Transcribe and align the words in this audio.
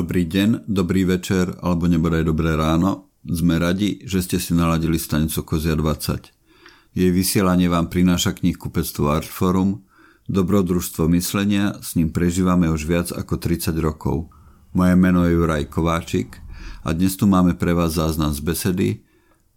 Dobrý 0.00 0.24
deň, 0.24 0.64
dobrý 0.64 1.04
večer 1.04 1.60
alebo 1.60 1.84
nebodaj 1.84 2.24
dobré 2.24 2.56
ráno. 2.56 3.12
Sme 3.20 3.60
radi, 3.60 4.00
že 4.08 4.24
ste 4.24 4.40
si 4.40 4.56
naladili 4.56 4.96
stanicu 4.96 5.44
Kozia 5.44 5.76
20. 5.76 6.96
Jej 6.96 7.10
vysielanie 7.12 7.68
vám 7.68 7.92
prináša 7.92 8.32
knihkupectvo 8.32 9.12
Artforum, 9.12 9.84
dobrodružstvo 10.24 11.04
myslenia, 11.12 11.76
s 11.84 12.00
ním 12.00 12.16
prežívame 12.16 12.72
už 12.72 12.88
viac 12.88 13.08
ako 13.12 13.44
30 13.44 13.76
rokov. 13.76 14.32
Moje 14.72 14.96
meno 14.96 15.20
je 15.28 15.36
Juraj 15.36 15.68
Kováčik 15.68 16.40
a 16.80 16.96
dnes 16.96 17.20
tu 17.20 17.28
máme 17.28 17.52
pre 17.60 17.76
vás 17.76 17.92
záznam 18.00 18.32
z 18.32 18.40
besedy, 18.40 18.88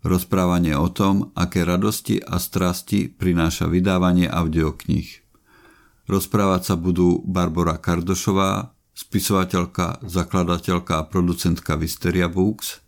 rozprávanie 0.03 0.75
o 0.75 0.91
tom, 0.91 1.31
aké 1.39 1.63
radosti 1.63 2.19
a 2.19 2.35
strasti 2.35 3.07
prináša 3.07 3.71
vydávanie 3.71 4.27
audiokníh. 4.27 5.07
Rozprávať 6.03 6.61
sa 6.67 6.75
budú 6.75 7.23
Barbara 7.23 7.79
Kardošová, 7.79 8.72
spisovateľka, 8.93 10.05
zakladateľka 10.05 11.01
a 11.01 11.07
producentka 11.09 11.75
Visteria 11.75 12.29
Books, 12.29 12.81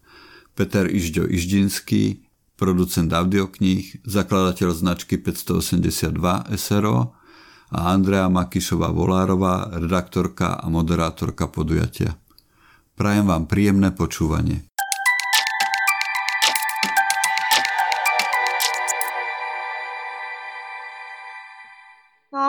Peter 0.55 0.88
Ižďo 0.88 1.27
Iždinský, 1.27 2.26
producent 2.55 3.12
audiokníh, 3.12 4.05
zakladateľ 4.08 4.70
značky 4.72 5.20
582 5.20 6.16
SRO 6.55 7.12
a 7.73 7.77
Andrea 7.91 8.32
Makišová 8.32 8.94
Volárová, 8.96 9.68
redaktorka 9.76 10.55
a 10.55 10.66
moderátorka 10.72 11.52
podujatia. 11.52 12.16
Prajem 12.96 13.27
vám 13.27 13.44
príjemné 13.52 13.91
počúvanie. 13.91 14.75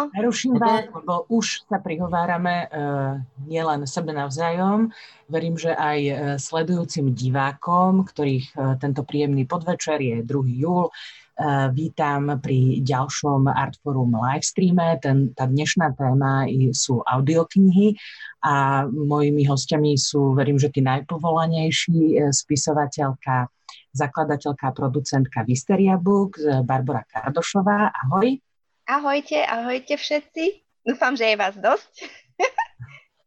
Neruším 0.04 0.60
vás, 0.60 0.84
lebo 0.92 1.24
už 1.32 1.64
sa 1.64 1.80
prihovárame 1.80 2.68
uh, 2.68 3.16
nielen 3.48 3.88
sebe 3.88 4.12
navzájom, 4.12 4.92
verím, 5.32 5.56
že 5.56 5.72
aj 5.72 5.98
uh, 6.04 6.16
sledujúcim 6.36 7.16
divákom, 7.16 8.04
ktorých 8.04 8.46
uh, 8.52 8.76
tento 8.76 9.06
príjemný 9.08 9.48
podvečer 9.48 10.02
je 10.02 10.16
2. 10.20 10.60
júl. 10.60 10.92
Uh, 11.36 11.68
vítam 11.68 12.40
pri 12.40 12.80
ďalšom 12.80 13.48
Artforum 13.48 14.16
livestreame. 14.16 15.00
Ten, 15.00 15.36
tá 15.36 15.44
dnešná 15.44 15.92
téma 15.92 16.48
sú 16.72 17.04
audioknihy 17.04 17.96
a 18.44 18.84
mojimi 18.88 19.44
hostiami 19.44 20.00
sú, 20.00 20.32
verím, 20.32 20.56
že 20.56 20.72
tí 20.72 20.80
najpovolanejší 20.80 22.32
spisovateľka, 22.32 23.52
zakladateľka 23.92 24.64
a 24.64 24.76
producentka 24.76 25.44
Visteria 25.44 26.00
Book, 26.00 26.40
Barbara 26.64 27.04
Kardošová. 27.04 27.92
Ahoj. 27.92 28.45
Ahojte, 28.86 29.42
ahojte 29.42 29.98
všetci. 29.98 30.62
Dúfam, 30.86 31.18
že 31.18 31.34
je 31.34 31.36
vás 31.36 31.58
dosť. 31.58 32.06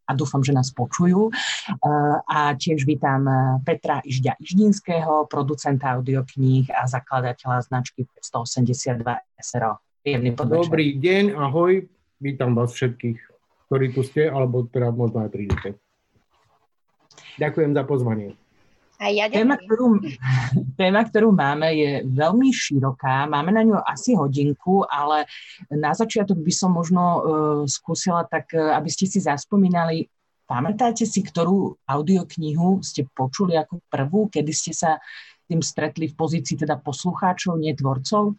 a 0.07 0.15
dúfam, 0.15 0.39
že 0.39 0.55
nás 0.55 0.71
počujú. 0.71 1.27
Eh, 1.35 2.17
a 2.23 2.55
tiež 2.55 2.87
vítam 2.87 3.27
eh, 3.27 3.59
Petra 3.67 3.99
Ižďa 3.99 4.39
Iždinského, 4.39 5.27
producenta 5.27 5.99
audiokníh 5.99 6.71
a 6.71 6.87
zakladateľa 6.87 7.67
značky 7.67 8.07
182 8.23 9.03
SRO. 9.43 9.83
Príjemný 9.99 10.31
podvečer. 10.31 10.71
Dobrý 10.71 10.87
deň, 10.95 11.35
ahoj. 11.35 11.83
Vítam 12.23 12.55
vás 12.55 12.71
všetkých, 12.71 13.19
ktorí 13.67 13.85
tu 13.91 14.07
ste, 14.07 14.31
alebo 14.31 14.63
teda 14.63 14.95
možno 14.95 15.27
aj 15.27 15.29
prídete. 15.35 15.75
Ďakujem 17.35 17.75
za 17.75 17.83
pozvanie. 17.83 18.39
A 18.99 19.07
ja 19.15 19.31
téma, 19.31 19.55
ktorú, 19.55 20.03
téma, 20.81 21.07
ktorú 21.07 21.31
máme, 21.31 21.71
je 21.71 21.91
veľmi 22.03 22.51
široká. 22.51 23.31
Máme 23.31 23.55
na 23.55 23.63
ňu 23.63 23.79
asi 23.79 24.11
hodinku, 24.11 24.83
ale 24.91 25.23
na 25.71 25.95
začiatok 25.95 26.35
by 26.35 26.51
som 26.51 26.75
možno 26.75 27.03
uh, 27.03 27.19
skúsila 27.63 28.27
tak, 28.27 28.51
uh, 28.51 28.75
aby 28.75 28.91
ste 28.91 29.07
si 29.07 29.23
zaspomínali, 29.23 30.11
pamätáte 30.43 31.07
si, 31.07 31.23
ktorú 31.23 31.79
audioknihu 31.87 32.83
ste 32.83 33.07
počuli 33.07 33.55
ako 33.55 33.79
prvú, 33.87 34.27
kedy 34.27 34.51
ste 34.51 34.75
sa 34.75 34.99
tým 35.47 35.63
stretli 35.63 36.11
v 36.11 36.17
pozícii 36.19 36.59
teda 36.59 36.75
poslucháčov, 36.83 37.55
nie 37.55 37.71
tvorcov? 37.71 38.35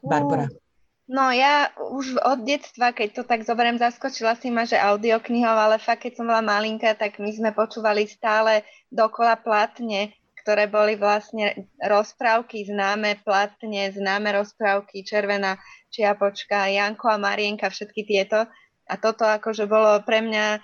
Barbara. 0.00 0.48
Uh. 0.48 0.65
No 1.06 1.30
ja 1.30 1.70
už 1.78 2.18
od 2.18 2.42
detstva, 2.42 2.90
keď 2.90 3.08
to 3.14 3.22
tak 3.22 3.46
zoberiem, 3.46 3.78
zaskočila 3.78 4.34
si 4.34 4.50
ma, 4.50 4.66
že 4.66 4.74
audioknihov, 4.74 5.54
ale 5.54 5.78
fakt, 5.78 6.02
keď 6.02 6.18
som 6.18 6.26
bola 6.26 6.42
malinká, 6.42 6.98
tak 6.98 7.22
my 7.22 7.30
sme 7.30 7.54
počúvali 7.54 8.10
stále 8.10 8.66
dokola 8.90 9.38
platne, 9.38 10.18
ktoré 10.42 10.66
boli 10.66 10.98
vlastne 10.98 11.70
rozprávky, 11.78 12.66
známe 12.66 13.22
platne, 13.22 13.94
známe 13.94 14.34
rozprávky, 14.34 15.06
Červená 15.06 15.62
čiapočka, 15.94 16.66
Janko 16.74 17.06
a 17.06 17.22
Marienka, 17.22 17.70
všetky 17.70 18.02
tieto. 18.02 18.50
A 18.90 18.94
toto 18.98 19.26
akože 19.26 19.70
bolo 19.70 20.02
pre 20.02 20.22
mňa 20.26 20.58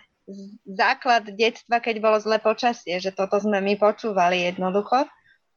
základ 0.67 1.35
detstva, 1.35 1.79
keď 1.79 2.03
bolo 2.03 2.19
zle 2.19 2.43
počasie, 2.43 2.99
že 2.99 3.15
toto 3.15 3.39
sme 3.39 3.63
my 3.63 3.75
počúvali 3.79 4.51
jednoducho. 4.51 5.07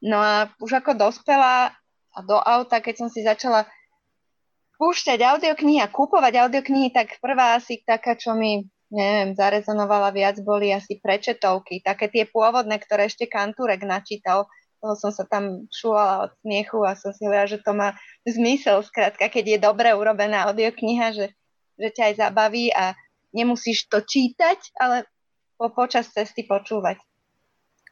No 0.06 0.22
a 0.22 0.50
už 0.62 0.82
ako 0.82 0.94
dospela 0.94 1.74
a 2.16 2.20
do 2.22 2.38
auta, 2.38 2.82
keď 2.82 3.06
som 3.06 3.10
si 3.10 3.26
začala 3.26 3.66
púšťať 4.78 5.20
audioknihy 5.22 5.80
a 5.84 5.92
kúpovať 5.92 6.48
audioknihy, 6.48 6.92
tak 6.92 7.20
prvá 7.24 7.60
asi 7.60 7.82
taká, 7.84 8.16
čo 8.20 8.36
mi 8.36 8.68
neviem, 8.94 9.34
zarezonovala 9.34 10.14
viac, 10.14 10.38
boli 10.40 10.70
asi 10.70 11.02
prečetovky, 11.02 11.82
také 11.82 12.08
tie 12.08 12.24
pôvodné, 12.30 12.78
ktoré 12.80 13.10
ešte 13.10 13.26
Kantúrek 13.26 13.82
načítal. 13.84 14.46
Toho 14.80 14.96
som 14.96 15.12
sa 15.12 15.26
tam 15.26 15.66
šulala 15.74 16.30
od 16.30 16.32
smiechu 16.46 16.80
a 16.86 16.94
som 16.94 17.10
si 17.12 17.26
hovorila, 17.26 17.50
že 17.50 17.60
to 17.60 17.72
má 17.74 17.98
zmysel, 18.24 18.86
skrátka, 18.86 19.28
keď 19.28 19.58
je 19.58 19.60
dobre 19.60 19.90
urobená 19.92 20.46
audiokniha, 20.48 21.12
že, 21.12 21.28
že 21.76 21.90
ťa 21.90 22.04
aj 22.12 22.16
zabaví 22.22 22.70
a 22.70 22.94
nemusíš 23.34 23.90
to 23.90 24.00
čítať, 24.06 24.78
ale 24.78 25.10
po, 25.58 25.74
počas 25.74 26.08
cesty 26.14 26.46
počúvať. 26.46 27.02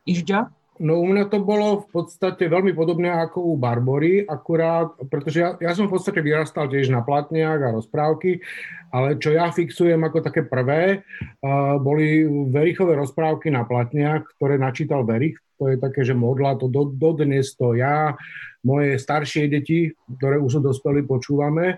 Ižďa? 0.06 0.63
No 0.82 0.98
u 0.98 1.06
mňa 1.06 1.30
to 1.30 1.38
bolo 1.38 1.86
v 1.86 1.88
podstate 1.94 2.50
veľmi 2.50 2.74
podobné 2.74 3.14
ako 3.14 3.46
u 3.46 3.54
Barbory, 3.62 4.26
akurát, 4.26 4.90
pretože 5.06 5.38
ja, 5.38 5.54
ja 5.62 5.78
som 5.78 5.86
v 5.86 5.94
podstate 5.94 6.18
vyrastal 6.18 6.66
tiež 6.66 6.90
na 6.90 7.06
platniach 7.06 7.62
a 7.62 7.76
rozprávky, 7.78 8.42
ale 8.90 9.22
čo 9.22 9.38
ja 9.38 9.54
fixujem 9.54 10.02
ako 10.02 10.26
také 10.26 10.42
prvé, 10.42 11.06
uh, 11.46 11.78
boli 11.78 12.26
Verichové 12.50 12.98
rozprávky 12.98 13.54
na 13.54 13.70
platniach, 13.70 14.26
ktoré 14.34 14.58
načítal 14.58 15.06
Verich, 15.06 15.38
to 15.62 15.70
je 15.70 15.78
také, 15.78 16.02
že 16.02 16.18
modla, 16.18 16.58
to 16.58 16.66
do, 16.66 16.90
dodnes 16.90 17.54
to 17.54 17.78
ja, 17.78 18.18
moje 18.66 18.98
staršie 18.98 19.54
deti, 19.54 19.94
ktoré 20.18 20.42
už 20.42 20.58
sú 20.58 20.60
dospeli, 20.66 21.06
počúvame, 21.06 21.78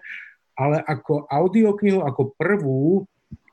ale 0.55 0.79
ako 0.79 1.27
audioknihu, 1.27 1.99
ako 1.99 2.31
prvú, 2.39 3.03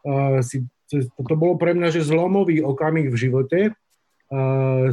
uh, 0.06 0.38
si, 0.38 0.62
to, 0.86 1.02
to 1.02 1.34
bolo 1.34 1.58
pre 1.58 1.74
mňa, 1.74 1.98
že 1.98 2.06
zlomový 2.06 2.62
okamih 2.62 3.10
v 3.10 3.16
živote, 3.18 3.74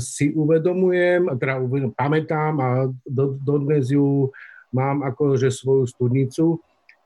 si 0.03 0.35
uvedomujem, 0.35 1.31
teda 1.39 1.63
uvedom, 1.63 1.91
pamätám 1.95 2.53
a 2.59 2.69
do, 3.07 3.39
dodnes 3.39 3.87
ju 3.87 4.27
mám 4.75 5.01
ako 5.01 5.39
že 5.39 5.49
svoju 5.49 5.87
studnicu, 5.87 6.59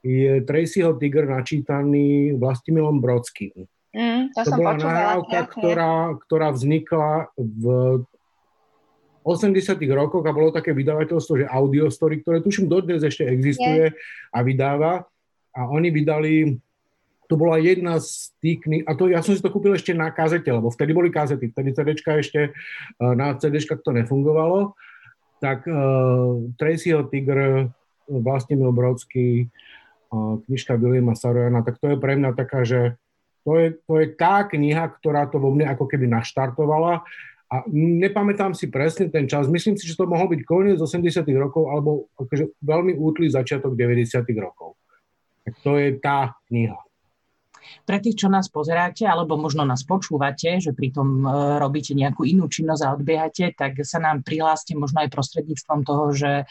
je 0.04 0.44
Tracyho 0.44 1.00
Tiger 1.00 1.30
načítaný 1.30 2.36
Vlastimilom 2.36 3.00
Brodským. 3.00 3.56
Mm, 3.94 4.34
to, 4.36 4.42
to 4.44 4.52
bola 4.58 4.74
nahrávka, 4.76 5.40
ktorá, 5.54 5.94
ktorá 6.28 6.48
vznikla 6.52 7.32
v 7.38 7.64
80 9.24 9.80
rokoch 9.96 10.26
a 10.28 10.36
bolo 10.36 10.52
také 10.52 10.76
vydavateľstvo, 10.76 11.34
že 11.40 11.48
Audiostory, 11.48 12.20
ktoré 12.20 12.44
tuším 12.44 12.68
dodnes 12.68 13.00
ešte 13.00 13.24
existuje 13.24 13.96
yeah. 13.96 14.36
a 14.36 14.44
vydáva. 14.44 15.08
A 15.56 15.70
oni 15.70 15.94
vydali 15.94 16.60
to 17.28 17.40
bola 17.40 17.58
jedna 17.60 18.00
z 18.00 18.36
tých 18.44 18.64
kníh, 18.64 18.84
a 18.84 18.94
to 18.94 19.08
ja 19.08 19.24
som 19.24 19.34
si 19.34 19.42
to 19.42 19.52
kúpil 19.52 19.74
ešte 19.74 19.96
na 19.96 20.12
kazete, 20.12 20.52
lebo 20.52 20.68
vtedy 20.70 20.92
boli 20.92 21.10
kazety, 21.10 21.50
vtedy 21.50 21.72
CDčka 21.72 22.20
ešte, 22.20 22.52
eh, 22.52 23.14
na 23.16 23.36
CDčkách 23.36 23.82
to 23.82 23.96
nefungovalo, 23.96 24.76
tak 25.44 25.68
uh, 25.68 26.40
Tracyho 26.56 27.04
Tigr, 27.12 27.68
vlastne 28.08 28.56
Mil 28.56 28.72
Brodsky, 28.72 29.52
uh, 30.08 30.40
knižka 30.48 30.80
Williama 30.80 31.20
Sarojana, 31.20 31.68
tak 31.68 31.84
to 31.84 31.92
je 31.92 31.98
pre 32.00 32.16
mňa 32.16 32.32
taká, 32.32 32.64
že 32.64 32.96
to 33.44 33.60
je, 33.60 33.76
to 33.84 34.00
je 34.00 34.08
tá 34.16 34.48
kniha, 34.48 34.88
ktorá 34.88 35.28
to 35.28 35.44
vo 35.44 35.52
mne 35.52 35.68
ako 35.68 35.92
keby 35.92 36.08
naštartovala 36.08 37.04
a 37.52 37.56
nepamätám 37.70 38.56
si 38.56 38.72
presne 38.72 39.12
ten 39.12 39.28
čas. 39.28 39.52
Myslím 39.52 39.76
si, 39.76 39.84
že 39.86 40.00
to 40.00 40.08
mohol 40.08 40.32
byť 40.32 40.42
koniec 40.48 40.80
80 40.80 41.28
rokov 41.36 41.70
alebo 41.70 42.08
akože 42.16 42.56
veľmi 42.64 42.96
útlý 42.96 43.28
začiatok 43.28 43.76
90 43.76 44.24
rokov. 44.40 44.80
Tak 45.44 45.54
to 45.60 45.76
je 45.76 46.00
tá 46.00 46.40
kniha. 46.48 46.80
Pre 47.84 47.98
tých, 48.00 48.26
čo 48.26 48.28
nás 48.32 48.48
pozeráte, 48.48 49.04
alebo 49.04 49.36
možno 49.36 49.68
nás 49.68 49.84
počúvate, 49.84 50.60
že 50.64 50.72
pritom 50.72 51.24
e, 51.24 51.28
robíte 51.60 51.92
nejakú 51.98 52.24
inú 52.24 52.48
činnosť 52.48 52.82
a 52.84 52.94
odbiehate, 52.96 53.46
tak 53.56 53.82
sa 53.84 54.00
nám 54.00 54.24
prihláste 54.24 54.74
možno 54.78 55.04
aj 55.04 55.14
prostredníctvom 55.14 55.80
toho, 55.84 56.06
že 56.16 56.32
e, 56.42 56.46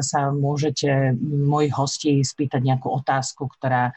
sa 0.00 0.32
môžete 0.32 1.16
mojich 1.22 1.74
hostí 1.76 2.12
spýtať 2.24 2.60
nejakú 2.64 2.88
otázku, 2.88 3.48
ktorá 3.52 3.90
e, 3.90 3.92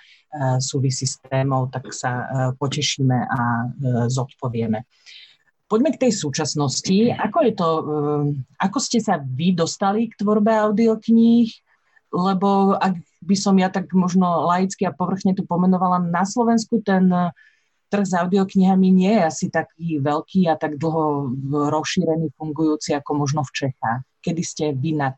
súvisí 0.59 1.07
s 1.07 1.19
témou, 1.23 1.67
tak 1.71 1.91
sa 1.95 2.53
potešíme 2.55 3.17
a 3.25 3.39
zodpovieme. 4.11 4.83
Poďme 5.69 5.93
k 5.93 6.09
tej 6.09 6.17
súčasnosti. 6.17 7.13
Ako, 7.13 7.45
je 7.45 7.53
to, 7.53 7.69
ako 8.57 8.77
ste 8.81 8.97
sa 9.05 9.21
vy 9.21 9.53
dostali 9.53 10.09
k 10.09 10.17
tvorbe 10.17 10.49
audiokníh? 10.49 11.53
Lebo 12.09 12.73
ak 12.73 12.97
by 13.19 13.35
som 13.35 13.55
ja 13.59 13.67
tak 13.67 13.91
možno 13.91 14.47
laicky 14.47 14.87
a 14.87 14.95
povrchne 14.95 15.35
tu 15.35 15.43
pomenovala, 15.43 15.99
na 15.99 16.23
Slovensku 16.23 16.79
ten 16.83 17.11
trh 17.89 18.05
s 18.05 18.13
audioknihami 18.13 18.93
nie 18.93 19.13
je 19.17 19.23
asi 19.25 19.45
taký 19.49 19.97
veľký 19.99 20.45
a 20.47 20.55
tak 20.55 20.77
dlho 20.77 21.33
rozšírený, 21.49 22.31
fungujúci 22.37 22.93
ako 22.93 23.11
možno 23.17 23.41
v 23.43 23.51
Čechách. 23.65 24.05
Kedy 24.21 24.41
ste 24.45 24.65
vy 24.77 24.93
na, 24.95 25.17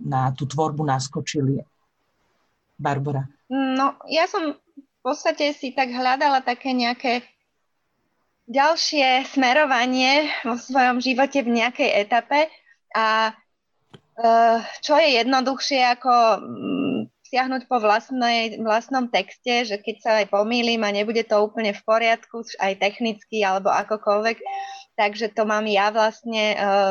na 0.00 0.30
tú 0.30 0.46
tvorbu 0.46 0.86
naskočili? 0.86 1.58
Barbara. 2.78 3.26
No, 3.50 3.98
ja 4.10 4.26
som 4.26 4.54
v 4.54 4.98
podstate 5.02 5.54
si 5.54 5.74
tak 5.74 5.90
hľadala 5.94 6.42
také 6.42 6.74
nejaké 6.74 7.22
ďalšie 8.50 9.24
smerovanie 9.30 10.28
vo 10.44 10.58
svojom 10.58 11.00
živote 11.00 11.40
v 11.40 11.64
nejakej 11.64 11.90
etape 12.08 12.50
a 12.92 13.32
uh, 13.32 14.58
čo 14.84 14.94
je 15.00 15.08
jednoduchšie 15.22 15.80
ako 15.96 16.12
um, 16.12 16.83
siahnuť 17.24 17.66
po 17.66 17.80
vlastnej, 17.80 18.60
vlastnom 18.60 19.08
texte, 19.08 19.64
že 19.64 19.76
keď 19.80 19.96
sa 20.00 20.10
aj 20.20 20.26
pomýlim 20.28 20.84
a 20.84 20.92
nebude 20.92 21.24
to 21.24 21.40
úplne 21.40 21.72
v 21.72 21.82
poriadku, 21.82 22.44
aj 22.60 22.76
technicky 22.76 23.40
alebo 23.40 23.72
akokoľvek, 23.72 24.36
takže 24.94 25.32
to 25.32 25.48
mám 25.48 25.64
ja 25.64 25.88
vlastne 25.88 26.44
uh, 26.54 26.90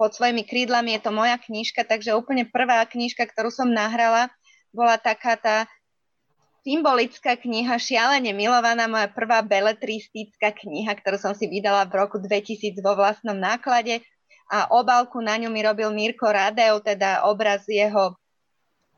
pod 0.00 0.16
svojimi 0.16 0.46
krídlami, 0.48 0.96
je 0.96 1.04
to 1.04 1.12
moja 1.12 1.36
knižka, 1.36 1.84
takže 1.84 2.16
úplne 2.16 2.48
prvá 2.48 2.80
knižka, 2.88 3.28
ktorú 3.28 3.52
som 3.52 3.68
nahrala, 3.68 4.32
bola 4.72 4.96
taká 4.96 5.36
tá 5.36 5.56
symbolická 6.62 7.40
kniha, 7.40 7.80
šialene 7.80 8.30
milovaná, 8.36 8.84
moja 8.86 9.08
prvá 9.08 9.40
beletristická 9.40 10.52
kniha, 10.52 10.92
ktorú 11.00 11.16
som 11.16 11.32
si 11.32 11.48
vydala 11.48 11.88
v 11.88 11.96
roku 11.96 12.20
2000 12.20 12.78
vo 12.84 12.92
vlastnom 12.92 13.36
náklade. 13.36 14.04
A 14.48 14.68
obálku 14.72 15.20
na 15.20 15.36
ňu 15.36 15.52
mi 15.52 15.60
robil 15.60 15.92
Mirko 15.92 16.28
Radeu, 16.28 16.80
teda 16.80 17.24
obraz 17.28 17.68
jeho 17.68 18.16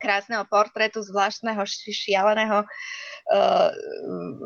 krásneho 0.01 0.43
portrétu 0.49 1.05
zvláštneho, 1.05 1.61
šialeného 1.69 2.65
uh, 2.65 3.69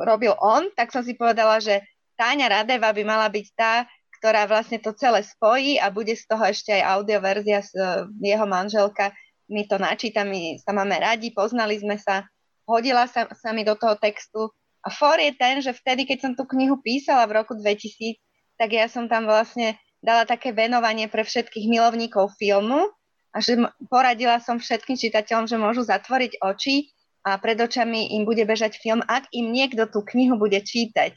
robil 0.04 0.36
on, 0.38 0.68
tak 0.76 0.92
som 0.92 1.02
si 1.02 1.16
povedala, 1.16 1.64
že 1.64 1.80
Táňa 2.20 2.62
Radeva 2.62 2.92
by 2.92 3.04
mala 3.08 3.28
byť 3.32 3.48
tá, 3.56 3.88
ktorá 4.20 4.48
vlastne 4.48 4.80
to 4.80 4.92
celé 4.96 5.24
spojí 5.24 5.80
a 5.80 5.92
bude 5.92 6.16
z 6.16 6.28
toho 6.28 6.44
ešte 6.44 6.76
aj 6.76 7.00
audioverzia 7.00 7.60
uh, 7.64 8.08
jeho 8.20 8.46
manželka. 8.46 9.16
My 9.48 9.64
to 9.64 9.80
načíta, 9.80 10.28
my 10.28 10.60
sa 10.60 10.76
máme 10.76 11.00
radi, 11.00 11.32
poznali 11.32 11.80
sme 11.80 11.96
sa 11.96 12.28
hodila 12.66 13.06
sa, 13.06 13.30
sa 13.32 13.54
mi 13.54 13.62
do 13.62 13.78
toho 13.78 13.96
textu. 13.96 14.50
A 14.86 14.90
for 14.94 15.18
je 15.18 15.34
ten, 15.34 15.62
že 15.62 15.74
vtedy, 15.74 16.06
keď 16.06 16.18
som 16.22 16.32
tú 16.38 16.46
knihu 16.50 16.78
písala 16.82 17.26
v 17.26 17.42
roku 17.42 17.58
2000, 17.58 18.22
tak 18.58 18.74
ja 18.74 18.86
som 18.86 19.10
tam 19.10 19.26
vlastne 19.26 19.78
dala 20.02 20.26
také 20.30 20.54
venovanie 20.54 21.10
pre 21.10 21.26
všetkých 21.26 21.66
milovníkov 21.66 22.38
filmu 22.38 22.94
a 23.36 23.44
že 23.44 23.60
poradila 23.92 24.40
som 24.40 24.64
všetkým 24.64 24.96
čitateľom, 24.96 25.52
že 25.52 25.60
môžu 25.60 25.84
zatvoriť 25.84 26.40
oči 26.40 26.96
a 27.28 27.36
pred 27.36 27.60
očami 27.60 28.16
im 28.16 28.24
bude 28.24 28.48
bežať 28.48 28.80
film, 28.80 29.04
ak 29.04 29.28
im 29.36 29.52
niekto 29.52 29.92
tú 29.92 30.08
knihu 30.08 30.40
bude 30.40 30.64
čítať. 30.64 31.12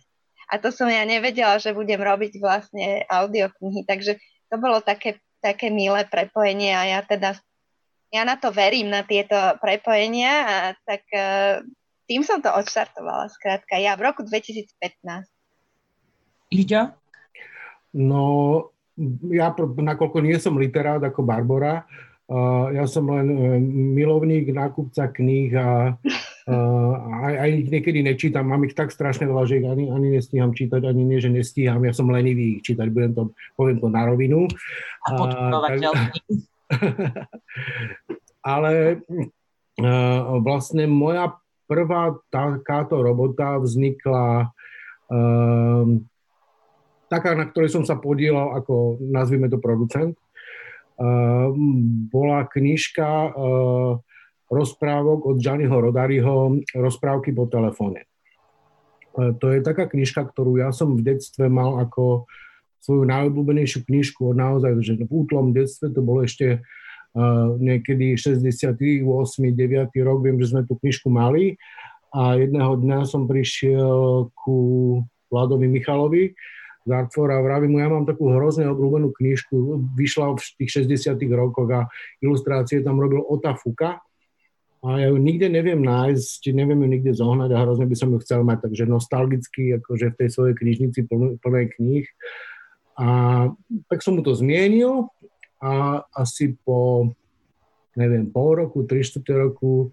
A 0.50 0.58
to 0.58 0.74
som 0.74 0.90
ja 0.90 1.06
nevedela, 1.06 1.62
že 1.62 1.76
budem 1.76 2.02
robiť 2.02 2.42
vlastne 2.42 3.06
audioknihy, 3.06 3.86
takže 3.86 4.18
to 4.50 4.56
bolo 4.58 4.82
také, 4.82 5.22
také 5.38 5.70
milé 5.70 6.02
prepojenie 6.10 6.74
a 6.74 6.98
ja 6.98 7.00
teda 7.06 7.38
ja 8.08 8.24
na 8.24 8.40
to 8.40 8.48
verím, 8.48 8.88
na 8.88 9.04
tieto 9.04 9.36
prepojenia 9.60 10.32
a 10.48 10.56
tak 10.88 11.04
uh, 11.12 11.60
tým 12.08 12.24
som 12.24 12.40
to 12.40 12.48
odštartovala, 12.48 13.28
skrátka, 13.28 13.76
ja 13.76 13.92
v 14.00 14.08
roku 14.08 14.24
2015. 14.24 15.28
Ľudia? 16.48 16.96
No, 17.92 18.24
ja, 19.28 19.52
nakoľko 19.60 20.24
nie 20.24 20.40
som 20.40 20.56
literát 20.56 21.04
ako 21.04 21.20
Barbara, 21.20 21.84
uh, 22.28 22.68
ja 22.72 22.84
som 22.84 23.08
len 23.08 23.26
uh, 23.32 23.58
milovník, 23.96 24.52
nákupca 24.52 25.08
kníh 25.12 25.52
a 25.56 25.96
uh, 25.96 26.92
aj, 27.24 27.34
aj 27.40 27.50
ich 27.64 27.68
niekedy 27.72 28.00
nečítam. 28.04 28.48
Mám 28.48 28.68
ich 28.68 28.76
tak 28.76 28.92
strašne 28.92 29.28
veľa, 29.28 29.44
že 29.48 29.58
ich 29.60 29.66
ani, 29.66 29.88
ani 29.88 30.20
nestíham 30.20 30.52
čítať, 30.52 30.84
ani 30.84 31.02
nie, 31.04 31.18
že 31.18 31.32
nestíham. 31.32 31.80
Ja 31.84 31.96
som 31.96 32.12
lenivý 32.12 32.60
ich 32.60 32.64
čítať, 32.64 32.86
budem 32.92 33.12
to, 33.16 33.22
poviem 33.56 33.80
to 33.80 33.88
na 33.88 34.02
rovinu. 34.04 34.46
A 35.04 35.08
podporovateľ 35.16 35.92
Ale 38.52 38.72
uh, 39.80 40.20
vlastne 40.44 40.84
moja 40.84 41.36
prvá 41.68 42.16
takáto 42.32 43.00
robota 43.04 43.60
vznikla 43.60 44.52
taká, 47.08 47.32
na 47.32 47.48
ktorej 47.48 47.72
som 47.72 47.84
sa 47.84 47.96
podielal 47.96 48.56
ako, 48.60 49.00
nazvime 49.00 49.48
to, 49.48 49.56
producent. 49.56 50.14
Uh, 50.98 51.54
bola 52.10 52.42
knižka 52.50 53.30
uh, 53.30 54.02
rozprávok 54.50 55.30
od 55.30 55.36
Gianniho 55.38 55.78
Rodariho 55.78 56.58
Rozprávky 56.74 57.30
po 57.30 57.46
telefóne. 57.46 58.10
Uh, 59.14 59.30
to 59.38 59.54
je 59.54 59.62
taká 59.62 59.86
knižka, 59.86 60.26
ktorú 60.26 60.58
ja 60.58 60.74
som 60.74 60.98
v 60.98 61.06
detstve 61.06 61.46
mal 61.46 61.78
ako 61.78 62.26
svoju 62.82 63.06
najobľúbenejšiu 63.06 63.86
knižku 63.86 64.34
od 64.34 64.36
naozaj, 64.42 64.74
že 64.82 64.98
v 64.98 65.06
útlom 65.06 65.54
detstve 65.54 65.94
to 65.94 66.02
bolo 66.02 66.26
ešte 66.26 66.58
uh, 66.58 67.54
niekedy 67.62 68.18
68. 68.18 69.06
9. 69.06 69.94
rok, 70.02 70.18
viem, 70.18 70.42
že 70.42 70.50
sme 70.50 70.66
tú 70.66 70.74
knižku 70.82 71.06
mali 71.06 71.54
a 72.10 72.40
jedného 72.40 72.74
dňa 72.80 73.04
som 73.04 73.28
prišiel 73.28 74.32
ku 74.32 74.56
Vladovi 75.28 75.68
Michalovi 75.68 76.32
z 76.88 76.90
Artfora 76.96 77.36
a 77.36 77.44
vravím 77.44 77.76
mu, 77.76 77.78
ja 77.84 77.92
mám 77.92 78.08
takú 78.08 78.32
hrozne 78.32 78.64
obľúbenú 78.72 79.12
knižku, 79.12 79.84
vyšla 79.92 80.32
v 80.32 80.40
tých 80.64 80.88
60 80.88 81.20
rokoch 81.36 81.68
a 81.68 81.84
ilustrácie 82.24 82.80
tam 82.80 82.96
robil 82.96 83.20
Ota 83.20 83.52
Fuka, 83.52 84.00
a 84.78 85.02
ja 85.02 85.10
ju 85.10 85.18
nikde 85.18 85.50
neviem 85.50 85.82
nájsť, 85.82 86.54
neviem 86.54 86.78
ju 86.86 86.88
nikde 86.88 87.12
zohnať 87.18 87.50
a 87.50 87.62
hrozne 87.66 87.86
by 87.90 87.96
som 87.98 88.14
ju 88.14 88.18
chcel 88.22 88.46
mať, 88.46 88.70
takže 88.70 88.86
nostalgicky, 88.86 89.74
akože 89.82 90.14
v 90.14 90.18
tej 90.22 90.28
svojej 90.30 90.54
knižnici 90.54 91.10
plnej 91.42 91.66
kníh. 91.74 92.06
A 92.94 93.08
tak 93.90 94.06
som 94.06 94.14
mu 94.14 94.22
to 94.22 94.38
zmienil 94.38 95.10
a 95.58 96.02
asi 96.14 96.54
po, 96.62 97.10
neviem, 97.98 98.30
pol 98.30 98.62
roku, 98.62 98.86
tri 98.86 99.02
roku 99.34 99.90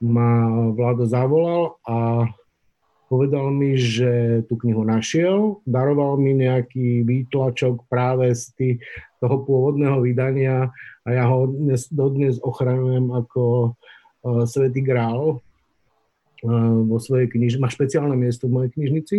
ma 0.00 0.68
Vlado 0.76 1.08
zavolal 1.08 1.80
a 1.88 2.28
povedal 3.10 3.50
mi, 3.50 3.74
že 3.74 4.46
tú 4.46 4.54
knihu 4.62 4.86
našiel, 4.86 5.58
daroval 5.66 6.14
mi 6.14 6.30
nejaký 6.38 7.02
výtlačok 7.02 7.90
práve 7.90 8.30
z 8.38 8.44
tý, 8.54 8.68
toho 9.18 9.42
pôvodného 9.42 9.98
vydania 9.98 10.70
a 11.02 11.08
ja 11.10 11.26
ho 11.26 11.50
dnes, 11.50 11.90
dodnes 11.90 12.38
ochraňujem 12.38 13.10
ako 13.10 13.74
uh, 13.74 14.46
Svetý 14.46 14.86
grál 14.86 15.42
uh, 15.42 16.78
vo 16.86 17.02
svojej 17.02 17.26
knižnici. 17.26 17.58
Má 17.58 17.66
špeciálne 17.66 18.14
miesto 18.14 18.46
v 18.46 18.62
mojej 18.62 18.70
knižnici 18.78 19.18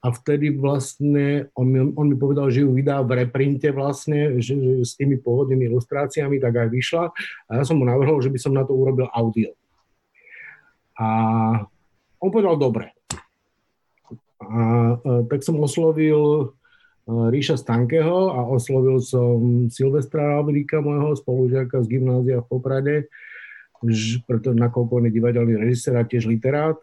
a 0.00 0.08
vtedy 0.08 0.56
vlastne 0.56 1.52
on 1.52 1.66
mi, 1.68 1.84
on 1.92 2.06
mi 2.08 2.16
povedal, 2.16 2.48
že 2.48 2.64
ju 2.64 2.72
vydá 2.72 3.04
v 3.04 3.20
reprinte 3.20 3.68
vlastne, 3.68 4.40
že, 4.40 4.56
že 4.56 4.72
s 4.80 4.96
tými 4.96 5.20
pôvodnými 5.20 5.68
ilustráciami, 5.68 6.40
tak 6.40 6.56
aj 6.56 6.68
vyšla 6.72 7.04
a 7.12 7.50
ja 7.52 7.62
som 7.68 7.76
mu 7.76 7.84
navrhol, 7.84 8.16
že 8.24 8.32
by 8.32 8.38
som 8.40 8.56
na 8.56 8.64
to 8.64 8.72
urobil 8.72 9.12
audio. 9.12 9.52
A 10.96 11.06
on 12.18 12.30
povedal, 12.30 12.54
dobre. 12.58 12.94
A, 14.38 14.42
a 14.42 14.60
tak 15.26 15.42
som 15.42 15.58
oslovil 15.58 16.52
Ríša 17.08 17.56
Stankeho 17.56 18.36
a 18.36 18.44
oslovil 18.44 19.00
som 19.00 19.66
Silvestra 19.72 20.36
Ravlíka, 20.36 20.84
môjho 20.84 21.16
spolužiaka 21.16 21.80
z 21.84 21.98
gymnázia 21.98 22.44
v 22.44 22.48
Poprade, 22.52 22.96
preto 24.28 24.52
nakoľko 24.52 24.92
on 25.00 25.06
je 25.08 25.16
divadelný 25.16 25.54
režisér 25.56 25.96
a 25.96 26.04
tiež 26.04 26.28
literát 26.28 26.76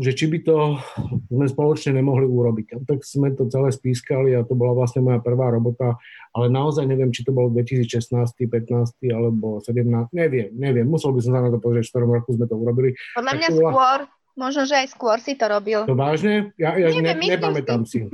že 0.00 0.16
či 0.16 0.32
by 0.32 0.38
to 0.40 0.80
sme 1.28 1.46
spoločne 1.46 2.00
nemohli 2.00 2.24
urobiť. 2.24 2.66
A 2.72 2.76
tak 2.88 3.04
sme 3.04 3.36
to 3.36 3.46
celé 3.52 3.68
spískali 3.68 4.32
a 4.32 4.42
to 4.42 4.56
bola 4.56 4.72
vlastne 4.72 5.04
moja 5.04 5.20
prvá 5.20 5.52
robota, 5.52 6.00
ale 6.32 6.48
naozaj 6.48 6.88
neviem, 6.88 7.12
či 7.12 7.22
to 7.22 7.36
bolo 7.36 7.52
2016, 7.52 8.16
15 8.16 8.96
alebo 9.12 9.60
17, 9.60 10.10
neviem, 10.16 10.48
neviem, 10.56 10.88
musel 10.88 11.12
by 11.12 11.20
som 11.20 11.36
sa 11.36 11.40
na 11.44 11.52
to 11.52 11.60
pozrieť, 11.60 11.84
v 11.86 11.92
ktorom 11.92 12.10
roku 12.16 12.32
sme 12.32 12.48
to 12.48 12.56
urobili. 12.56 12.96
Podľa 13.12 13.32
mňa 13.36 13.48
bola... 13.52 13.70
skôr, 13.70 13.98
možno, 14.40 14.62
že 14.64 14.74
aj 14.80 14.88
skôr 14.96 15.16
si 15.20 15.36
to 15.36 15.44
robil. 15.46 15.84
To 15.84 15.94
vážne? 15.94 16.56
Ja, 16.56 16.80
ja 16.80 16.88
neviem, 16.88 17.20
ne, 17.20 17.36
nepamätám 17.36 17.84
si. 17.84 18.08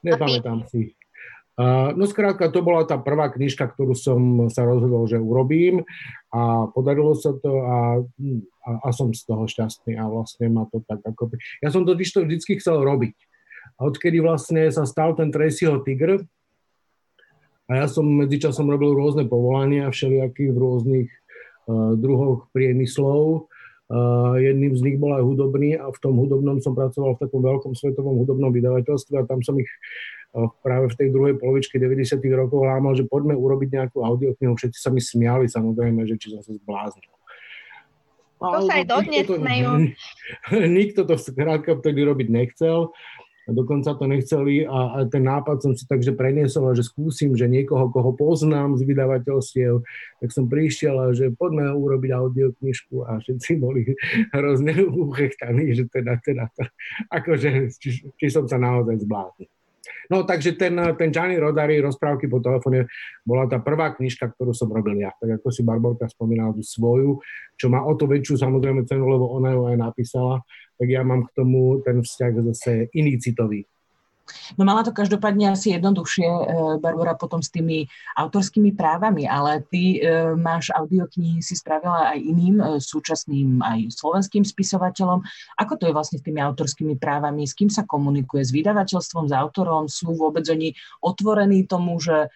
Nepamätám 0.00 0.64
si. 0.72 0.96
No 1.96 2.04
skrátka, 2.04 2.52
to 2.52 2.60
bola 2.60 2.84
tá 2.84 3.00
prvá 3.00 3.32
knižka, 3.32 3.72
ktorú 3.72 3.96
som 3.96 4.52
sa 4.52 4.68
rozhodol, 4.68 5.08
že 5.08 5.16
urobím 5.16 5.88
a 6.28 6.68
podarilo 6.68 7.16
sa 7.16 7.32
to 7.32 7.48
a, 7.64 7.76
a, 8.68 8.70
a 8.84 8.88
som 8.92 9.08
z 9.16 9.24
toho 9.24 9.48
šťastný 9.48 9.96
a 9.96 10.04
vlastne 10.04 10.52
ma 10.52 10.68
to 10.68 10.84
tak 10.84 11.00
ako... 11.00 11.32
Ja 11.64 11.72
som 11.72 11.88
to 11.88 11.96
vždycky 11.96 12.60
chcel 12.60 12.84
robiť. 12.84 13.16
A 13.80 13.88
odkedy 13.88 14.20
vlastne 14.20 14.68
sa 14.68 14.84
stal 14.84 15.16
ten 15.16 15.32
Tracyho 15.32 15.80
Tigr 15.80 16.28
a 17.66 17.72
ja 17.72 17.86
som 17.88 18.04
medzičasom 18.04 18.68
robil 18.68 18.92
rôzne 18.92 19.24
povolania 19.24 19.88
všelijakých 19.88 20.52
v 20.52 20.60
rôznych 20.60 21.08
uh, 21.08 21.96
druhoch 21.96 22.52
priemyslov, 22.52 23.48
Uh, 23.86 24.34
jedným 24.42 24.74
z 24.74 24.82
nich 24.82 24.98
bol 24.98 25.14
aj 25.14 25.22
hudobný 25.22 25.78
a 25.78 25.86
v 25.94 25.98
tom 26.02 26.18
hudobnom 26.18 26.58
som 26.58 26.74
pracoval 26.74 27.14
v 27.14 27.22
takom 27.22 27.38
veľkom 27.38 27.70
svetovom 27.78 28.18
hudobnom 28.18 28.50
vydavateľstve 28.50 29.14
a 29.14 29.28
tam 29.30 29.46
som 29.46 29.54
ich 29.62 29.70
práve 30.60 30.92
v 30.92 30.98
tej 30.98 31.08
druhej 31.12 31.34
polovičke 31.40 31.80
90. 31.80 32.20
rokov 32.36 32.60
lámal, 32.64 32.92
že 32.92 33.08
poďme 33.08 33.32
urobiť 33.32 33.68
nejakú 33.72 34.04
audioknihu. 34.04 34.52
Všetci 34.52 34.78
sa 34.78 34.92
mi 34.92 35.00
smiali 35.00 35.48
samozrejme, 35.48 36.04
že 36.04 36.20
či 36.20 36.36
som 36.36 36.44
sa 36.44 36.52
zbláznil. 36.52 37.12
To 38.36 38.60
sa 38.68 38.72
aj 38.80 38.84
dodnes 38.84 39.24
smejú. 39.24 39.70
Nikto 40.78 41.08
to 41.08 41.16
skrátka 41.16 41.72
vtedy 41.80 42.04
robiť 42.04 42.28
nechcel 42.28 42.92
dokonca 43.46 43.94
to 43.94 44.06
nechceli 44.06 44.66
a, 44.66 44.98
a 44.98 44.98
ten 45.06 45.22
nápad 45.22 45.62
som 45.62 45.72
si 45.78 45.86
takže 45.86 46.18
preniesol, 46.18 46.74
že 46.74 46.82
skúsim, 46.82 47.38
že 47.38 47.46
niekoho, 47.46 47.86
koho 47.94 48.10
poznám 48.10 48.74
z 48.74 48.82
vydavateľstiev, 48.82 49.86
tak 50.18 50.28
som 50.34 50.50
prišiel 50.50 50.98
a 50.98 51.14
že 51.14 51.30
poďme 51.30 51.70
urobiť 51.70 52.10
audioknižku 52.10 53.06
a 53.06 53.22
všetci 53.22 53.50
boli 53.62 53.94
hrozne 54.36 54.74
uchechtaní, 54.90 55.78
že 55.78 55.86
teda, 55.86 56.18
teda, 56.26 56.50
to, 56.58 56.66
akože, 57.14 57.70
či, 57.78 58.10
či 58.18 58.26
som 58.26 58.50
sa 58.50 58.58
naozaj 58.58 59.06
zbláznil. 59.06 59.50
No 60.10 60.26
takže 60.26 60.56
ten, 60.56 60.74
ten 60.96 61.08
Gianni 61.12 61.36
Rodari, 61.36 61.78
rozprávky 61.82 62.26
po 62.26 62.42
telefóne, 62.42 62.90
bola 63.22 63.46
tá 63.46 63.62
prvá 63.62 63.94
knižka, 63.94 64.32
ktorú 64.34 64.56
som 64.56 64.70
robil 64.70 65.02
ja. 65.02 65.12
Tak 65.16 65.42
ako 65.42 65.48
si 65.52 65.62
Barborka 65.62 66.06
spomínala 66.10 66.54
tú 66.54 66.62
svoju, 66.64 67.20
čo 67.58 67.66
má 67.68 67.82
o 67.84 67.92
to 67.94 68.08
väčšiu 68.08 68.40
samozrejme 68.40 68.86
cenu, 68.88 69.06
lebo 69.06 69.30
ona 69.36 69.52
ju 69.54 69.62
aj 69.70 69.76
napísala, 69.76 70.42
tak 70.76 70.88
ja 70.88 71.02
mám 71.02 71.24
k 71.26 71.34
tomu 71.36 71.80
ten 71.82 72.00
vzťah 72.00 72.32
zase 72.52 72.72
iný 72.92 73.16
citový. 73.20 73.64
No 74.58 74.66
mala 74.66 74.82
to 74.82 74.90
každopádne 74.90 75.54
asi 75.54 75.74
jednoduchšie, 75.74 76.26
e, 76.26 76.42
Barbara, 76.82 77.14
potom 77.14 77.38
s 77.40 77.50
tými 77.50 77.86
autorskými 78.18 78.74
právami, 78.74 79.26
ale 79.26 79.62
ty 79.70 79.98
e, 79.98 80.34
máš 80.34 80.74
audioknihy 80.74 81.38
si 81.38 81.54
spravila 81.54 82.14
aj 82.14 82.18
iným 82.18 82.56
e, 82.58 82.64
súčasným 82.82 83.62
aj 83.62 83.94
slovenským 83.94 84.42
spisovateľom. 84.42 85.22
Ako 85.62 85.78
to 85.78 85.86
je 85.86 85.94
vlastne 85.94 86.18
s 86.18 86.26
tými 86.26 86.42
autorskými 86.42 86.98
právami? 86.98 87.46
S 87.46 87.54
kým 87.54 87.70
sa 87.70 87.86
komunikuje? 87.86 88.42
S 88.42 88.50
vydavateľstvom, 88.50 89.30
s 89.30 89.34
autorom? 89.34 89.86
Sú 89.86 90.14
vôbec 90.14 90.42
oni 90.50 90.74
otvorení 91.02 91.66
tomu, 91.70 91.98
že 92.02 92.26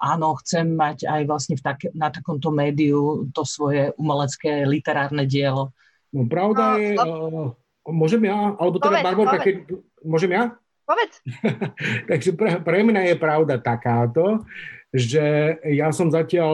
áno, 0.00 0.38
chcem 0.40 0.74
mať 0.74 1.04
aj 1.04 1.22
vlastne 1.28 1.54
v 1.58 1.62
tak, 1.62 1.78
na 1.92 2.08
takomto 2.08 2.48
médiu 2.48 3.28
to 3.36 3.44
svoje 3.44 3.92
umelecké 4.00 4.64
literárne 4.64 5.28
dielo? 5.28 5.76
No 6.10 6.26
pravda 6.26 6.74
no, 6.74 6.80
je... 6.80 6.90
Uh, 6.96 7.48
môžem 7.92 8.22
ja? 8.26 8.56
Alebo 8.56 8.80
teda 8.80 9.04
Barborka, 9.04 9.38
keď... 9.38 9.68
Môžem 10.00 10.32
ja? 10.32 10.56
Povedz. 10.90 11.22
Takže 12.10 12.34
pre, 12.34 12.58
pre 12.66 12.82
mňa 12.82 13.14
je 13.14 13.16
pravda 13.22 13.62
takáto, 13.62 14.42
že 14.90 15.54
ja 15.70 15.94
som 15.94 16.10
zatiaľ 16.10 16.50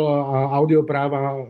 audiopráva 0.61 1.40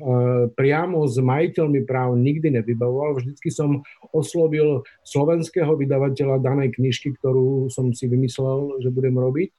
priamo 0.55 1.03
s 1.11 1.19
majiteľmi 1.19 1.83
práv 1.83 2.15
nikdy 2.15 2.63
nevybavoval. 2.63 3.19
Vždycky 3.19 3.51
som 3.51 3.83
oslovil 4.15 4.87
slovenského 5.03 5.75
vydavateľa 5.75 6.39
danej 6.39 6.79
knižky, 6.79 7.19
ktorú 7.19 7.67
som 7.75 7.91
si 7.91 8.07
vymyslel, 8.07 8.79
že 8.79 8.95
budem 8.95 9.19
robiť. 9.19 9.51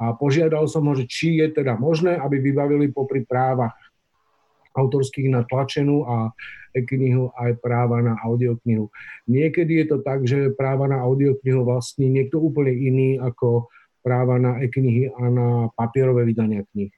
A 0.00 0.16
požiadal 0.16 0.64
som 0.72 0.88
ho, 0.88 0.96
že 0.96 1.04
či 1.04 1.36
je 1.42 1.52
teda 1.52 1.76
možné, 1.76 2.16
aby 2.16 2.40
vybavili 2.40 2.88
popri 2.96 3.28
právach 3.28 3.76
autorských 4.76 5.28
na 5.32 5.44
tlačenú 5.46 6.04
a 6.04 6.32
e-knihu 6.76 7.32
aj 7.36 7.60
práva 7.64 8.04
na 8.04 8.18
audioknihu. 8.20 8.90
Niekedy 9.30 9.84
je 9.84 9.86
to 9.88 9.98
tak, 10.04 10.26
že 10.28 10.52
práva 10.52 10.90
na 10.90 11.00
audioknihu 11.00 11.64
vlastní 11.64 12.12
niekto 12.12 12.42
úplne 12.42 12.72
iný 12.72 13.16
ako 13.16 13.70
práva 14.04 14.36
na 14.36 14.60
e-knihy 14.60 15.12
a 15.12 15.24
na 15.28 15.48
papierové 15.74 16.28
vydania 16.28 16.64
knih. 16.72 16.92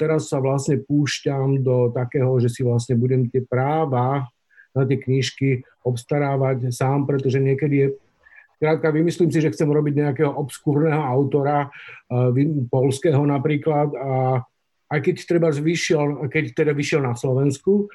Teraz 0.00 0.26
sa 0.26 0.42
vlastne 0.42 0.82
púšťam 0.82 1.62
do 1.62 1.94
takého, 1.94 2.34
že 2.42 2.50
si 2.50 2.66
vlastne 2.66 2.98
budem 2.98 3.30
tie 3.30 3.46
práva 3.46 4.26
na 4.74 4.82
tie 4.82 4.98
knižky 4.98 5.62
obstarávať 5.86 6.74
sám, 6.74 7.06
pretože 7.06 7.38
niekedy 7.38 7.76
je 7.76 7.88
Krátka, 8.60 8.92
vymyslím 8.92 9.32
si, 9.32 9.40
že 9.40 9.56
chcem 9.56 9.72
robiť 9.72 10.04
nejakého 10.04 10.36
obskúrneho 10.36 11.00
autora, 11.00 11.72
polského 12.68 13.24
napríklad, 13.24 13.88
a 13.96 14.44
aj 14.90 14.98
keď 15.06 15.14
treba 15.22 15.48
vyšiel, 15.54 16.26
keď 16.26 16.44
teda 16.52 16.72
vyšiel 16.74 17.06
na 17.06 17.14
Slovensku 17.14 17.86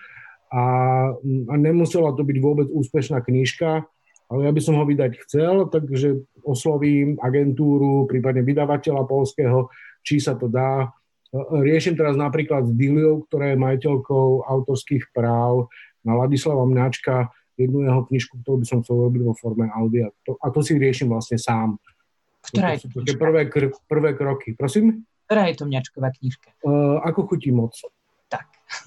a, 0.48 0.64
a 1.12 1.54
nemusela 1.60 2.16
to 2.16 2.24
byť 2.24 2.38
vôbec 2.40 2.68
úspešná 2.72 3.20
knižka, 3.20 3.84
ale 4.32 4.40
ja 4.48 4.52
by 4.56 4.62
som 4.64 4.80
ho 4.80 4.84
vydať 4.88 5.12
chcel, 5.28 5.70
takže 5.70 6.24
oslovím 6.42 7.20
agentúru, 7.22 8.08
prípadne 8.10 8.42
vydavateľa 8.42 9.04
polského, 9.06 9.70
či 10.02 10.18
sa 10.24 10.34
to 10.34 10.50
dá. 10.50 10.90
Riešim 11.36 12.00
teraz 12.00 12.16
napríklad 12.16 12.66
s 12.66 12.72
Diliou, 12.74 13.28
ktorá 13.28 13.54
je 13.54 13.60
majiteľkou 13.60 14.48
autorských 14.48 15.12
práv 15.12 15.68
na 16.02 16.16
Ladislava 16.16 16.64
Mňačka, 16.64 17.30
jednu 17.60 17.84
jeho 17.84 18.02
knižku, 18.08 18.40
ktorú 18.40 18.64
by 18.64 18.68
som 18.68 18.80
chcel 18.82 19.04
robiť 19.04 19.22
vo 19.26 19.34
forme 19.36 19.68
audia. 19.72 20.12
To, 20.28 20.40
a 20.40 20.48
to 20.52 20.64
si 20.64 20.80
riešim 20.80 21.12
vlastne 21.12 21.36
sám. 21.36 21.76
Ktorá 22.46 22.78
je 22.78 22.88
to 22.88 23.02
sú 23.04 23.18
prvé, 23.18 23.50
prvé 23.90 24.10
kroky. 24.14 24.54
Prosím? 24.54 25.06
Ktorá 25.26 25.50
je 25.50 25.58
to 25.58 25.66
mňačková 25.66 26.10
knižka? 26.22 26.54
Uh, 26.62 27.02
ako 27.02 27.34
chutí 27.34 27.50
moc. 27.50 27.74
Tak. 28.30 28.46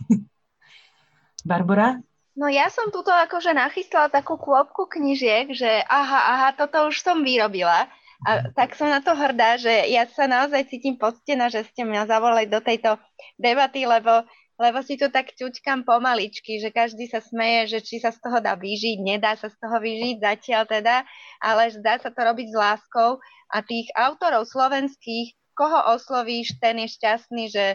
Barbara? 1.50 1.98
No 2.38 2.46
ja 2.46 2.70
som 2.70 2.94
tuto 2.94 3.10
akože 3.10 3.50
nachystala 3.50 4.06
takú 4.06 4.38
kôpku 4.38 4.86
knižiek, 4.86 5.50
že 5.50 5.82
aha, 5.90 6.20
aha, 6.38 6.48
toto 6.54 6.86
už 6.86 7.02
som 7.02 7.26
vyrobila. 7.26 7.90
A 8.26 8.30
mhm. 8.42 8.54
tak 8.54 8.78
som 8.78 8.90
na 8.90 9.02
to 9.02 9.14
hrdá, 9.14 9.58
že 9.58 9.90
ja 9.90 10.06
sa 10.06 10.30
naozaj 10.30 10.70
cítim 10.70 10.94
poctená, 10.98 11.50
že 11.50 11.66
ste 11.66 11.82
mňa 11.86 12.06
zavolali 12.06 12.46
do 12.50 12.58
tejto 12.62 12.98
debaty, 13.38 13.86
lebo, 13.86 14.26
lebo 14.58 14.78
si 14.82 14.98
tu 14.98 15.06
tak 15.06 15.34
ťuťkam 15.38 15.86
pomaličky, 15.86 16.58
že 16.58 16.74
každý 16.74 17.06
sa 17.06 17.22
smeje, 17.22 17.78
že 17.78 17.78
či 17.82 18.02
sa 18.02 18.10
z 18.10 18.18
toho 18.18 18.42
dá 18.42 18.58
vyžiť, 18.58 18.98
nedá 19.02 19.38
sa 19.38 19.50
z 19.50 19.56
toho 19.58 19.78
vyžiť 19.78 20.16
zatiaľ 20.18 20.62
teda, 20.66 20.96
ale 21.42 21.74
dá 21.78 21.98
sa 22.02 22.10
to 22.10 22.18
robiť 22.22 22.46
s 22.50 22.56
láskou. 22.58 23.22
A 23.54 23.62
tých 23.62 23.86
autorov 23.94 24.50
slovenských 24.50 25.38
koho 25.58 25.98
oslovíš, 25.98 26.54
ten 26.62 26.78
je 26.86 26.94
šťastný, 26.94 27.50
že, 27.50 27.74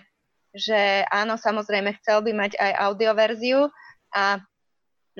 že 0.56 1.04
áno, 1.12 1.36
samozrejme 1.36 2.00
chcel 2.00 2.24
by 2.24 2.32
mať 2.32 2.52
aj 2.56 2.72
audioverziu 2.88 3.68
a 4.16 4.40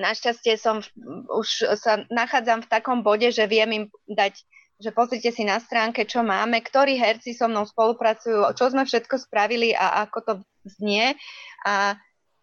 našťastie 0.00 0.56
som 0.56 0.80
už 1.28 1.76
sa 1.76 2.08
nachádzam 2.08 2.64
v 2.64 2.70
takom 2.72 3.04
bode, 3.04 3.28
že 3.28 3.44
viem 3.44 3.70
im 3.70 3.84
dať 4.08 4.40
že 4.74 4.90
pozrite 4.90 5.30
si 5.30 5.46
na 5.46 5.62
stránke, 5.62 6.02
čo 6.02 6.26
máme, 6.26 6.58
ktorí 6.58 6.98
herci 6.98 7.30
so 7.30 7.46
mnou 7.46 7.62
spolupracujú, 7.62 8.42
čo 8.58 8.74
sme 8.74 8.82
všetko 8.82 9.22
spravili 9.22 9.70
a 9.70 10.02
ako 10.02 10.18
to 10.20 10.32
znie. 10.66 11.14
A 11.62 11.94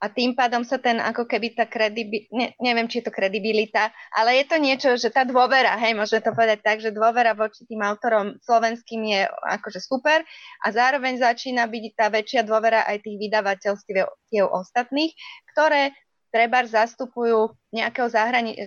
a 0.01 0.10
tým 0.10 0.34
pádom 0.34 0.65
sa 0.65 0.81
ten 0.81 0.98
ako 0.98 1.29
keby 1.29 1.53
tá 1.53 1.70
kredibilita, 1.70 2.34
ne, 2.34 2.58
neviem, 2.58 2.89
či 2.89 3.00
je 3.00 3.05
to 3.05 3.13
kredibilita, 3.13 3.93
ale 4.10 4.41
je 4.41 4.46
to 4.50 4.58
niečo, 4.58 4.89
že 4.98 5.13
tá 5.13 5.22
dôvera, 5.22 5.77
hej, 5.77 5.93
môžeme 5.93 6.25
to 6.25 6.34
povedať 6.34 6.60
tak, 6.65 6.81
že 6.81 6.89
dôvera 6.89 7.38
voči 7.38 7.70
tým 7.70 7.86
autorom 7.86 8.34
slovenským 8.41 9.01
je 9.05 9.22
akože 9.29 9.77
super 9.77 10.25
a 10.65 10.67
zároveň 10.74 11.22
začína 11.22 11.70
byť 11.70 11.84
tá 11.93 12.10
väčšia 12.10 12.41
dôvera 12.41 12.81
aj 12.89 13.05
tých 13.05 13.17
vydavateľstiev 13.29 14.10
ostatných, 14.50 15.13
ktoré 15.53 15.93
treba 16.34 16.65
zastupujú 16.65 17.53
nejakého 17.70 18.10
zahrani- 18.10 18.58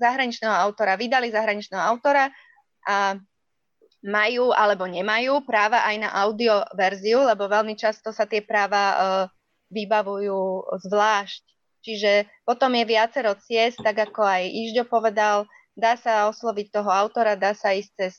zahraničného 0.00 0.54
autora, 0.54 0.96
vydali 0.96 1.28
zahraničného 1.28 1.82
autora 1.82 2.32
a 2.88 3.20
majú 4.00 4.48
alebo 4.56 4.88
nemajú 4.88 5.44
práva 5.44 5.84
aj 5.84 5.96
na 6.00 6.08
audio 6.24 6.64
verziu, 6.72 7.20
lebo 7.20 7.44
veľmi 7.44 7.76
často 7.76 8.16
sa 8.16 8.24
tie 8.24 8.40
práva 8.40 8.82
uh, 8.96 9.39
vybavujú 9.70 10.66
zvlášť. 10.84 11.42
Čiže 11.80 12.28
potom 12.44 12.76
je 12.76 12.84
viacero 12.84 13.32
ciest, 13.40 13.80
tak 13.80 13.96
ako 13.96 14.20
aj 14.20 14.42
Ižďo 14.44 14.84
povedal, 14.84 15.48
dá 15.72 15.96
sa 15.96 16.28
osloviť 16.28 16.68
toho 16.68 16.90
autora, 16.92 17.40
dá 17.40 17.56
sa 17.56 17.72
ísť 17.72 17.90
cez 17.96 18.14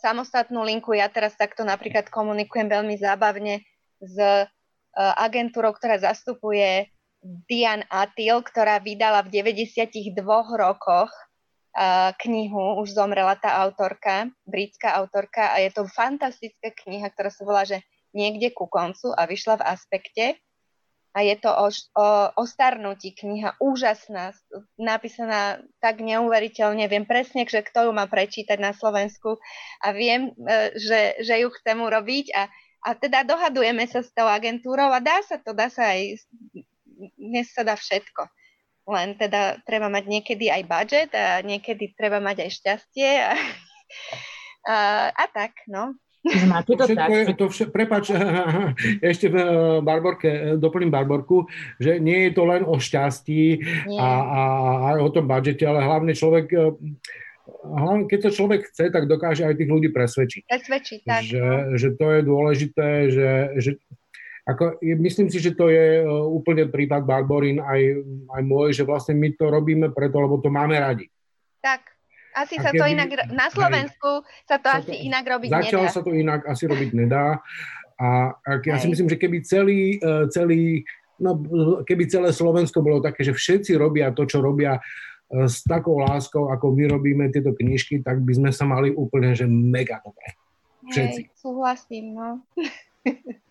samostatnú 0.00 0.64
linku. 0.64 0.96
Ja 0.96 1.12
teraz 1.12 1.36
takto 1.36 1.64
napríklad 1.64 2.08
komunikujem 2.08 2.68
veľmi 2.72 2.96
zábavne 2.96 3.64
s 4.00 4.16
e, 4.16 4.48
agentúrou, 4.96 5.76
ktorá 5.76 6.00
zastupuje 6.00 6.88
Dian 7.20 7.84
Atil, 7.90 8.44
ktorá 8.44 8.80
vydala 8.80 9.24
v 9.24 9.40
92 9.44 10.16
rokoch 10.56 11.12
e, 11.12 11.22
knihu, 12.24 12.80
už 12.80 12.96
zomrela 12.96 13.36
tá 13.36 13.60
autorka, 13.60 14.32
britská 14.44 14.96
autorka 15.00 15.52
a 15.52 15.60
je 15.64 15.72
to 15.72 15.88
fantastická 15.88 16.72
kniha, 16.84 17.12
ktorá 17.12 17.28
sa 17.32 17.42
volá, 17.44 17.64
že 17.64 17.80
niekde 18.16 18.52
ku 18.52 18.68
koncu 18.68 19.12
a 19.12 19.28
vyšla 19.28 19.60
v 19.60 19.66
aspekte 19.68 20.24
a 21.16 21.24
je 21.24 21.36
to 21.40 21.48
o, 21.48 21.68
o, 21.72 22.06
o 22.36 22.42
starnutí 22.44 23.16
kniha, 23.16 23.56
úžasná, 23.56 24.36
napísaná 24.76 25.64
tak 25.80 26.04
neuveriteľne, 26.04 26.84
viem 26.92 27.08
presne, 27.08 27.48
že 27.48 27.64
kto 27.64 27.88
ju 27.88 27.92
má 27.96 28.04
prečítať 28.04 28.60
na 28.60 28.76
Slovensku. 28.76 29.40
A 29.80 29.96
viem, 29.96 30.36
e, 30.36 30.76
že, 30.76 31.16
že 31.24 31.40
ju 31.40 31.48
chcem 31.56 31.80
urobiť. 31.80 32.36
A, 32.36 32.52
a 32.84 32.88
teda 32.92 33.24
dohadujeme 33.24 33.88
sa 33.88 34.04
s 34.04 34.12
tou 34.12 34.28
agentúrou 34.28 34.92
a 34.92 35.00
dá 35.00 35.24
sa 35.24 35.40
to, 35.40 35.56
dá 35.56 35.72
sa 35.72 35.96
aj, 35.96 36.20
dnes 37.16 37.48
sa 37.48 37.64
dá 37.64 37.80
všetko. 37.80 38.28
Len 38.92 39.16
teda 39.16 39.64
treba 39.64 39.88
mať 39.88 40.04
niekedy 40.12 40.52
aj 40.52 40.62
budget 40.68 41.10
a 41.16 41.40
niekedy 41.40 41.96
treba 41.96 42.20
mať 42.20 42.44
aj 42.44 42.50
šťastie. 42.60 43.10
A, 43.24 43.32
a, 44.68 44.76
a 45.16 45.24
tak, 45.32 45.64
no. 45.64 45.96
Máte 46.50 46.74
to, 46.74 46.84
všetko 46.84 47.12
tak? 47.12 47.28
Je, 47.30 47.36
to 47.38 47.46
vše, 47.46 47.64
prepač, 47.70 48.04
ešte 49.14 49.30
v 49.30 49.36
Barborke, 49.80 50.58
doplním 50.58 50.90
Barborku, 50.90 51.46
že 51.78 52.02
nie 52.02 52.26
je 52.26 52.32
to 52.34 52.42
len 52.44 52.66
o 52.66 52.82
šťastí 52.82 53.62
a, 53.94 54.08
a, 54.10 54.42
a 54.82 54.88
o 54.98 55.08
tom 55.14 55.30
budžete, 55.30 55.62
ale 55.62 55.86
hlavne 55.86 56.12
človek 56.12 56.50
hlavne 57.46 58.10
keď 58.10 58.18
to 58.26 58.30
človek 58.42 58.60
chce, 58.70 58.90
tak 58.90 59.06
dokáže 59.06 59.46
aj 59.46 59.54
tých 59.58 59.70
ľudí 59.70 59.88
presvedčiť. 59.90 60.42
Presvedčiť, 60.50 61.00
tak. 61.06 61.22
Že, 61.26 61.42
no. 61.46 61.74
že 61.78 61.88
to 61.94 62.06
je 62.10 62.20
dôležité, 62.22 62.88
že, 63.10 63.30
že 63.58 63.70
Ako, 64.46 64.78
myslím 64.82 65.26
si, 65.26 65.42
že 65.42 65.58
to 65.58 65.66
je 65.70 66.06
úplne 66.06 66.70
prípad 66.70 67.02
Barborín 67.02 67.58
aj, 67.58 67.80
aj 68.30 68.42
môj, 68.46 68.70
že 68.74 68.86
vlastne 68.86 69.18
my 69.18 69.34
to 69.34 69.50
robíme 69.50 69.90
preto, 69.90 70.22
lebo 70.22 70.38
to 70.38 70.50
máme 70.50 70.78
radi. 70.78 71.10
Tak, 71.58 71.95
asi 72.36 72.60
a 72.60 72.68
sa 72.68 72.70
keby, 72.70 72.78
to 72.78 72.84
inak, 72.92 73.08
na 73.32 73.46
Slovensku 73.48 74.10
hej, 74.20 74.44
sa 74.44 74.56
to 74.60 74.68
sa 74.68 74.78
asi 74.84 74.92
to, 74.92 75.04
inak 75.08 75.24
robiť 75.24 75.48
začalo 75.48 75.84
nedá. 75.88 75.94
sa 75.96 76.00
to 76.04 76.10
inak 76.12 76.40
asi 76.44 76.64
robiť 76.68 76.90
nedá. 76.92 77.26
A, 77.96 78.08
a 78.36 78.50
ja 78.60 78.76
si 78.76 78.92
myslím, 78.92 79.08
že 79.08 79.16
keby 79.16 79.40
celý, 79.40 79.96
uh, 80.04 80.28
celý, 80.28 80.84
no, 81.16 81.40
keby 81.88 82.04
celé 82.12 82.28
Slovensko 82.28 82.84
bolo 82.84 83.00
také, 83.00 83.24
že 83.24 83.32
všetci 83.32 83.72
robia 83.80 84.12
to, 84.12 84.28
čo 84.28 84.44
robia 84.44 84.76
uh, 84.76 85.48
s 85.48 85.64
takou 85.64 86.04
láskou, 86.04 86.52
ako 86.52 86.76
my 86.76 86.92
robíme 86.92 87.24
tieto 87.32 87.56
knižky, 87.56 88.04
tak 88.04 88.20
by 88.20 88.32
sme 88.36 88.50
sa 88.52 88.68
mali 88.68 88.92
úplne, 88.92 89.32
že 89.32 89.48
mega 89.48 90.04
dobre. 90.04 90.36
Všetci. 90.92 91.20
Hej, 91.24 91.40
súhlasím, 91.40 92.04
no. 92.12 92.28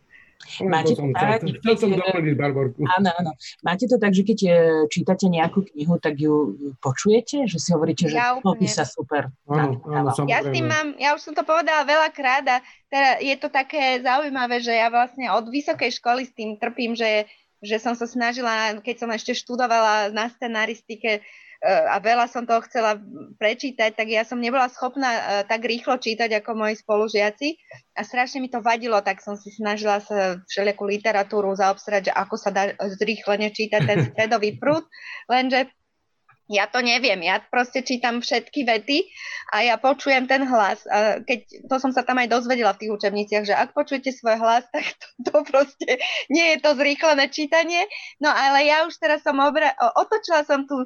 Máte 0.66 0.94
to, 0.94 1.02
tak, 1.12 1.42
chcel 1.42 1.76
som 1.76 1.90
doplniť 1.90 2.36
Barborku. 2.38 2.86
Áno, 2.86 3.10
áno. 3.18 3.32
Máte 3.66 3.90
to 3.90 3.98
tak, 3.98 4.14
že 4.14 4.22
keď 4.22 4.40
e, 4.46 4.52
čítate 4.94 5.26
nejakú 5.26 5.66
knihu, 5.74 5.98
tak 5.98 6.22
ju 6.22 6.54
počujete? 6.80 7.50
Že 7.50 7.58
si 7.58 7.70
hovoríte, 7.74 8.06
že 8.06 8.18
ja 8.18 8.38
to 8.38 8.54
sa 8.70 8.86
super. 8.86 9.34
Áno, 9.50 9.82
áno, 9.90 10.10
ja, 10.30 10.46
s 10.46 10.50
tým 10.54 10.70
mám, 10.70 10.94
ja 11.02 11.18
už 11.18 11.22
som 11.26 11.34
to 11.34 11.42
povedala 11.42 11.82
veľakrát 11.84 12.46
a 12.46 12.58
teda 12.90 13.10
je 13.22 13.36
to 13.42 13.48
také 13.50 14.00
zaujímavé, 14.06 14.62
že 14.62 14.74
ja 14.74 14.94
vlastne 14.94 15.34
od 15.34 15.50
vysokej 15.50 15.90
školy 15.98 16.30
s 16.30 16.34
tým 16.34 16.62
trpím, 16.62 16.94
že 16.94 17.26
že 17.66 17.82
som 17.82 17.98
sa 17.98 18.06
snažila, 18.06 18.78
keď 18.78 18.96
som 19.02 19.10
ešte 19.10 19.34
študovala 19.34 20.14
na 20.14 20.30
scenaristike, 20.30 21.18
Eh, 21.18 21.24
a 21.64 21.98
veľa 22.04 22.28
som 22.28 22.44
toho 22.44 22.62
chcela 22.68 23.00
prečítať, 23.40 23.96
tak 23.96 24.08
ja 24.12 24.28
som 24.28 24.42
nebola 24.42 24.68
schopná 24.68 25.12
eh, 25.16 25.22
tak 25.48 25.64
rýchlo 25.64 25.96
čítať 25.98 26.44
ako 26.44 26.52
moji 26.58 26.76
spolužiaci 26.78 27.48
a 27.96 28.02
strašne 28.04 28.44
mi 28.44 28.52
to 28.52 28.60
vadilo, 28.60 29.00
tak 29.00 29.24
som 29.24 29.40
si 29.40 29.50
snažila 29.54 30.04
sa 30.04 30.40
všelijakú 30.46 30.84
literatúru 30.86 31.56
zaobstarať, 31.56 32.12
že 32.12 32.14
ako 32.14 32.36
sa 32.36 32.50
dá 32.52 32.64
zrýchlene 33.00 33.50
čítať 33.56 33.82
ten 33.82 34.00
stredový 34.12 34.60
prúd, 34.60 34.84
lenže 35.32 35.72
ja 36.46 36.70
to 36.70 36.78
neviem, 36.86 37.26
ja 37.26 37.42
proste 37.42 37.82
čítam 37.82 38.22
všetky 38.22 38.70
vety 38.70 39.10
a 39.50 39.66
ja 39.66 39.76
počujem 39.82 40.30
ten 40.30 40.46
hlas. 40.46 40.86
A 40.86 41.18
keď, 41.26 41.66
to 41.66 41.76
som 41.82 41.90
sa 41.90 42.06
tam 42.06 42.22
aj 42.22 42.30
dozvedela 42.30 42.78
v 42.78 42.86
tých 42.86 42.94
učebniciach, 42.94 43.44
že 43.50 43.58
ak 43.58 43.74
počujete 43.74 44.14
svoj 44.14 44.38
hlas, 44.38 44.64
tak 44.76 44.86
to, 44.86 45.08
to 45.26 45.36
proste 45.42 45.90
nie 46.30 46.54
je 46.54 46.58
to 46.62 46.78
zrýchlené 46.78 47.34
čítanie. 47.34 47.90
No 48.22 48.30
ale 48.30 48.70
ja 48.70 48.86
už 48.86 48.94
teraz 49.02 49.26
som 49.26 49.42
obra- 49.42 49.74
otočila 49.98 50.46
som 50.46 50.70
tú 50.70 50.86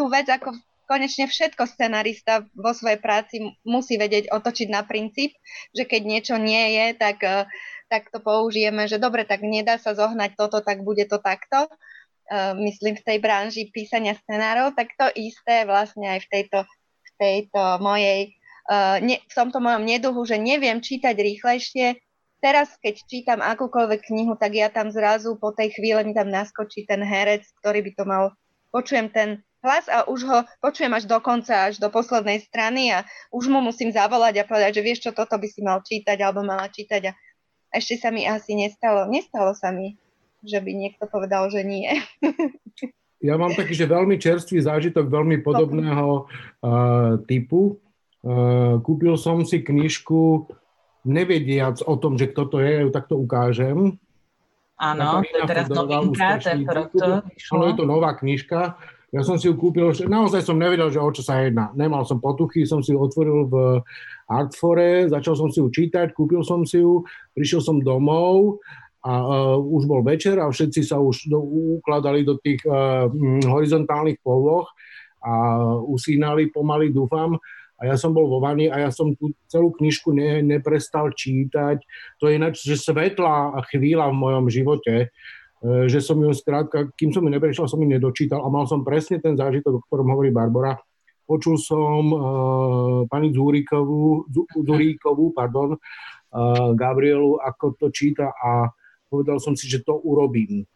tú 0.00 0.08
vec, 0.08 0.24
ako 0.32 0.56
konečne 0.88 1.28
všetko 1.28 1.68
scenarista 1.68 2.48
vo 2.56 2.72
svojej 2.72 2.96
práci 2.96 3.44
musí 3.68 4.00
vedieť 4.00 4.32
otočiť 4.32 4.72
na 4.72 4.80
princíp, 4.82 5.36
že 5.76 5.84
keď 5.84 6.02
niečo 6.08 6.34
nie 6.40 6.80
je, 6.80 6.86
tak, 6.96 7.20
eh, 7.20 7.44
tak 7.92 8.08
to 8.08 8.24
použijeme, 8.24 8.88
že 8.88 8.96
dobre, 8.96 9.28
tak 9.28 9.44
nedá 9.44 9.76
sa 9.76 9.92
zohnať 9.92 10.40
toto, 10.40 10.64
tak 10.64 10.80
bude 10.80 11.04
to 11.04 11.20
takto. 11.20 11.68
Eh, 12.32 12.56
myslím 12.56 12.96
v 12.96 13.04
tej 13.04 13.18
branži 13.20 13.68
písania 13.68 14.16
scenárov, 14.16 14.72
tak 14.72 14.96
to 14.96 15.12
isté 15.12 15.68
vlastne 15.68 16.08
aj 16.16 16.24
v 16.24 16.28
tejto, 16.32 16.58
v 17.04 17.10
tejto 17.20 17.62
mojej, 17.84 18.32
eh, 18.72 19.20
v 19.20 19.34
tomto 19.36 19.60
mojom 19.60 19.84
neduhu, 19.84 20.24
že 20.24 20.40
neviem 20.40 20.80
čítať 20.80 21.12
rýchlejšie, 21.12 22.00
teraz, 22.42 22.72
keď 22.80 22.94
čítam 23.04 23.40
akúkoľvek 23.44 24.10
knihu, 24.10 24.34
tak 24.34 24.56
ja 24.56 24.72
tam 24.72 24.88
zrazu 24.88 25.36
po 25.36 25.52
tej 25.52 25.76
chvíli 25.76 26.02
mi 26.02 26.16
tam 26.16 26.32
naskočí 26.32 26.88
ten 26.88 27.04
herec, 27.04 27.44
ktorý 27.62 27.84
by 27.84 27.92
to 27.94 28.04
mal, 28.08 28.24
počujem 28.72 29.12
ten 29.12 29.44
hlas 29.60 29.86
a 29.92 30.08
už 30.08 30.20
ho 30.24 30.38
počujem 30.64 30.92
až 30.92 31.04
do 31.04 31.20
konca, 31.20 31.68
až 31.68 31.80
do 31.80 31.92
poslednej 31.92 32.40
strany 32.40 32.92
a 32.92 33.04
už 33.32 33.52
mu 33.52 33.60
musím 33.60 33.92
zavolať 33.92 34.40
a 34.40 34.48
povedať, 34.48 34.80
že 34.80 34.84
vieš 34.84 35.00
čo, 35.04 35.10
toto 35.12 35.36
by 35.36 35.48
si 35.48 35.60
mal 35.60 35.84
čítať 35.84 36.16
alebo 36.20 36.40
mala 36.44 36.68
čítať 36.68 37.12
a 37.12 37.12
ešte 37.70 38.00
sa 38.00 38.10
mi 38.10 38.26
asi 38.26 38.58
nestalo. 38.58 39.06
Nestalo 39.06 39.54
sa 39.54 39.70
mi, 39.70 39.94
že 40.42 40.58
by 40.58 40.70
niekto 40.74 41.06
povedal, 41.06 41.46
že 41.52 41.62
nie. 41.62 41.86
ja 43.28 43.38
mám 43.38 43.54
taký, 43.54 43.76
že 43.78 43.86
veľmi 43.86 44.18
čerstvý 44.18 44.58
zážitok 44.64 45.06
veľmi 45.06 45.44
podobného 45.44 46.26
uh, 46.26 47.20
typu. 47.30 47.78
Uh, 48.20 48.82
kúpil 48.82 49.14
som 49.16 49.46
si 49.46 49.62
knižku 49.62 50.50
nevediac 51.08 51.80
o 51.88 51.96
tom, 51.96 52.20
že 52.20 52.28
kto 52.28 52.42
to 52.48 52.58
je, 52.60 52.90
tak 52.92 53.08
to 53.08 53.16
ukážem. 53.16 53.96
Áno, 54.80 55.20
to 55.20 55.28
je 55.28 55.44
teraz 55.44 55.68
novinka, 55.68 56.40
to 56.40 57.20
Áno, 57.52 57.64
je 57.68 57.74
to 57.76 57.84
nová 57.84 58.16
knižka 58.16 58.80
ja 59.10 59.26
som 59.26 59.34
si 59.42 59.50
ju 59.50 59.58
kúpil, 59.58 59.90
naozaj 60.06 60.46
som 60.46 60.54
nevedel, 60.54 60.86
že 60.94 61.02
o 61.02 61.10
čo 61.10 61.26
sa 61.26 61.42
jedná. 61.42 61.74
Nemal 61.74 62.06
som 62.06 62.22
potuchy, 62.22 62.62
som 62.62 62.78
si 62.78 62.94
ju 62.94 62.98
otvoril 63.02 63.50
v 63.50 63.54
Artfore, 64.30 65.10
začal 65.10 65.34
som 65.34 65.50
si 65.50 65.58
ju 65.58 65.66
čítať, 65.66 66.14
kúpil 66.14 66.46
som 66.46 66.62
si 66.62 66.78
ju, 66.78 67.02
prišiel 67.34 67.58
som 67.58 67.82
domov 67.82 68.62
a 69.02 69.12
uh, 69.18 69.58
už 69.58 69.90
bol 69.90 70.06
večer 70.06 70.38
a 70.38 70.46
všetci 70.46 70.86
sa 70.86 71.02
už 71.02 71.26
do, 71.26 71.42
ukladali 71.82 72.22
do 72.22 72.38
tých 72.38 72.62
uh, 72.70 73.10
horizontálnych 73.50 74.22
poloh 74.22 74.70
a 75.18 75.32
usínali 75.90 76.46
pomaly, 76.54 76.94
dúfam. 76.94 77.34
A 77.80 77.88
ja 77.88 77.96
som 77.96 78.12
bol 78.12 78.28
vo 78.28 78.44
vani 78.44 78.68
a 78.68 78.76
ja 78.76 78.90
som 78.92 79.16
tú 79.16 79.32
celú 79.48 79.72
knižku 79.72 80.12
ne, 80.12 80.44
neprestal 80.44 81.16
čítať. 81.16 81.80
To 82.20 82.28
je 82.28 82.36
ináč, 82.36 82.60
že 82.60 82.76
svetlá 82.76 83.56
chvíľa 83.72 84.12
v 84.12 84.20
mojom 84.20 84.46
živote, 84.52 85.08
E, 85.08 85.39
že 85.60 86.00
som 86.00 86.16
ju 86.16 86.32
skrátka, 86.32 86.88
kým 86.96 87.12
som 87.12 87.20
ju 87.20 87.28
neprešiel, 87.28 87.68
som 87.68 87.76
ju 87.76 87.84
nedočítal 87.84 88.40
a 88.40 88.48
mal 88.48 88.64
som 88.64 88.80
presne 88.80 89.20
ten 89.20 89.36
zážitok, 89.36 89.76
o 89.76 89.84
ktorom 89.84 90.08
hovorí 90.08 90.32
Barbara. 90.32 90.80
Počul 91.28 91.60
som 91.60 92.10
uh, 92.10 92.20
pani 93.06 93.30
Zúrikovú, 93.30 94.24
pardon, 95.30 95.76
uh, 95.76 96.72
Gabrielu, 96.74 97.38
ako 97.38 97.76
to 97.78 97.86
číta 97.92 98.34
a 98.34 98.72
povedal 99.06 99.38
som 99.38 99.54
si, 99.54 99.70
že 99.70 99.84
to 99.86 99.94
urobím. 100.00 100.66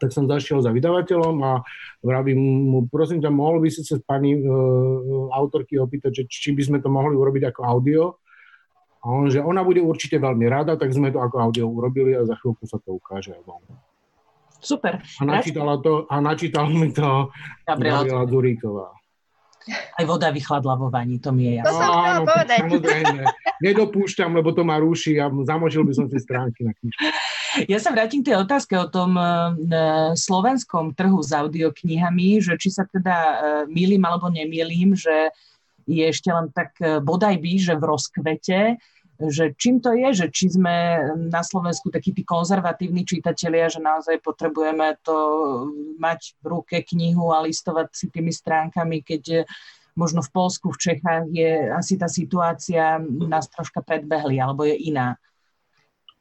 Tak 0.00 0.16
som 0.16 0.24
zašiel 0.24 0.64
za 0.64 0.72
vydavateľom 0.72 1.36
a 1.44 1.60
vravím 2.00 2.40
mu, 2.72 2.88
prosím 2.88 3.20
ťa, 3.20 3.28
mohol 3.28 3.60
by 3.60 3.68
si 3.68 3.84
sa 3.84 4.00
pani 4.00 4.38
uh, 4.38 5.28
autorky 5.34 5.76
opýtať, 5.76 6.24
že 6.24 6.30
či 6.30 6.56
by 6.56 6.62
sme 6.64 6.78
to 6.80 6.88
mohli 6.88 7.12
urobiť 7.18 7.52
ako 7.52 7.60
audio. 7.66 8.16
A 9.00 9.06
on, 9.08 9.32
že 9.32 9.40
ona 9.40 9.64
bude 9.64 9.80
určite 9.80 10.20
veľmi 10.20 10.44
rada, 10.44 10.76
tak 10.76 10.92
sme 10.92 11.08
to 11.08 11.24
ako 11.24 11.36
audio 11.40 11.64
urobili 11.64 12.12
a 12.12 12.28
za 12.28 12.36
chvíľku 12.36 12.68
sa 12.68 12.76
to 12.84 13.00
ukáže. 13.00 13.32
Super. 14.60 15.00
A 15.00 15.22
načítala, 15.24 15.80
to, 15.80 16.04
a 16.04 16.20
načítala 16.20 16.68
mi 16.68 16.92
to 16.92 17.32
Gabriela, 17.64 18.28
Duríková. 18.28 18.92
Aj 19.70 20.04
voda 20.08 20.32
vychladla 20.32 20.72
vo 20.76 20.88
vani, 20.88 21.20
to 21.20 21.32
mi 21.32 21.52
je 21.52 21.52
jasné. 21.60 21.68
To 21.68 21.80
som 21.80 21.92
Áno, 21.92 22.24
povedať. 22.24 22.58
Samozrejme. 22.64 23.22
Nedopúšťam, 23.60 24.30
lebo 24.36 24.50
to 24.56 24.62
ma 24.64 24.80
ruší 24.80 25.20
a 25.20 25.28
zamožil 25.28 25.84
by 25.84 25.92
som 25.92 26.06
si 26.08 26.16
stránky 26.16 26.64
na 26.64 26.72
knižku. 26.72 27.00
Ja 27.68 27.76
sa 27.82 27.92
vrátim 27.92 28.24
k 28.24 28.32
tej 28.32 28.36
otázke 28.40 28.78
o 28.78 28.88
tom 28.88 29.18
e, 29.18 29.24
slovenskom 30.16 30.96
trhu 30.96 31.20
s 31.20 31.34
audioknihami, 31.34 32.40
že 32.40 32.56
či 32.56 32.72
sa 32.72 32.88
teda 32.88 33.16
e, 33.16 33.36
milím 33.68 34.06
alebo 34.06 34.32
nemýlim, 34.32 34.96
že 34.96 35.34
je 35.86 36.04
ešte 36.08 36.28
len 36.32 36.52
tak 36.52 36.76
e, 36.80 36.98
bodaj 37.00 37.38
by, 37.38 37.52
že 37.56 37.74
v 37.76 37.84
rozkvete, 37.84 38.58
že 39.20 39.52
čím 39.60 39.84
to 39.84 39.92
je, 39.92 40.24
že 40.24 40.26
či 40.32 40.56
sme 40.56 41.04
na 41.28 41.44
Slovensku 41.44 41.92
takí 41.92 42.16
tí 42.16 42.24
konzervatívni 42.24 43.04
čitatelia, 43.04 43.68
že 43.68 43.84
naozaj 43.84 44.16
potrebujeme 44.24 44.96
to 45.04 45.16
mať 46.00 46.40
v 46.40 46.44
ruke 46.48 46.80
knihu 46.80 47.28
a 47.28 47.44
listovať 47.44 47.92
si 47.92 48.08
tými 48.08 48.32
stránkami, 48.32 49.04
keď 49.04 49.44
možno 49.92 50.24
v 50.24 50.32
Polsku, 50.32 50.72
v 50.72 50.80
Čechách 50.80 51.28
je 51.28 51.68
asi 51.68 52.00
tá 52.00 52.08
situácia 52.08 52.96
nás 53.04 53.44
troška 53.52 53.84
predbehli, 53.84 54.40
alebo 54.40 54.64
je 54.64 54.76
iná. 54.88 55.20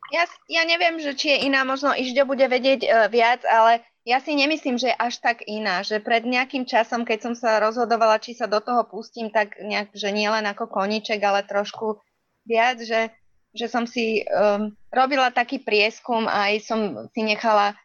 Ja, 0.09 0.25
ja 0.49 0.65
neviem, 0.65 0.97
že 0.97 1.13
či 1.13 1.37
je 1.37 1.45
iná, 1.47 1.61
možno 1.61 1.93
Ižďo 1.93 2.25
bude 2.25 2.49
vedieť 2.49 2.81
uh, 2.83 2.89
viac, 3.13 3.45
ale 3.45 3.85
ja 4.09 4.17
si 4.17 4.33
nemyslím, 4.33 4.81
že 4.81 4.89
je 4.89 4.97
až 4.97 5.21
tak 5.21 5.45
iná, 5.45 5.85
že 5.85 6.01
pred 6.01 6.25
nejakým 6.25 6.65
časom, 6.65 7.05
keď 7.05 7.29
som 7.29 7.33
sa 7.37 7.61
rozhodovala, 7.61 8.17
či 8.17 8.33
sa 8.33 8.49
do 8.49 8.57
toho 8.57 8.81
pustím, 8.89 9.29
tak 9.29 9.61
nejak, 9.61 9.93
že 9.93 10.09
nie 10.09 10.25
len 10.25 10.49
ako 10.49 10.65
koniček, 10.65 11.21
ale 11.21 11.45
trošku 11.45 12.01
viac, 12.41 12.81
že, 12.81 13.13
že 13.53 13.69
som 13.69 13.85
si 13.85 14.25
um, 14.25 14.73
robila 14.89 15.29
taký 15.29 15.61
prieskum 15.61 16.25
a 16.25 16.49
aj 16.49 16.55
som 16.65 16.79
si 17.13 17.21
nechala 17.21 17.77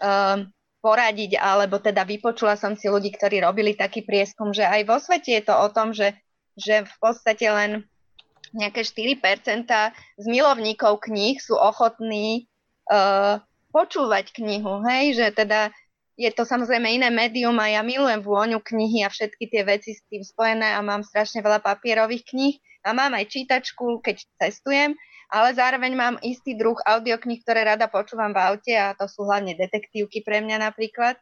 um, 0.00 0.48
poradiť, 0.80 1.36
alebo 1.36 1.76
teda 1.76 2.08
vypočula 2.08 2.56
som 2.56 2.72
si 2.72 2.88
ľudí, 2.88 3.12
ktorí 3.12 3.44
robili 3.44 3.76
taký 3.76 4.00
prieskum, 4.00 4.56
že 4.56 4.64
aj 4.64 4.80
vo 4.88 4.96
svete 4.96 5.36
je 5.36 5.42
to 5.44 5.52
o 5.60 5.68
tom, 5.68 5.92
že, 5.92 6.16
že 6.56 6.88
v 6.88 6.96
podstate 6.96 7.52
len 7.52 7.84
nejaké 8.56 8.80
4% 8.80 9.68
z 10.16 10.24
milovníkov 10.24 11.04
kníh 11.04 11.36
sú 11.36 11.52
ochotní 11.52 12.48
uh, 12.88 13.44
počúvať 13.76 14.32
knihu, 14.32 14.80
hej, 14.88 15.20
že 15.20 15.26
teda 15.36 15.68
je 16.16 16.32
to 16.32 16.48
samozrejme 16.48 16.88
iné 16.88 17.12
médium 17.12 17.60
a 17.60 17.68
ja 17.68 17.84
milujem 17.84 18.24
vôňu 18.24 18.64
knihy 18.64 19.04
a 19.04 19.12
všetky 19.12 19.52
tie 19.52 19.68
veci 19.68 19.92
s 19.92 20.00
tým 20.08 20.24
spojené 20.24 20.72
a 20.72 20.80
mám 20.80 21.04
strašne 21.04 21.44
veľa 21.44 21.60
papierových 21.60 22.24
kníh 22.24 22.56
a 22.88 22.96
mám 22.96 23.12
aj 23.12 23.28
čítačku, 23.28 24.00
keď 24.00 24.24
cestujem, 24.40 24.96
ale 25.28 25.52
zároveň 25.52 25.92
mám 25.92 26.16
istý 26.24 26.56
druh 26.56 26.80
audiokníh, 26.88 27.44
ktoré 27.44 27.68
rada 27.68 27.92
počúvam 27.92 28.32
v 28.32 28.40
aute 28.48 28.72
a 28.72 28.96
to 28.96 29.04
sú 29.04 29.28
hlavne 29.28 29.52
detektívky 29.60 30.24
pre 30.24 30.40
mňa 30.40 30.72
napríklad, 30.72 31.20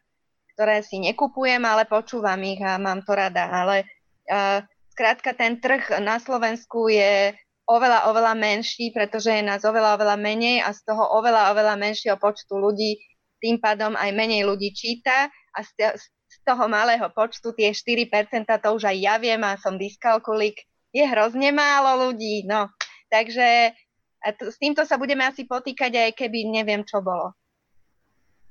ktoré 0.55 0.79
si 0.79 1.03
nekupujem, 1.03 1.59
ale 1.67 1.83
počúvam 1.83 2.39
ich 2.47 2.63
a 2.63 2.79
mám 2.79 3.03
to 3.03 3.11
rada. 3.11 3.51
Ale 3.51 3.83
uh, 4.31 4.63
skrátka 4.95 5.35
ten 5.35 5.59
trh 5.59 5.99
na 5.99 6.23
Slovensku 6.23 6.87
je 6.87 7.35
oveľa, 7.65 8.09
oveľa 8.13 8.33
menší, 8.37 8.93
pretože 8.93 9.33
je 9.33 9.41
nás 9.41 9.61
oveľa, 9.65 9.97
oveľa 9.97 10.17
menej 10.21 10.61
a 10.61 10.69
z 10.73 10.85
toho 10.85 11.01
oveľa, 11.17 11.53
oveľa 11.53 11.75
menšieho 11.77 12.17
počtu 12.21 12.57
ľudí 12.57 13.01
tým 13.41 13.61
pádom 13.61 13.93
aj 13.93 14.09
menej 14.15 14.45
ľudí 14.45 14.73
číta 14.73 15.29
a 15.29 15.59
z, 15.61 15.97
toho 16.45 16.69
malého 16.69 17.09
počtu 17.09 17.57
tie 17.57 17.73
4% 17.73 18.45
to 18.61 18.69
už 18.69 18.85
aj 18.85 18.97
ja 19.01 19.17
viem 19.17 19.41
a 19.41 19.57
som 19.57 19.81
dyskalkulik, 19.81 20.61
je 20.93 21.01
hrozne 21.01 21.49
málo 21.49 22.07
ľudí, 22.07 22.45
no. 22.45 22.69
Takže 23.09 23.73
t- 24.37 24.49
s 24.53 24.57
týmto 24.61 24.85
sa 24.85 25.01
budeme 25.01 25.25
asi 25.25 25.49
potýkať 25.49 25.91
aj 25.97 26.11
keby 26.13 26.53
neviem 26.53 26.85
čo 26.85 27.01
bolo. 27.01 27.33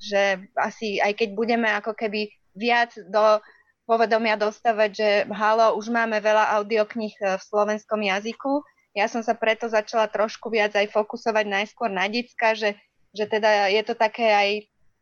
Že 0.03 0.51
asi 0.59 0.99
aj 0.99 1.15
keď 1.15 1.29
budeme 1.39 1.71
ako 1.71 1.95
keby 1.95 2.29
viac 2.59 2.91
do 3.09 3.39
povedomia 3.87 4.35
dostávať, 4.35 4.91
že 4.91 5.09
halo, 5.31 5.79
už 5.79 5.93
máme 5.93 6.19
veľa 6.19 6.57
audiokníh 6.61 7.15
v 7.15 7.43
slovenskom 7.47 8.01
jazyku, 8.01 8.65
ja 8.95 9.11
som 9.11 9.27
sa 9.27 9.35
preto 9.35 9.67
začala 9.67 10.07
trošku 10.07 10.49
viac 10.55 10.73
aj 10.79 10.95
fokusovať 10.95 11.45
najskôr 11.51 11.91
na 11.91 12.07
decka, 12.07 12.55
že, 12.55 12.79
že 13.11 13.27
teda 13.27 13.69
je 13.75 13.83
to 13.83 13.95
také 13.99 14.31
aj 14.31 14.51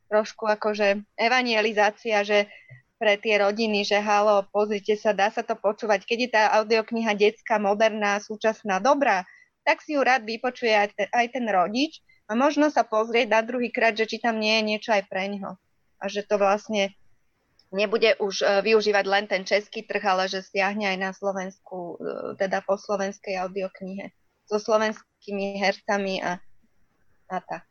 trošku 0.08 0.48
akože 0.48 1.04
evangelizácia, 1.16 2.24
že 2.24 2.48
pre 2.96 3.18
tie 3.18 3.42
rodiny, 3.42 3.82
že 3.82 3.98
halo, 3.98 4.46
pozrite 4.48 4.94
sa, 4.94 5.12
dá 5.12 5.28
sa 5.28 5.42
to 5.42 5.58
počúvať. 5.58 6.06
Keď 6.06 6.18
je 6.22 6.30
tá 6.30 6.42
audiokniha 6.62 7.18
detská, 7.18 7.58
moderná, 7.58 8.22
súčasná, 8.22 8.78
dobrá, 8.78 9.26
tak 9.66 9.82
si 9.82 9.98
ju 9.98 10.00
rád 10.06 10.22
vypočuje 10.22 10.70
aj 10.70 10.88
ten, 10.94 11.08
aj 11.10 11.26
ten 11.34 11.44
rodič 11.50 11.98
a 12.30 12.38
možno 12.38 12.70
sa 12.70 12.86
pozrieť 12.86 13.26
na 13.28 13.40
druhý 13.42 13.74
krát, 13.74 13.98
že 13.98 14.06
či 14.06 14.22
tam 14.22 14.38
nie 14.38 14.54
je 14.60 14.62
niečo 14.62 14.90
aj 14.94 15.04
pre 15.10 15.26
ňo. 15.34 15.58
A 15.98 16.04
že 16.06 16.22
to 16.22 16.38
vlastne 16.38 16.94
nebude 17.72 18.14
už 18.20 18.44
e, 18.44 18.46
využívať 18.62 19.04
len 19.08 19.24
ten 19.26 19.42
český 19.42 19.82
trh, 19.82 20.04
ale 20.04 20.24
že 20.28 20.44
stiahne 20.44 20.86
aj 20.92 20.98
na 21.00 21.10
Slovensku, 21.16 21.96
e, 21.98 22.36
teda 22.36 22.60
po 22.62 22.76
slovenskej 22.76 23.40
audioknihe 23.40 24.12
so 24.46 24.60
slovenskými 24.60 25.58
hercami 25.58 26.20
a, 26.20 26.38
a 27.32 27.38
tak. 27.40 27.64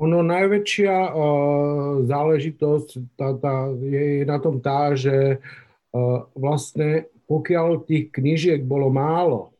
Ono 0.00 0.24
najväčšia 0.24 0.94
uh, 1.12 2.02
záležitosť 2.08 2.88
tá, 3.12 3.36
tá, 3.36 3.70
je 3.76 4.24
na 4.24 4.40
tom 4.40 4.58
tá, 4.58 4.96
že 4.96 5.36
uh, 5.36 6.26
vlastne 6.32 7.12
pokiaľ 7.28 7.84
tých 7.84 8.08
knižiek 8.08 8.64
bolo 8.64 8.88
málo, 8.88 9.52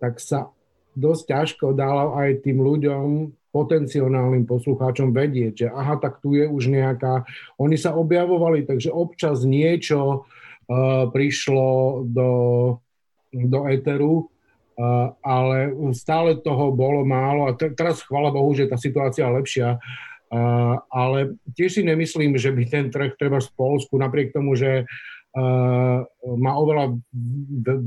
tak 0.00 0.18
sa 0.18 0.50
dosť 0.96 1.22
ťažko 1.30 1.66
dalo 1.76 2.16
aj 2.16 2.42
tým 2.42 2.58
ľuďom 2.64 3.06
potenciálnym 3.54 4.50
poslucháčom 4.50 5.14
vedieť, 5.14 5.52
že 5.54 5.66
aha, 5.70 6.02
tak 6.02 6.18
tu 6.18 6.34
je 6.34 6.50
už 6.50 6.74
nejaká... 6.74 7.22
Oni 7.62 7.78
sa 7.78 7.94
objavovali, 7.94 8.66
takže 8.66 8.90
občas 8.90 9.46
niečo 9.46 10.26
uh, 10.26 11.06
prišlo 11.14 12.02
do, 12.10 12.30
do 13.30 13.58
Eteru, 13.70 14.26
uh, 14.26 15.14
ale 15.22 15.70
stále 15.94 16.42
toho 16.42 16.74
bolo 16.74 17.06
málo 17.06 17.46
a 17.46 17.54
te, 17.54 17.70
teraz 17.70 18.02
chvala 18.02 18.34
Bohu, 18.34 18.50
že 18.58 18.66
tá 18.66 18.74
situácia 18.74 19.22
je 19.22 19.36
lepšia, 19.38 19.68
uh, 19.78 20.82
ale 20.90 21.38
tiež 21.54 21.78
si 21.78 21.82
nemyslím, 21.86 22.34
že 22.34 22.50
by 22.50 22.62
ten 22.66 22.86
trh 22.90 23.14
treba 23.14 23.38
v 23.38 23.54
Polsku, 23.54 23.94
napriek 23.94 24.34
tomu, 24.34 24.58
že 24.58 24.82
Uh, 24.82 25.13
má 26.22 26.52
oveľa 26.54 26.94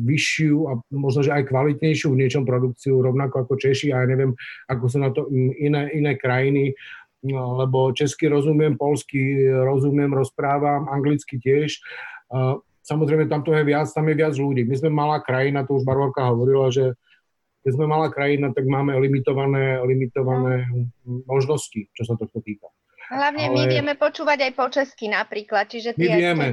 vyššiu 0.04 0.58
a 0.68 0.72
možno, 0.92 1.24
že 1.24 1.32
aj 1.32 1.48
kvalitnejšiu 1.48 2.12
v 2.12 2.20
niečom 2.20 2.44
produkciu, 2.44 3.00
rovnako 3.00 3.48
ako 3.48 3.54
Češi 3.56 3.96
a 3.96 4.04
ja 4.04 4.08
neviem, 4.08 4.36
ako 4.68 4.84
sú 4.92 4.98
na 5.00 5.16
to 5.16 5.32
iné, 5.56 5.88
iné 5.96 6.20
krajiny, 6.20 6.76
no, 7.24 7.56
lebo 7.64 7.96
česky 7.96 8.28
rozumiem, 8.28 8.76
polsky 8.76 9.48
rozumiem, 9.48 10.12
rozprávam, 10.12 10.92
anglicky 10.92 11.40
tiež. 11.40 11.80
Uh, 12.28 12.60
samozrejme, 12.84 13.32
tam 13.32 13.48
to 13.48 13.56
je 13.56 13.64
viac, 13.64 13.88
tam 13.96 14.12
je 14.12 14.16
viac 14.20 14.36
ľudí. 14.36 14.68
My 14.68 14.76
sme 14.76 14.92
malá 14.92 15.24
krajina, 15.24 15.64
to 15.64 15.80
už 15.80 15.88
Barborka 15.88 16.28
hovorila, 16.28 16.68
že 16.68 17.00
keď 17.64 17.72
sme 17.80 17.86
malá 17.88 18.08
krajina, 18.12 18.52
tak 18.56 18.64
máme 18.64 18.96
limitované, 18.96 19.80
limitované 19.84 20.68
možnosti, 21.04 21.88
čo 21.92 22.04
sa 22.08 22.16
tohto 22.16 22.40
týka. 22.40 22.68
Hlavne 23.08 23.52
Ale... 23.52 23.56
my 23.56 23.62
vieme 23.72 23.94
počúvať 23.96 24.40
aj 24.48 24.52
po 24.56 24.68
česky 24.68 25.12
napríklad. 25.12 25.68
Čiže 25.72 25.96
my 25.96 26.08
vieme, 26.12 26.48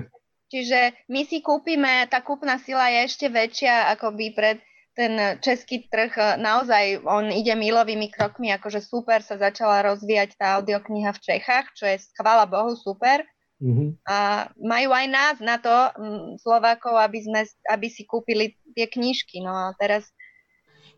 Čiže 0.52 1.08
my 1.08 1.22
si 1.24 1.40
kúpime, 1.40 2.06
tá 2.06 2.20
kúpna 2.20 2.60
sila 2.60 2.92
je 2.92 2.98
ešte 3.08 3.26
väčšia 3.32 3.90
ako 3.96 4.14
by 4.14 4.26
pred 4.36 4.58
ten 4.94 5.42
český 5.42 5.90
trh. 5.90 6.38
Naozaj 6.38 7.02
on 7.02 7.26
ide 7.34 7.58
milovými 7.58 8.14
krokmi, 8.14 8.54
akože 8.54 8.78
super 8.78 9.20
sa 9.26 9.34
začala 9.34 9.82
rozvíjať 9.82 10.38
tá 10.38 10.62
audiokniha 10.62 11.10
v 11.10 11.22
Čechách, 11.22 11.74
čo 11.74 11.84
je 11.90 11.98
chvála 12.14 12.46
Bohu 12.46 12.78
super. 12.78 13.26
Mm-hmm. 13.58 14.06
A 14.06 14.50
majú 14.58 14.90
aj 14.94 15.06
nás 15.10 15.36
na 15.42 15.58
to, 15.58 15.74
m, 15.98 16.38
Slovákov, 16.38 16.94
aby, 16.94 17.18
sme, 17.22 17.42
aby 17.70 17.86
si 17.90 18.06
kúpili 18.06 18.54
tie 18.74 18.86
knižky. 18.86 19.42
No 19.42 19.50
a 19.50 19.74
teraz 19.74 20.10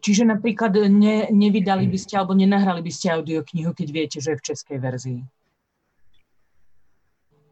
Čiže 0.05 0.29
napríklad 0.29 0.77
ne, 0.93 1.25
nevydali 1.33 1.89
by 1.89 1.99
ste 1.99 2.21
alebo 2.21 2.37
nenahrali 2.37 2.85
by 2.85 2.93
ste 2.93 3.17
audioknihu, 3.17 3.73
keď 3.73 3.89
viete, 3.89 4.19
že 4.21 4.37
je 4.37 4.39
v 4.39 4.47
českej 4.53 4.77
verzii? 4.77 5.21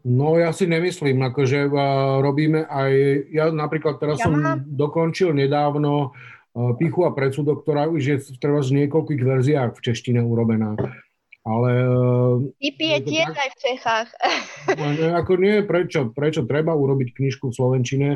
No 0.04 0.36
ja 0.36 0.52
si 0.52 0.68
nemyslím, 0.68 1.16
akože 1.32 1.72
uh, 1.72 2.20
robíme 2.20 2.68
aj, 2.68 2.92
ja 3.32 3.48
napríklad 3.48 3.96
teraz 3.96 4.20
ja 4.20 4.28
som 4.28 4.36
mám... 4.36 4.60
dokončil 4.60 5.32
nedávno 5.32 6.12
uh, 6.12 6.76
Pichu 6.76 7.08
a 7.08 7.16
predsudok, 7.16 7.64
ktorá 7.64 7.88
už 7.88 8.02
je 8.04 8.16
treba 8.36 8.60
v 8.60 8.84
niekoľkých 8.84 9.22
verziách 9.24 9.72
v 9.72 9.80
češtine 9.80 10.20
urobená. 10.20 10.76
Ale... 11.44 11.70
Typy 12.56 12.84
je 12.96 13.00
tiež 13.04 13.32
aj 13.32 13.48
v 13.52 13.58
Čechách. 13.60 14.08
No, 14.76 14.84
ne, 14.92 15.08
ako 15.12 15.32
nie, 15.40 15.60
prečo, 15.64 16.12
prečo 16.12 16.44
treba 16.44 16.72
urobiť 16.76 17.16
knižku 17.16 17.52
v 17.52 17.56
Slovenčine, 17.56 18.08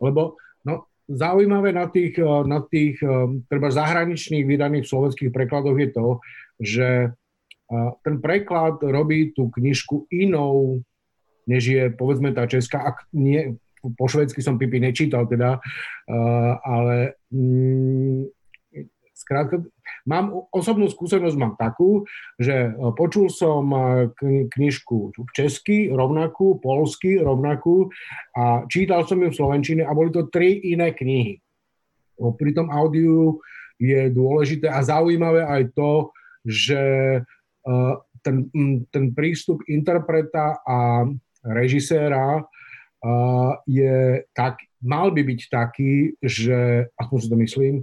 lebo 0.00 0.40
no, 0.68 0.88
zaujímavé 1.04 1.72
na 1.72 1.88
tých, 1.92 2.16
na 2.48 2.64
tých 2.64 2.96
treba 3.48 3.68
zahraničných 3.68 4.48
vydaných 4.48 4.88
slovenských 4.88 5.32
prekladoch 5.32 5.76
je 5.76 5.88
to, 5.92 6.06
že 6.60 6.88
ten 8.04 8.14
preklad 8.24 8.80
robí 8.80 9.36
tú 9.36 9.52
knižku 9.52 10.08
inou 10.08 10.80
než 11.48 11.62
je 11.66 11.84
povedzme 11.90 12.30
tá 12.34 12.46
česká, 12.46 12.82
ak 12.82 13.06
nie, 13.14 13.56
po 13.82 14.06
švedsky 14.06 14.38
som 14.42 14.58
Pipi 14.58 14.78
nečítal 14.78 15.26
teda, 15.26 15.58
uh, 15.58 16.52
ale 16.62 17.18
mm, 17.34 18.30
skrátka, 19.22 19.62
mám 20.06 20.34
osobnú 20.50 20.90
skúsenosť 20.90 21.36
mám 21.38 21.54
takú, 21.54 22.02
že 22.36 22.74
počul 22.98 23.30
som 23.30 23.70
knižku 24.50 25.14
v 25.14 25.30
česky 25.30 25.94
rovnakú, 25.94 26.58
polsky 26.58 27.22
rovnakú 27.22 27.86
a 28.34 28.66
čítal 28.66 29.06
som 29.06 29.22
ju 29.22 29.30
v 29.30 29.38
slovenčine 29.38 29.82
a 29.86 29.94
boli 29.94 30.10
to 30.10 30.26
tri 30.26 30.58
iné 30.74 30.90
knihy. 30.90 31.38
Pri 32.18 32.50
tom 32.54 32.70
audiu 32.70 33.38
je 33.78 34.10
dôležité 34.10 34.70
a 34.70 34.82
zaujímavé 34.82 35.46
aj 35.46 35.62
to, 35.74 36.10
že 36.46 36.82
ten, 38.22 38.36
ten 38.90 39.04
prístup 39.14 39.62
interpreta 39.70 40.62
a 40.62 41.06
režiséra 41.42 42.46
je 43.66 44.22
tak, 44.34 44.62
mal 44.78 45.10
by 45.10 45.22
byť 45.26 45.40
taký, 45.50 46.14
že, 46.22 46.86
aspoň 46.94 47.18
si 47.18 47.28
to 47.28 47.36
myslím, 47.36 47.76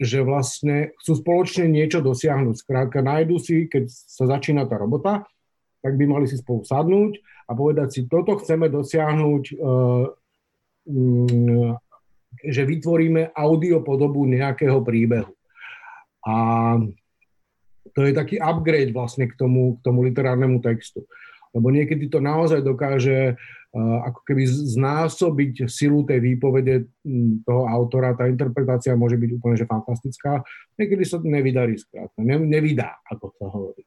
že 0.00 0.24
vlastne 0.24 0.96
chcú 1.02 1.12
spoločne 1.20 1.68
niečo 1.68 2.00
dosiahnuť. 2.00 2.54
Skrátka, 2.56 3.04
nájdu 3.04 3.36
si, 3.36 3.68
keď 3.68 3.84
sa 3.90 4.24
začína 4.24 4.64
tá 4.64 4.80
robota, 4.80 5.28
tak 5.84 5.98
by 5.98 6.04
mali 6.08 6.26
si 6.30 6.40
spolu 6.40 6.64
sadnúť 6.64 7.20
a 7.50 7.52
povedať 7.52 7.88
si, 7.90 8.00
toto 8.08 8.38
chceme 8.38 8.70
dosiahnuť, 8.70 9.44
e, 9.50 9.54
mm, 10.88 11.68
že 12.48 12.62
vytvoríme 12.64 13.34
audiopodobu 13.34 14.24
nejakého 14.24 14.80
príbehu. 14.80 15.34
A 16.22 16.34
to 17.92 18.00
je 18.08 18.14
taký 18.14 18.40
upgrade 18.40 18.94
vlastne 18.94 19.28
k 19.28 19.34
tomu, 19.36 19.76
k 19.76 19.80
tomu 19.84 20.06
literárnemu 20.06 20.62
textu 20.62 21.04
lebo 21.52 21.68
niekedy 21.68 22.08
to 22.08 22.18
naozaj 22.18 22.64
dokáže 22.64 23.36
uh, 23.36 23.98
ako 24.08 24.20
keby 24.24 24.42
znásobiť 24.48 25.68
silu 25.68 26.04
tej 26.04 26.20
výpovede 26.20 26.88
hm, 27.04 27.44
toho 27.44 27.64
autora, 27.68 28.16
tá 28.16 28.28
interpretácia 28.28 28.96
môže 28.96 29.16
byť 29.16 29.30
úplne 29.36 29.56
že 29.56 29.68
fantastická, 29.68 30.44
niekedy 30.76 31.04
sa 31.04 31.20
nevydarí 31.20 31.80
skrátka, 31.80 32.20
ne, 32.20 32.36
nevydá, 32.40 33.00
ako 33.08 33.32
sa 33.36 33.46
hovorí. 33.48 33.84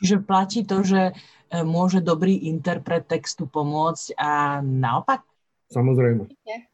Čiže 0.00 0.16
platí 0.24 0.64
to, 0.64 0.80
že 0.80 1.12
e, 1.12 1.60
môže 1.60 2.00
dobrý 2.00 2.48
interpret 2.48 3.04
textu 3.04 3.44
pomôcť 3.44 4.16
a 4.16 4.64
naopak? 4.64 5.20
Samozrejme. 5.68 6.24
E, 6.24 6.64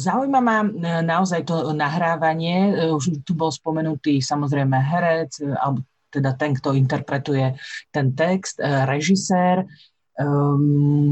zaujíma 0.00 0.40
ma 0.40 0.64
naozaj 1.04 1.44
to 1.44 1.76
nahrávanie. 1.76 2.88
Už 2.96 3.20
tu 3.28 3.36
bol 3.36 3.52
spomenutý 3.52 4.24
samozrejme 4.24 4.72
herec, 4.80 5.44
alebo 5.60 5.84
teda 6.08 6.34
ten, 6.34 6.56
kto 6.56 6.72
interpretuje 6.72 7.56
ten 7.92 8.12
text, 8.16 8.60
e, 8.60 8.64
režisér. 8.88 9.64
E, 9.64 9.66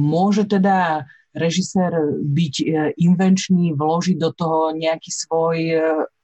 môže 0.00 0.48
teda 0.48 1.04
režisér 1.36 1.92
byť 2.24 2.54
e, 2.60 2.64
invenčný, 2.96 3.76
vložiť 3.76 4.16
do 4.16 4.30
toho 4.32 4.72
nejaký 4.72 5.12
svoj 5.12 5.58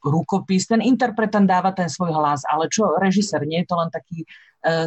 rukopis. 0.01 0.67
Ten 0.67 0.81
interpretant 0.81 1.45
dáva 1.45 1.77
ten 1.77 1.93
svoj 1.93 2.17
hlas, 2.17 2.43
ale 2.49 2.73
čo 2.73 2.89
režisér? 2.97 3.45
Nie 3.45 3.63
je 3.63 3.69
to 3.69 3.77
len 3.77 3.91
taký 3.93 4.25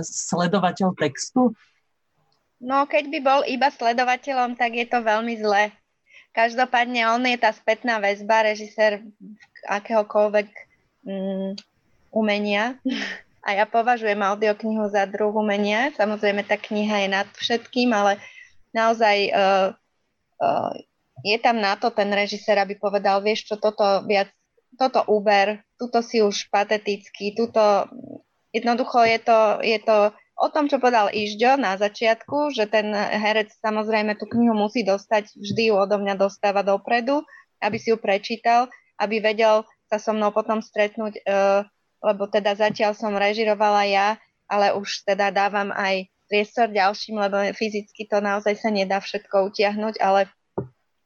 sledovateľ 0.08 0.96
textu? 0.96 1.52
No, 2.64 2.88
keď 2.88 3.12
by 3.12 3.20
bol 3.20 3.42
iba 3.44 3.68
sledovateľom, 3.68 4.56
tak 4.56 4.80
je 4.80 4.88
to 4.88 5.04
veľmi 5.04 5.36
zlé. 5.36 5.76
každopádne 6.32 7.04
on 7.12 7.24
je 7.28 7.36
tá 7.36 7.52
spätná 7.52 8.00
väzba, 8.00 8.48
režisér 8.48 9.04
akéhokoľvek 9.68 10.48
mm, 11.04 11.52
umenia. 12.16 12.80
A 13.46 13.54
ja 13.54 13.70
považujem 13.70 14.18
audioknihu 14.18 14.90
za 14.90 15.06
druh 15.06 15.30
umenia. 15.30 15.94
Samozrejme, 15.94 16.42
tá 16.50 16.58
kniha 16.58 17.06
je 17.06 17.10
nad 17.14 17.28
všetkým, 17.38 17.94
ale 17.94 18.18
naozaj 18.74 19.18
uh, 19.30 19.70
uh, 20.42 20.74
je 21.22 21.38
tam 21.38 21.62
na 21.62 21.78
to 21.78 21.94
ten 21.94 22.10
režisér, 22.10 22.58
aby 22.60 22.74
povedal, 22.76 23.22
vieš 23.22 23.54
čo, 23.54 23.56
toto 23.62 24.02
viac, 24.10 24.34
toto 24.76 25.06
Uber, 25.08 25.62
tuto 25.78 26.02
si 26.02 26.20
už 26.26 26.50
patetický, 26.50 27.38
tuto 27.38 27.88
jednoducho 28.52 29.06
je 29.08 29.20
to, 29.22 29.40
je 29.64 29.80
to 29.80 29.98
o 30.36 30.48
tom, 30.52 30.68
čo 30.68 30.82
povedal 30.82 31.08
Ižďo 31.14 31.56
na 31.56 31.80
začiatku, 31.80 32.52
že 32.52 32.68
ten 32.68 32.92
herec 32.92 33.56
samozrejme 33.64 34.20
tú 34.20 34.28
knihu 34.28 34.52
musí 34.58 34.84
dostať, 34.84 35.32
vždy 35.38 35.72
ju 35.72 35.76
odo 35.80 35.96
mňa 36.02 36.20
dostáva 36.20 36.66
dopredu, 36.66 37.24
aby 37.64 37.78
si 37.80 37.94
ju 37.94 37.98
prečítal, 38.02 38.68
aby 39.00 39.24
vedel 39.24 39.64
sa 39.88 40.02
so 40.02 40.12
mnou 40.12 40.34
potom 40.36 40.60
stretnúť, 40.60 41.14
uh, 41.24 41.64
lebo 42.06 42.30
teda 42.30 42.54
zatiaľ 42.54 42.94
som 42.94 43.18
režirovala 43.18 43.90
ja, 43.90 44.08
ale 44.46 44.78
už 44.78 45.10
teda 45.10 45.34
dávam 45.34 45.74
aj 45.74 46.06
priestor 46.30 46.70
ďalším, 46.70 47.18
lebo 47.18 47.42
fyzicky 47.58 48.06
to 48.06 48.22
naozaj 48.22 48.54
sa 48.62 48.70
nedá 48.70 49.02
všetko 49.02 49.50
utiahnuť, 49.50 49.98
ale 49.98 50.30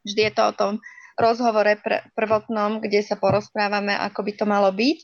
vždy 0.04 0.20
je 0.28 0.32
to 0.36 0.42
o 0.44 0.52
tom 0.52 0.72
rozhovore 1.16 1.72
pr- 1.80 2.04
prvotnom, 2.16 2.80
kde 2.80 3.00
sa 3.04 3.16
porozprávame, 3.16 3.92
ako 3.92 4.20
by 4.24 4.32
to 4.36 4.44
malo 4.48 4.70
byť. 4.72 4.98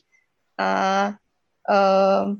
A 0.57 0.69
uh, 1.69 2.33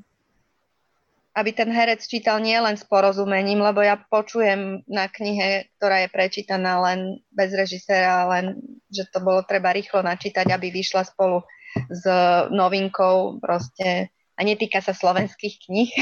aby 1.37 1.53
ten 1.53 1.69
herec 1.69 2.01
čítal 2.01 2.41
nie 2.41 2.57
len 2.57 2.73
s 2.73 2.81
porozumením, 2.81 3.61
lebo 3.61 3.85
ja 3.85 3.93
počujem 3.93 4.81
na 4.89 5.05
knihe, 5.05 5.69
ktorá 5.77 6.01
je 6.01 6.09
prečítaná 6.09 6.81
len 6.81 7.21
bez 7.29 7.53
režiséra, 7.53 8.25
len 8.25 8.57
že 8.89 9.05
to 9.13 9.21
bolo 9.21 9.45
treba 9.45 9.69
rýchlo 9.69 10.01
načítať, 10.01 10.49
aby 10.49 10.73
vyšla 10.73 11.05
spolu 11.05 11.45
s 11.87 12.03
novinkou 12.49 13.37
proste 13.37 14.09
a 14.37 14.41
netýka 14.41 14.81
sa 14.81 14.93
slovenských 14.93 15.55
kníh. 15.65 15.93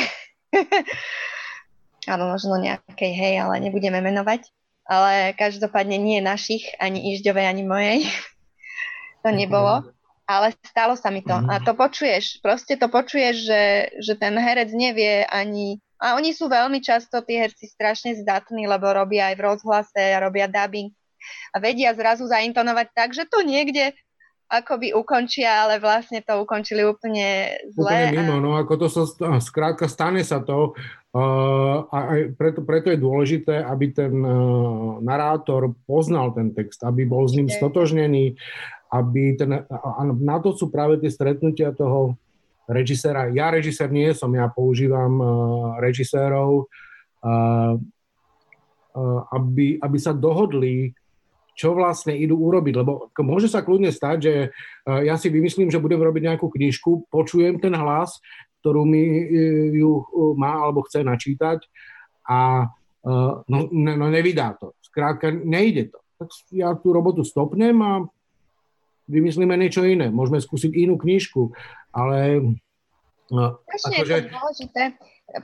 Áno, 2.11 2.29
možno 2.29 2.59
nejakej, 2.61 3.11
hej, 3.15 3.33
ale 3.41 3.63
nebudeme 3.63 3.99
menovať. 4.03 4.47
Ale 4.85 5.33
každopádne 5.33 5.97
nie 5.97 6.21
našich, 6.21 6.69
ani 6.77 7.15
Ižďovej, 7.17 7.45
ani 7.49 7.63
mojej. 7.65 7.99
to 9.25 9.33
nebolo 9.33 9.95
ale 10.25 10.57
stalo 10.65 10.97
sa 10.97 11.13
mi 11.13 11.21
to. 11.21 11.37
Mm. 11.37 11.47
A 11.53 11.55
to 11.61 11.77
počuješ, 11.77 12.41
proste 12.41 12.75
to 12.75 12.89
počuješ, 12.89 13.45
že, 13.45 13.63
že 14.01 14.13
ten 14.17 14.33
herec 14.35 14.73
nevie 14.73 15.23
ani... 15.29 15.79
A 16.01 16.19
oni 16.19 16.35
sú 16.35 16.51
veľmi 16.51 16.83
často, 16.83 17.23
tí 17.23 17.39
herci, 17.39 17.71
strašne 17.71 18.17
zdatní, 18.19 18.67
lebo 18.67 18.91
robia 18.91 19.31
aj 19.31 19.35
v 19.39 19.45
rozhlase 19.45 20.03
a 20.11 20.19
robia 20.19 20.49
dubbing. 20.49 20.91
A 21.55 21.61
vedia 21.63 21.95
zrazu 21.95 22.27
zaintonovať 22.27 22.87
tak, 22.91 23.09
že 23.15 23.23
to 23.25 23.41
niekde 23.41 23.95
akoby 24.45 24.93
ukončia, 24.93 25.65
ale 25.65 25.81
vlastne 25.81 26.21
to 26.21 26.37
ukončili 26.45 26.85
úplne 26.85 27.57
zle. 27.73 27.89
Úplne 27.89 28.13
mimo, 28.13 28.37
no 28.37 28.53
ako 28.53 28.73
to 28.85 28.87
sa, 28.93 29.03
skrátka 29.41 29.89
stane 29.89 30.21
sa 30.21 30.37
to 30.41 30.77
uh, 31.17 31.89
a 31.89 31.97
aj 32.13 32.21
preto, 32.37 32.61
preto 32.61 32.93
je 32.93 32.99
dôležité, 33.01 33.65
aby 33.65 33.89
ten 33.89 34.13
uh, 34.21 35.01
narátor 35.01 35.73
poznal 35.89 36.29
ten 36.37 36.53
text, 36.53 36.85
aby 36.85 37.09
bol 37.09 37.25
s 37.25 37.33
ním 37.33 37.49
stotožnený, 37.49 38.37
aby 38.93 39.33
ten, 39.33 39.65
a 39.65 40.01
na 40.05 40.37
to 40.37 40.53
sú 40.53 40.69
práve 40.69 41.01
tie 41.01 41.09
stretnutia 41.09 41.73
toho 41.73 42.13
režiséra. 42.69 43.33
Ja 43.33 43.49
režisér 43.49 43.89
nie 43.89 44.13
som, 44.13 44.29
ja 44.33 44.45
používam 44.49 45.13
uh, 45.17 45.29
režisérov, 45.81 46.69
uh, 47.25 47.73
uh, 48.93 49.19
aby, 49.33 49.81
aby 49.81 49.97
sa 49.97 50.13
dohodli, 50.13 50.93
čo 51.55 51.71
vlastne 51.71 52.11
idú 52.11 52.35
urobiť, 52.35 52.73
lebo 52.75 53.15
môže 53.23 53.47
sa 53.47 53.63
kľudne 53.63 53.89
stať, 53.89 54.17
že 54.19 54.33
uh, 54.51 55.01
ja 55.01 55.15
si 55.15 55.31
vymyslím, 55.31 55.71
že 55.71 55.79
budem 55.79 56.03
robiť 56.03 56.35
nejakú 56.35 56.51
knižku, 56.51 57.07
počujem 57.07 57.57
ten 57.63 57.71
hlas, 57.71 58.19
ktorú 58.59 58.81
mi 58.81 59.01
ju 59.77 60.01
má 60.35 60.57
alebo 60.57 60.81
chce 60.89 61.05
načítať 61.05 61.61
a 62.25 62.65
no, 63.45 63.57
ne, 63.69 63.93
no 63.93 64.09
nevydá 64.09 64.57
to. 64.57 64.73
Skrátka, 64.81 65.29
nejde 65.29 65.93
to. 65.93 66.01
Tak 66.17 66.29
ja 66.49 66.73
tú 66.73 66.89
robotu 66.89 67.21
stopnem 67.21 67.77
a 67.85 68.01
vymyslíme 69.05 69.53
niečo 69.53 69.85
iné. 69.85 70.09
Môžeme 70.09 70.41
skúsiť 70.41 70.73
inú 70.73 70.97
knižku, 70.97 71.53
ale... 71.93 72.41
No, 73.29 73.61
strašne 73.69 74.01
akože... 74.01 74.13
je 74.13 74.21
to 74.25 74.33
dôležité. 74.33 74.81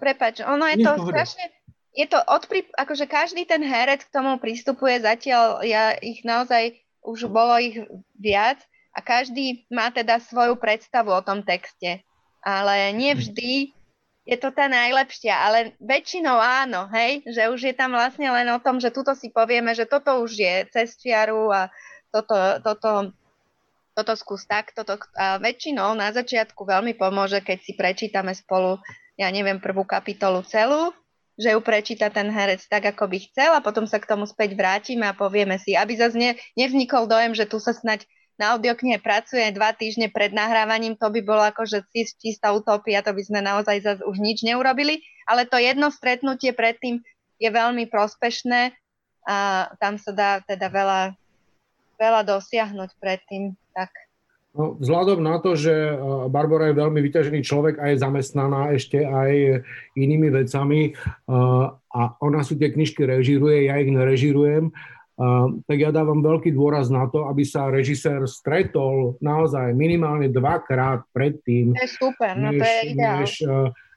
Prepač, 0.02 0.36
ono 0.41 0.65
je 0.69 0.78
to 0.82 0.91
strašne... 1.06 1.45
Je 1.91 2.08
to 2.08 2.19
odpri... 2.23 2.67
akože 2.71 3.06
každý 3.08 3.43
ten 3.43 3.60
herec 3.63 4.08
k 4.08 4.13
tomu 4.13 4.39
pristupuje 4.39 5.04
zatiaľ, 5.04 5.60
ja 5.67 5.95
ich 5.99 6.23
naozaj, 6.23 6.80
už 7.04 7.27
bolo 7.27 7.58
ich 7.60 7.82
viac 8.15 8.62
a 8.95 9.04
každý 9.04 9.67
má 9.67 9.91
teda 9.91 10.19
svoju 10.23 10.56
predstavu 10.56 11.12
o 11.12 11.25
tom 11.25 11.43
texte. 11.43 12.04
Ale 12.41 12.95
nie 12.95 13.13
vždy 13.13 13.75
je 14.21 14.38
to 14.38 14.54
tá 14.54 14.69
najlepšia, 14.69 15.34
ale 15.34 15.73
väčšinou 15.82 16.38
áno, 16.38 16.86
hej, 16.93 17.25
že 17.25 17.49
už 17.49 17.73
je 17.73 17.75
tam 17.75 17.97
vlastne 17.97 18.30
len 18.30 18.47
o 18.54 18.62
tom, 18.62 18.77
že 18.77 18.93
tuto 18.93 19.17
si 19.17 19.34
povieme, 19.34 19.73
že 19.73 19.89
toto 19.89 20.21
už 20.21 20.32
je 20.38 20.56
cez 20.69 20.93
čiaru 20.95 21.49
a 21.49 21.73
toto, 22.13 22.38
toto 22.62 23.12
toto 23.91 24.15
skús 24.15 24.47
tak, 24.47 24.71
toto, 24.71 24.95
a 25.19 25.36
väčšinou 25.36 25.91
na 25.93 26.15
začiatku 26.15 26.63
veľmi 26.63 26.95
pomôže, 26.95 27.43
keď 27.43 27.58
si 27.60 27.75
prečítame 27.75 28.32
spolu, 28.32 28.80
ja 29.19 29.27
neviem, 29.27 29.60
prvú 29.60 29.84
kapitolu 29.84 30.47
celú, 30.47 30.95
že 31.41 31.58
ju 31.58 31.60
prečíta 31.65 32.13
ten 32.13 32.30
herec 32.30 32.62
tak, 32.69 32.86
ako 32.86 33.10
by 33.10 33.17
chcel 33.25 33.58
a 33.58 33.65
potom 33.65 33.89
sa 33.89 33.97
k 33.97 34.06
tomu 34.06 34.30
späť 34.30 34.54
vrátime 34.54 35.10
a 35.10 35.17
povieme 35.17 35.58
si, 35.58 35.73
aby 35.73 35.97
zase 35.97 36.13
ne, 36.13 36.32
nevznikol 36.54 37.10
dojem, 37.10 37.34
že 37.34 37.49
tu 37.49 37.58
sa 37.58 37.73
snať 37.73 38.06
na 38.38 38.58
audioknihe 38.58 39.01
pracuje 39.01 39.54
dva 39.54 39.69
týždne 39.73 40.10
pred 40.10 40.34
nahrávaním, 40.34 40.97
to 40.97 41.10
by 41.13 41.21
bolo 41.21 41.45
akože 41.45 41.86
čistá 41.93 42.54
utopia, 42.54 43.06
to 43.06 43.13
by 43.13 43.21
sme 43.21 43.41
naozaj 43.41 43.82
zase 43.82 44.01
už 44.06 44.17
nič 44.17 44.41
neurobili, 44.41 45.01
ale 45.25 45.45
to 45.45 45.62
jedno 45.62 45.93
stretnutie 45.93 46.54
predtým 46.54 47.01
je 47.38 47.49
veľmi 47.49 47.89
prospešné 47.89 48.73
a 49.25 49.69
tam 49.77 50.01
sa 50.01 50.12
dá 50.13 50.32
teda 50.45 50.73
veľa, 50.73 51.01
veľa 52.01 52.21
dosiahnuť 52.25 52.97
predtým 52.97 53.54
tak. 53.77 53.93
No, 54.52 54.76
vzhľadom 54.76 55.24
na 55.24 55.40
to, 55.40 55.56
že 55.56 55.72
e, 55.72 55.96
Barbara 56.28 56.72
je 56.72 56.80
veľmi 56.84 57.00
vyťažený 57.00 57.40
človek 57.40 57.80
a 57.80 57.96
je 57.96 58.04
zamestnaná 58.04 58.76
ešte 58.76 59.00
aj 59.00 59.64
inými 59.96 60.28
vecami 60.28 60.92
e, 60.92 60.94
a 61.88 62.02
ona 62.20 62.44
si 62.44 62.60
tie 62.60 62.68
knižky 62.68 63.08
režiruje, 63.08 63.72
ja 63.72 63.80
ich 63.80 63.88
nerežirujem, 63.88 64.68
e, 64.68 64.72
tak 65.64 65.78
ja 65.80 65.96
dávam 65.96 66.20
veľký 66.20 66.52
dôraz 66.52 66.92
na 66.92 67.08
to, 67.08 67.32
aby 67.32 67.48
sa 67.48 67.72
režisér 67.72 68.28
stretol 68.28 69.16
naozaj 69.24 69.72
minimálne 69.72 70.28
dvakrát 70.28 71.08
predtým, 71.16 71.72
to 71.72 71.88
je 71.88 71.92
super, 71.96 72.36
než, 72.36 72.44
no 72.44 72.50
to 72.52 72.66
je 72.68 72.82
než, 72.92 73.32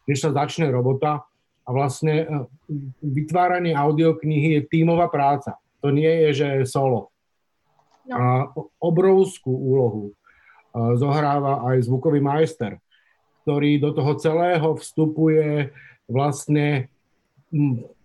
než 0.06 0.18
sa 0.22 0.30
začne 0.30 0.70
robota. 0.70 1.26
A 1.64 1.72
vlastne 1.72 2.28
vytváranie 3.00 3.72
audioknihy 3.72 4.60
je 4.60 4.68
tímová 4.68 5.08
práca. 5.08 5.56
To 5.80 5.88
nie 5.88 6.28
je, 6.28 6.44
že 6.44 6.48
solo. 6.68 7.08
No. 8.04 8.12
A 8.12 8.22
obrovskú 8.84 9.48
úlohu 9.48 10.12
zohráva 10.74 11.62
aj 11.70 11.86
zvukový 11.86 12.18
majster, 12.18 12.82
ktorý 13.46 13.78
do 13.78 13.94
toho 13.94 14.12
celého 14.18 14.74
vstupuje 14.74 15.70
vlastne 16.10 16.90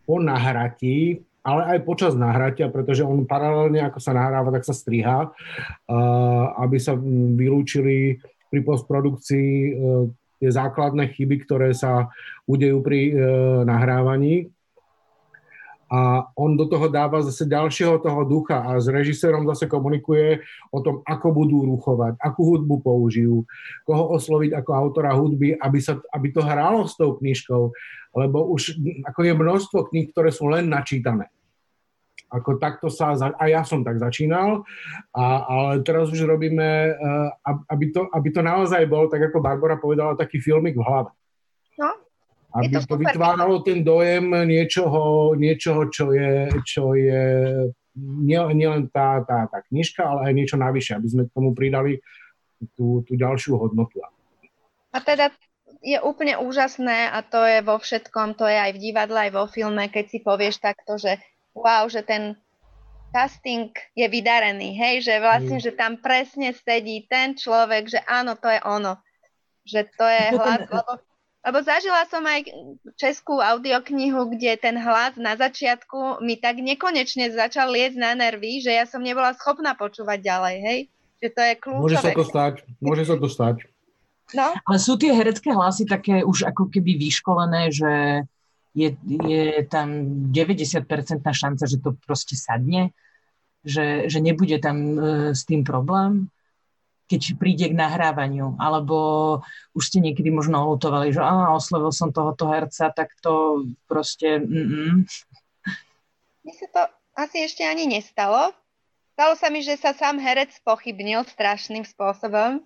po 0.05 0.15
nahratí, 0.21 1.25
ale 1.41 1.61
aj 1.75 1.79
počas 1.87 2.13
nahratia, 2.13 2.69
pretože 2.69 3.01
on 3.01 3.25
paralelne, 3.25 3.81
ako 3.81 3.97
sa 3.97 4.13
nahráva, 4.13 4.53
tak 4.53 4.67
sa 4.67 4.75
striha, 4.75 5.33
aby 6.61 6.77
sa 6.77 6.93
vylúčili 7.33 8.21
pri 8.49 8.59
postprodukcii 8.65 9.49
e, 9.53 9.71
tie 10.41 10.49
základné 10.49 11.13
chyby, 11.13 11.45
ktoré 11.45 11.69
sa 11.77 12.09
udejú 12.49 12.81
pri 12.81 13.13
e, 13.13 13.21
nahrávaní 13.61 14.49
a 15.89 16.29
on 16.37 16.53
do 16.53 16.69
toho 16.69 16.85
dáva 16.85 17.25
zase 17.25 17.49
ďalšieho 17.49 17.97
toho 17.97 18.21
ducha 18.21 18.61
a 18.61 18.77
s 18.77 18.85
režisérom 18.85 19.49
zase 19.49 19.65
komunikuje 19.65 20.45
o 20.69 20.85
tom, 20.85 21.01
ako 21.01 21.33
budú 21.33 21.65
ruchovať, 21.65 22.21
akú 22.21 22.45
hudbu 22.45 22.75
použijú, 22.85 23.41
koho 23.89 24.13
osloviť 24.13 24.53
ako 24.53 24.71
autora 24.77 25.17
hudby, 25.17 25.57
aby, 25.57 25.79
sa, 25.81 25.97
aby 26.13 26.29
to 26.29 26.45
hrálo 26.45 26.85
s 26.85 26.93
tou 26.93 27.17
knižkou, 27.17 27.73
lebo 28.13 28.37
už 28.53 28.77
ako 29.09 29.19
je 29.25 29.33
množstvo 29.33 29.79
kníh, 29.89 30.13
ktoré 30.13 30.29
sú 30.29 30.45
len 30.45 30.69
načítané. 30.69 31.33
Ako 32.29 32.61
takto 32.61 32.93
sa, 32.93 33.17
a 33.17 33.43
ja 33.49 33.65
som 33.65 33.81
tak 33.81 33.97
začínal, 33.97 34.61
a, 35.17 35.25
ale 35.49 35.81
teraz 35.81 36.13
už 36.13 36.29
robíme, 36.29 36.93
eh, 36.93 37.29
aby 37.73 37.89
to, 37.89 38.05
aby 38.13 38.29
to 38.29 38.45
naozaj 38.45 38.85
bol, 38.85 39.09
tak 39.09 39.33
ako 39.33 39.41
Barbara 39.41 39.81
povedala, 39.81 40.13
taký 40.13 40.37
filmik 40.37 40.77
v 40.77 40.85
hlave. 40.85 41.09
Aby 42.49 42.81
to, 42.81 42.81
to 42.81 42.95
vytváralo 42.97 43.61
ten 43.61 43.85
dojem 43.85 44.33
niečoho, 44.49 45.33
niečoho 45.37 45.85
čo 45.93 46.09
je, 46.17 46.49
čo 46.65 46.97
je 46.97 47.21
nielen 47.99 48.55
nie 48.57 48.67
tá, 48.89 49.21
tá, 49.27 49.45
tá 49.49 49.59
knižka, 49.69 50.01
ale 50.01 50.31
aj 50.31 50.33
niečo 50.33 50.57
navyše, 50.57 50.95
aby 50.97 51.07
sme 51.09 51.23
k 51.27 51.35
tomu 51.35 51.53
pridali 51.53 52.01
tú, 52.73 53.05
tú 53.05 53.13
ďalšiu 53.13 53.59
hodnotu. 53.59 54.01
A 54.89 54.97
teda 55.03 55.29
je 55.79 55.95
úplne 56.01 56.35
úžasné 56.39 57.07
a 57.13 57.23
to 57.23 57.39
je 57.45 57.59
vo 57.63 57.79
všetkom, 57.79 58.35
to 58.35 58.49
je 58.49 58.57
aj 58.57 58.71
v 58.75 58.81
divadle, 58.81 59.17
aj 59.29 59.31
vo 59.31 59.45
filme, 59.47 59.87
keď 59.87 60.05
si 60.11 60.19
povieš 60.19 60.59
takto, 60.59 60.99
že 60.99 61.21
wow, 61.55 61.87
že 61.87 62.03
ten 62.03 62.35
casting 63.09 63.73
je 63.97 64.05
vydarený, 64.05 64.75
hej, 64.77 65.01
že 65.01 65.17
vlastne, 65.17 65.57
mm. 65.57 65.63
že 65.63 65.71
tam 65.73 65.97
presne 65.97 66.53
sedí 66.53 67.09
ten 67.09 67.33
človek, 67.33 67.89
že 67.89 67.99
áno, 68.05 68.37
to 68.37 68.49
je 68.49 68.59
ono. 68.61 69.01
Že 69.65 69.81
to 69.97 70.05
je 70.05 70.23
hlas, 70.33 70.61
lebo, 70.69 70.91
lebo 71.49 71.65
zažila 71.65 72.05
som 72.05 72.21
aj 72.29 72.45
českú 72.93 73.41
audioknihu, 73.41 74.29
kde 74.37 74.53
ten 74.61 74.77
hlas 74.77 75.17
na 75.17 75.33
začiatku 75.33 76.21
mi 76.21 76.37
tak 76.37 76.61
nekonečne 76.61 77.33
začal 77.33 77.73
liecť 77.73 77.97
na 77.97 78.13
nervy, 78.13 78.61
že 78.61 78.69
ja 78.69 78.85
som 78.85 79.01
nebola 79.01 79.33
schopná 79.33 79.73
počúvať 79.73 80.21
ďalej, 80.21 80.55
hej. 80.61 80.79
Že 81.19 81.27
to 81.33 81.41
je 81.41 81.53
kľúčové. 81.57 81.81
Môže 81.81 81.97
sa 81.97 82.11
to 82.13 82.23
stať, 82.23 82.53
môže 82.77 83.03
sa 83.09 83.15
to 83.17 83.27
stať. 83.27 83.57
No. 84.37 84.53
Ale 84.53 84.77
sú 84.77 84.93
tie 84.93 85.09
herecké 85.09 85.49
hlasy 85.49 85.89
také 85.89 86.21
už 86.21 86.45
ako 86.45 86.69
keby 86.69 87.01
vyškolené, 87.01 87.73
že 87.73 87.91
je, 88.77 88.93
je 89.25 89.65
tam 89.65 89.89
90% 90.29 90.85
šanca, 91.25 91.63
že 91.65 91.81
to 91.81 91.97
proste 92.05 92.37
sadne, 92.37 92.93
že, 93.65 94.05
že 94.05 94.21
nebude 94.21 94.61
tam 94.61 94.77
e, 94.77 94.95
s 95.33 95.43
tým 95.49 95.65
problém, 95.65 96.29
keď 97.09 97.41
príde 97.41 97.73
k 97.73 97.75
nahrávaniu, 97.75 98.53
alebo 98.61 98.97
už 99.73 99.89
ste 99.89 99.99
niekedy 99.99 100.29
možno 100.29 100.61
olutovali, 100.61 101.09
že 101.09 101.25
á, 101.25 101.49
oslovil 101.49 101.89
som 101.89 102.13
tohoto 102.13 102.53
herca, 102.53 102.93
tak 102.93 103.17
to 103.19 103.65
proste... 103.89 104.45
Mne 104.45 105.09
sa 106.53 106.67
to 106.69 106.81
asi 107.17 107.49
ešte 107.49 107.65
ani 107.65 107.89
nestalo. 107.89 108.53
Stalo 109.17 109.33
sa 109.33 109.49
mi, 109.49 109.65
že 109.65 109.75
sa 109.75 109.91
sám 109.91 110.21
herec 110.21 110.53
pochybnil 110.61 111.25
strašným 111.25 111.83
spôsobom. 111.83 112.61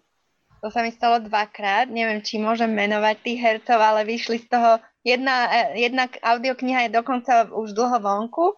To 0.60 0.68
sa 0.68 0.84
mi 0.84 0.92
stalo 0.92 1.24
dvakrát. 1.24 1.88
Neviem, 1.88 2.22
či 2.22 2.38
môžem 2.38 2.70
menovať 2.70 3.16
tých 3.24 3.40
hercov, 3.40 3.80
ale 3.80 4.06
vyšli 4.06 4.44
z 4.44 4.48
toho 4.52 4.72
Jedna, 5.04 5.52
e, 5.52 5.84
jedna 5.84 6.08
audiokniha 6.08 6.88
je 6.88 6.96
dokonca 6.96 7.52
už 7.52 7.76
dlho 7.76 8.00
vonku 8.00 8.56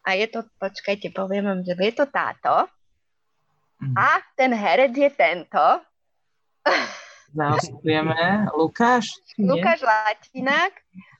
a 0.00 0.16
je 0.16 0.26
to, 0.32 0.40
počkajte, 0.56 1.12
poviem 1.12 1.44
vám, 1.44 1.60
že 1.60 1.76
je 1.76 1.92
to 1.92 2.08
táto 2.08 2.64
mm. 3.84 3.94
a 3.96 4.24
ten 4.34 4.50
herec 4.56 4.96
je 4.96 5.10
tento. 5.12 5.64
Zaostujeme. 7.34 8.48
Lukáš? 8.54 9.20
Lukáš 9.36 9.82
Latinák. 9.82 10.72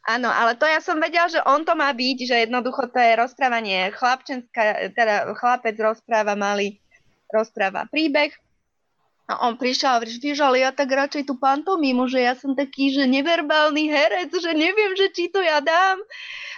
Áno, 0.04 0.28
ale 0.28 0.54
to 0.54 0.68
ja 0.68 0.84
som 0.84 1.00
vedel, 1.00 1.24
že 1.32 1.40
on 1.48 1.64
to 1.64 1.72
má 1.72 1.88
byť, 1.90 2.18
že 2.28 2.36
jednoducho 2.44 2.92
to 2.92 3.00
je 3.00 3.12
rozprávanie 3.16 3.88
chlapčenská, 3.96 4.92
teda 4.92 5.32
chlapec 5.32 5.74
rozpráva 5.80 6.36
malý, 6.36 6.76
rozpráva 7.32 7.88
príbeh 7.88 8.36
a 9.24 9.48
on 9.48 9.56
prišiel 9.56 9.88
a 9.88 9.94
hovorí, 9.96 10.20
vieš, 10.20 10.44
ale 10.44 10.60
ja 10.60 10.68
tak 10.68 10.92
radšej 10.92 11.24
tú 11.24 11.40
pantomímu, 11.40 12.04
že 12.12 12.20
ja 12.20 12.36
som 12.36 12.52
taký, 12.52 12.92
že 12.92 13.08
neverbálny 13.08 13.88
herec, 13.88 14.28
že 14.28 14.52
neviem, 14.52 14.92
že 14.92 15.08
či 15.16 15.32
to 15.32 15.40
ja 15.40 15.64
dám. 15.64 15.96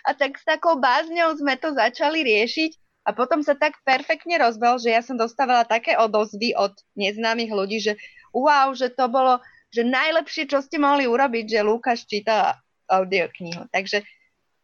A 0.02 0.10
tak 0.18 0.34
s 0.34 0.42
takou 0.42 0.74
bázňou 0.82 1.38
sme 1.38 1.54
to 1.54 1.70
začali 1.70 2.26
riešiť 2.26 2.85
a 3.06 3.14
potom 3.14 3.38
sa 3.46 3.54
tak 3.54 3.78
perfektne 3.86 4.34
rozbel, 4.42 4.82
že 4.82 4.90
ja 4.90 4.98
som 4.98 5.14
dostávala 5.14 5.62
také 5.62 5.94
odozvy 5.94 6.58
od 6.58 6.74
neznámych 6.98 7.54
ľudí, 7.54 7.78
že 7.78 7.94
wow, 8.34 8.74
že 8.74 8.90
to 8.90 9.06
bolo, 9.06 9.38
že 9.70 9.86
najlepšie, 9.86 10.50
čo 10.50 10.58
ste 10.58 10.82
mohli 10.82 11.06
urobiť, 11.06 11.46
že 11.46 11.62
Lukáš 11.62 12.10
číta 12.10 12.58
audioknihu. 12.90 13.70
Takže 13.70 14.02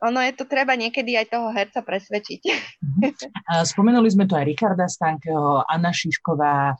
ono 0.02 0.18
je 0.18 0.32
to 0.34 0.44
treba 0.50 0.74
niekedy 0.74 1.14
aj 1.14 1.30
toho 1.30 1.54
herca 1.54 1.80
presvedčiť. 1.80 2.42
Mhm. 2.82 3.08
Spomenuli 3.62 4.10
sme 4.10 4.26
tu 4.26 4.34
aj 4.34 4.50
Rikarda 4.50 4.90
Stankeho, 4.90 5.62
Anna 5.62 5.94
Šišková 5.94 6.74
e, 6.74 6.76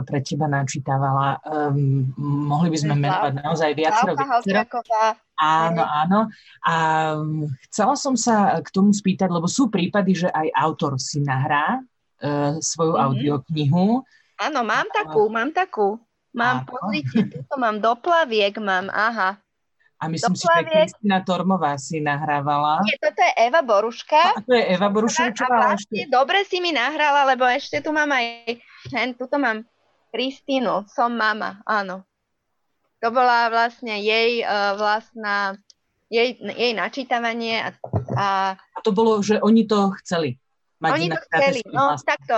pre 0.00 0.18
teba 0.24 0.48
načítavala. 0.48 1.44
Um, 1.44 2.08
mohli 2.48 2.72
by 2.72 2.78
sme 2.80 2.94
menovať 2.96 3.32
naozaj 3.44 3.70
viacero. 3.76 4.16
Áno, 5.34 5.82
áno. 5.82 6.20
A 6.64 6.74
chcela 7.68 7.98
som 7.98 8.16
sa 8.16 8.62
k 8.64 8.68
tomu 8.72 8.96
spýtať, 8.96 9.28
lebo 9.28 9.50
sú 9.50 9.68
prípady, 9.68 10.14
že 10.14 10.28
aj 10.30 10.48
autor 10.54 10.96
si 10.96 11.20
nahrá 11.20 11.82
uh, 11.82 12.56
svoju 12.62 12.94
mm-hmm. 12.94 13.06
audioknihu. 13.10 13.84
Áno, 14.40 14.60
mám 14.62 14.86
takú, 14.94 15.26
mám 15.28 15.50
takú. 15.50 15.98
Mám, 16.34 16.66
pozrite, 16.66 17.30
tu 17.30 17.54
mám 17.62 17.78
doplaviek, 17.78 18.58
mám, 18.58 18.90
aha, 18.90 19.38
a 20.00 20.04
myslím 20.10 20.34
si, 20.36 20.44
že 20.44 20.62
Kristina 20.66 21.22
Tormová 21.22 21.78
si 21.78 22.02
nahrávala. 22.02 22.82
Nie, 22.82 22.98
toto 22.98 23.20
je 23.22 23.32
Eva 23.40 23.62
Boruška. 23.62 24.36
A 24.36 24.40
to 24.42 24.52
je 24.52 24.64
Eva 24.74 24.88
Borušovčová. 24.90 25.78
Vlastne 25.78 26.04
ešte... 26.04 26.12
dobre 26.12 26.42
si 26.44 26.58
mi 26.58 26.74
nahrala, 26.74 27.24
lebo 27.30 27.46
ešte 27.46 27.80
tu 27.80 27.94
mám 27.94 28.10
aj, 28.10 28.58
ten, 28.90 29.14
tuto 29.14 29.38
mám 29.38 29.64
Kristínu, 30.10 30.86
som 30.90 31.14
mama, 31.14 31.62
áno. 31.64 32.04
To 33.00 33.08
bola 33.12 33.52
vlastne 33.52 34.00
jej 34.00 34.40
uh, 34.44 34.78
vlastná, 34.78 35.58
jej, 36.08 36.36
jej 36.40 36.72
načítavanie 36.72 37.60
a, 37.60 37.68
a... 38.16 38.26
A 38.56 38.78
to 38.80 38.94
bolo, 38.94 39.20
že 39.20 39.42
oni 39.42 39.68
to 39.68 39.92
chceli. 40.02 40.40
Mať 40.84 40.90
oni 41.00 41.06
to 41.08 41.20
chceli, 41.32 41.60
no 41.72 41.96
takto, 41.96 42.34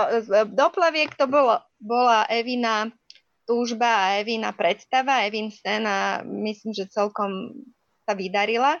doplaviek 0.55 1.11
to 1.19 1.27
bolo, 1.27 1.59
bola 1.83 2.23
Evina 2.31 2.87
túžba 3.47 3.87
a 3.87 4.19
Evina 4.19 4.51
predstava, 4.51 5.23
Evin 5.23 5.49
a 5.87 6.19
myslím, 6.27 6.75
že 6.75 6.91
celkom 6.91 7.55
sa 8.03 8.11
vydarila. 8.11 8.75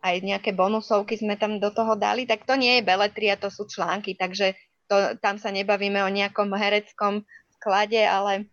Aj 0.00 0.16
nejaké 0.18 0.50
bonusovky 0.50 1.14
sme 1.14 1.38
tam 1.38 1.62
do 1.62 1.70
toho 1.70 1.94
dali, 1.94 2.26
tak 2.26 2.42
to 2.42 2.58
nie 2.58 2.80
je 2.80 2.88
beletria, 2.88 3.38
to 3.38 3.52
sú 3.52 3.70
články, 3.70 4.18
takže 4.18 4.58
to, 4.90 5.14
tam 5.22 5.38
sa 5.38 5.54
nebavíme 5.54 6.02
o 6.02 6.10
nejakom 6.10 6.50
hereckom 6.56 7.22
sklade, 7.60 8.00
ale 8.02 8.50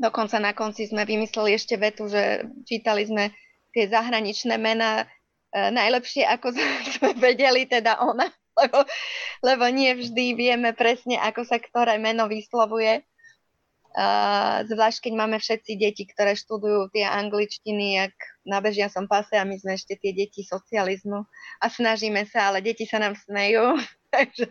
dokonca 0.00 0.40
na 0.40 0.56
konci 0.56 0.88
sme 0.88 1.04
vymysleli 1.04 1.52
ešte 1.52 1.76
vetu, 1.76 2.08
že 2.08 2.48
čítali 2.64 3.04
sme 3.04 3.34
tie 3.76 3.90
zahraničné 3.90 4.56
mená 4.56 5.04
e, 5.04 5.68
najlepšie, 5.74 6.24
ako 6.24 6.54
sme 6.96 7.10
vedeli, 7.18 7.66
teda 7.66 7.98
ona, 8.00 8.30
lebo, 8.56 8.80
lebo 9.44 9.64
nie 9.68 9.92
vždy 9.98 10.38
vieme 10.38 10.70
presne, 10.72 11.18
ako 11.20 11.44
sa 11.44 11.60
ktoré 11.60 12.00
meno 12.00 12.30
vyslovuje. 12.30 13.04
Uh, 13.90 14.62
zvlášť 14.70 15.10
keď 15.10 15.12
máme 15.18 15.42
všetci 15.42 15.74
deti, 15.74 16.06
ktoré 16.06 16.38
študujú 16.38 16.94
tie 16.94 17.10
angličtiny, 17.10 17.98
jak 17.98 18.14
na 18.46 18.62
bežiacom 18.62 19.10
pase 19.10 19.34
a 19.34 19.42
my 19.42 19.58
sme 19.58 19.74
ešte 19.74 19.98
tie 19.98 20.14
deti 20.14 20.46
socializmu 20.46 21.26
a 21.58 21.66
snažíme 21.66 22.22
sa, 22.30 22.54
ale 22.54 22.62
deti 22.62 22.86
sa 22.86 23.02
nám 23.02 23.18
smejú. 23.18 23.74
takže, 24.14 24.46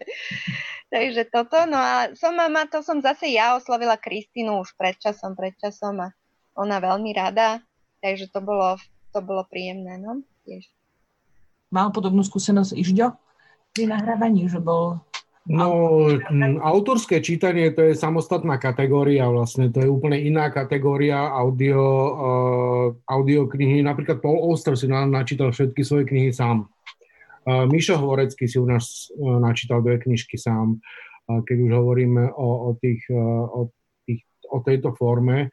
takže 0.91 1.23
toto. 1.31 1.55
No 1.71 1.79
a 1.79 2.11
som 2.19 2.35
mama, 2.35 2.67
to 2.67 2.83
som 2.83 2.99
zase 2.99 3.31
ja 3.31 3.55
oslovila 3.55 3.95
Kristínu 3.95 4.59
už 4.59 4.75
predčasom, 4.75 5.39
predčasom 5.39 6.03
a 6.03 6.11
ona 6.59 6.83
veľmi 6.83 7.15
rada, 7.15 7.63
takže 8.03 8.27
to 8.31 8.43
bolo, 8.43 8.75
to 9.15 9.23
bolo 9.23 9.47
príjemné, 9.47 9.95
no, 10.03 10.19
tiež. 10.43 10.67
Mal 11.71 11.95
podobnú 11.95 12.27
skúsenosť 12.27 12.75
Ižďo 12.75 13.15
pri 13.71 13.87
nahrávaní, 13.87 14.49
že 14.49 14.59
bol 14.59 14.99
No, 15.47 15.65
autorské 16.59 17.23
čítanie 17.23 17.71
to 17.71 17.81
je 17.89 17.97
samostatná 17.97 18.59
kategória 18.59 19.23
vlastne, 19.31 19.71
to 19.71 19.81
je 19.81 19.89
úplne 19.89 20.19
iná 20.19 20.51
kategória 20.51 21.15
audio, 21.31 21.81
uh, 22.11 22.85
audio 23.07 23.47
knihy. 23.47 23.79
Napríklad 23.79 24.19
Paul 24.19 24.45
Auster 24.45 24.75
si 24.75 24.85
načítal 24.91 25.55
všetky 25.55 25.81
svoje 25.81 26.05
knihy 26.11 26.35
sám. 26.35 26.67
Uh, 27.47 27.65
Mišo 27.65 27.97
Hvorecký 27.97 28.45
si 28.45 28.59
u 28.59 28.67
nás 28.67 29.09
uh, 29.15 29.39
načítal 29.39 29.79
dve 29.81 29.97
knižky 29.97 30.35
sám, 30.37 30.77
uh, 30.77 31.41
keď 31.41 31.57
už 31.65 31.71
hovoríme 31.71 32.29
o, 32.35 32.69
o, 32.69 32.77
tých, 32.77 33.07
uh, 33.09 33.47
o, 33.49 33.61
tých, 34.05 34.21
o 34.53 34.59
tejto 34.61 34.93
forme. 34.93 35.49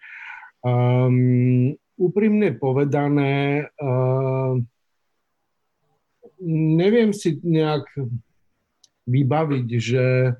Um, 0.61 1.72
úprimne 1.96 2.53
povedané, 2.59 3.64
uh, 3.81 4.61
neviem 6.77 7.16
si 7.16 7.40
nejak 7.40 7.87
vybaviť, 9.07 9.69
že 9.79 10.35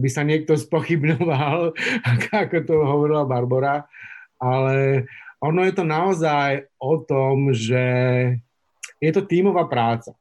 by 0.00 0.08
sa 0.08 0.24
niekto 0.24 0.56
spochybnoval, 0.56 1.76
ako 2.32 2.56
to 2.64 2.76
hovorila 2.80 3.28
Barbara, 3.28 3.84
ale 4.40 5.04
ono 5.40 5.64
je 5.64 5.72
to 5.76 5.84
naozaj 5.84 6.64
o 6.80 7.04
tom, 7.04 7.52
že 7.52 7.84
je 9.00 9.10
to 9.12 9.24
tímová 9.24 9.68
práca. 9.68 10.12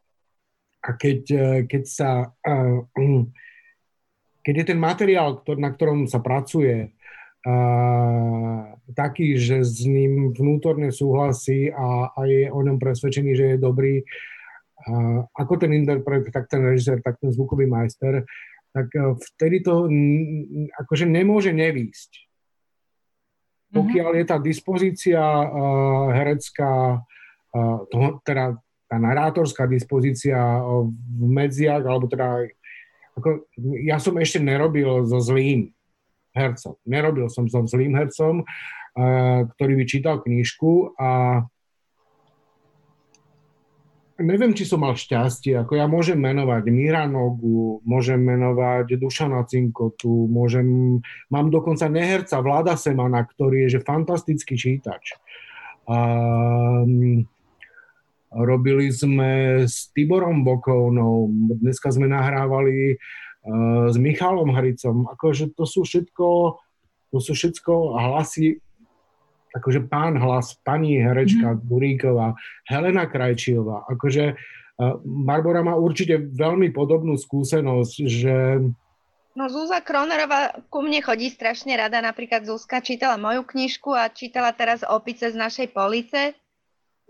A 0.79 0.95
keď, 0.95 1.19
keď 1.67 1.83
sa 1.83 2.31
keď 4.43 4.53
je 4.63 4.65
ten 4.73 4.79
materiál, 4.79 5.43
na 5.59 5.69
ktorom 5.69 6.07
sa 6.07 6.23
pracuje, 6.23 6.95
taký, 8.97 9.39
že 9.39 9.63
s 9.63 9.87
ním 9.87 10.35
vnútorne 10.35 10.91
súhlasí 10.91 11.71
a, 11.71 12.11
a 12.11 12.19
je 12.27 12.51
o 12.51 12.59
ňom 12.59 12.81
presvedčený, 12.81 13.31
že 13.35 13.45
je 13.55 13.57
dobrý, 13.61 14.03
ako 15.35 15.53
ten 15.59 15.75
interpret, 15.75 16.23
tak 16.31 16.47
ten 16.47 16.63
režisér, 16.63 17.03
tak 17.03 17.19
ten 17.19 17.31
zvukový 17.35 17.67
majster, 17.67 18.23
tak 18.71 18.87
e, 18.93 19.17
vtedy 19.33 19.65
to 19.65 19.89
akože 20.77 21.05
nemôže 21.09 21.51
nevýsť. 21.51 22.11
Mhm. 23.69 23.75
Pokiaľ 23.75 24.11
je 24.17 24.25
tá 24.25 24.37
dispozícia 24.41 25.21
uh, 25.21 26.09
herecká, 26.09 27.05
uh, 27.53 27.77
toho, 27.85 28.17
teda 28.25 28.57
tá 28.89 28.97
narátorská 28.97 29.69
dispozícia 29.69 30.33
v 30.89 31.25
medziach, 31.29 31.85
alebo 31.85 32.09
teda 32.09 32.49
ako, 33.13 33.45
ja 33.85 34.01
som 34.01 34.17
ešte 34.17 34.41
nerobil 34.41 35.05
so 35.05 35.21
zlým 35.21 35.69
hercom. 36.33 36.81
Nerobil 36.81 37.29
som 37.29 37.45
so 37.45 37.61
zlým 37.69 37.93
hercom, 37.93 38.41
uh, 38.41 39.45
ktorý 39.53 39.73
by 39.77 39.85
čítal 39.85 40.17
knižku 40.25 40.97
a 40.97 41.45
neviem, 44.19 44.53
či 44.53 44.67
som 44.67 44.83
mal 44.83 44.95
šťastie, 44.95 45.55
ako 45.59 45.79
ja 45.79 45.87
môžem 45.87 46.19
menovať 46.19 46.67
Miranogu, 46.69 47.79
môžem 47.87 48.19
menovať 48.21 48.99
Dušana 48.99 49.47
Cinkotu, 49.47 50.27
môžem, 50.27 50.99
mám 51.31 51.47
dokonca 51.49 51.87
neherca 51.87 52.43
Vlada 52.43 52.75
Semana, 52.75 53.23
ktorý 53.23 53.67
je 53.67 53.79
že 53.79 53.85
fantastický 53.87 54.55
čítač. 54.59 55.17
A, 55.89 56.85
robili 58.29 58.93
sme 58.93 59.65
s 59.65 59.89
Tiborom 59.89 60.45
Bokovnou, 60.45 61.33
dneska 61.57 61.89
sme 61.89 62.05
nahrávali 62.05 62.93
uh, 62.95 63.89
s 63.89 63.97
Michalom 63.97 64.53
Hricom, 64.53 65.09
akože 65.09 65.57
to 65.57 65.65
sú 65.65 65.81
všetko, 65.81 66.27
to 67.09 67.17
sú 67.17 67.33
všetko 67.33 67.73
hlasy 67.97 68.61
akože 69.55 69.89
pán 69.89 70.17
hlas, 70.21 70.57
pani 70.61 71.01
herečka 71.01 71.55
mm-hmm. 71.55 71.65
Buríková, 71.65 72.37
Helena 72.69 73.09
Krajčiová, 73.09 73.85
akože 73.89 74.37
Barbara 75.03 75.59
má 75.59 75.75
určite 75.75 76.15
veľmi 76.15 76.71
podobnú 76.71 77.19
skúsenosť, 77.19 77.95
že... 78.07 78.35
No 79.35 79.51
Zúza 79.51 79.83
Kronerová 79.83 80.55
ku 80.71 80.79
mne 80.79 81.03
chodí 81.03 81.27
strašne 81.27 81.75
rada, 81.75 81.99
napríklad 81.99 82.47
Zuzka 82.47 82.79
čítala 82.79 83.19
moju 83.19 83.43
knižku 83.43 83.91
a 83.91 84.07
čítala 84.07 84.55
teraz 84.55 84.87
Opice 84.87 85.31
z 85.31 85.35
našej 85.35 85.75
police, 85.75 86.31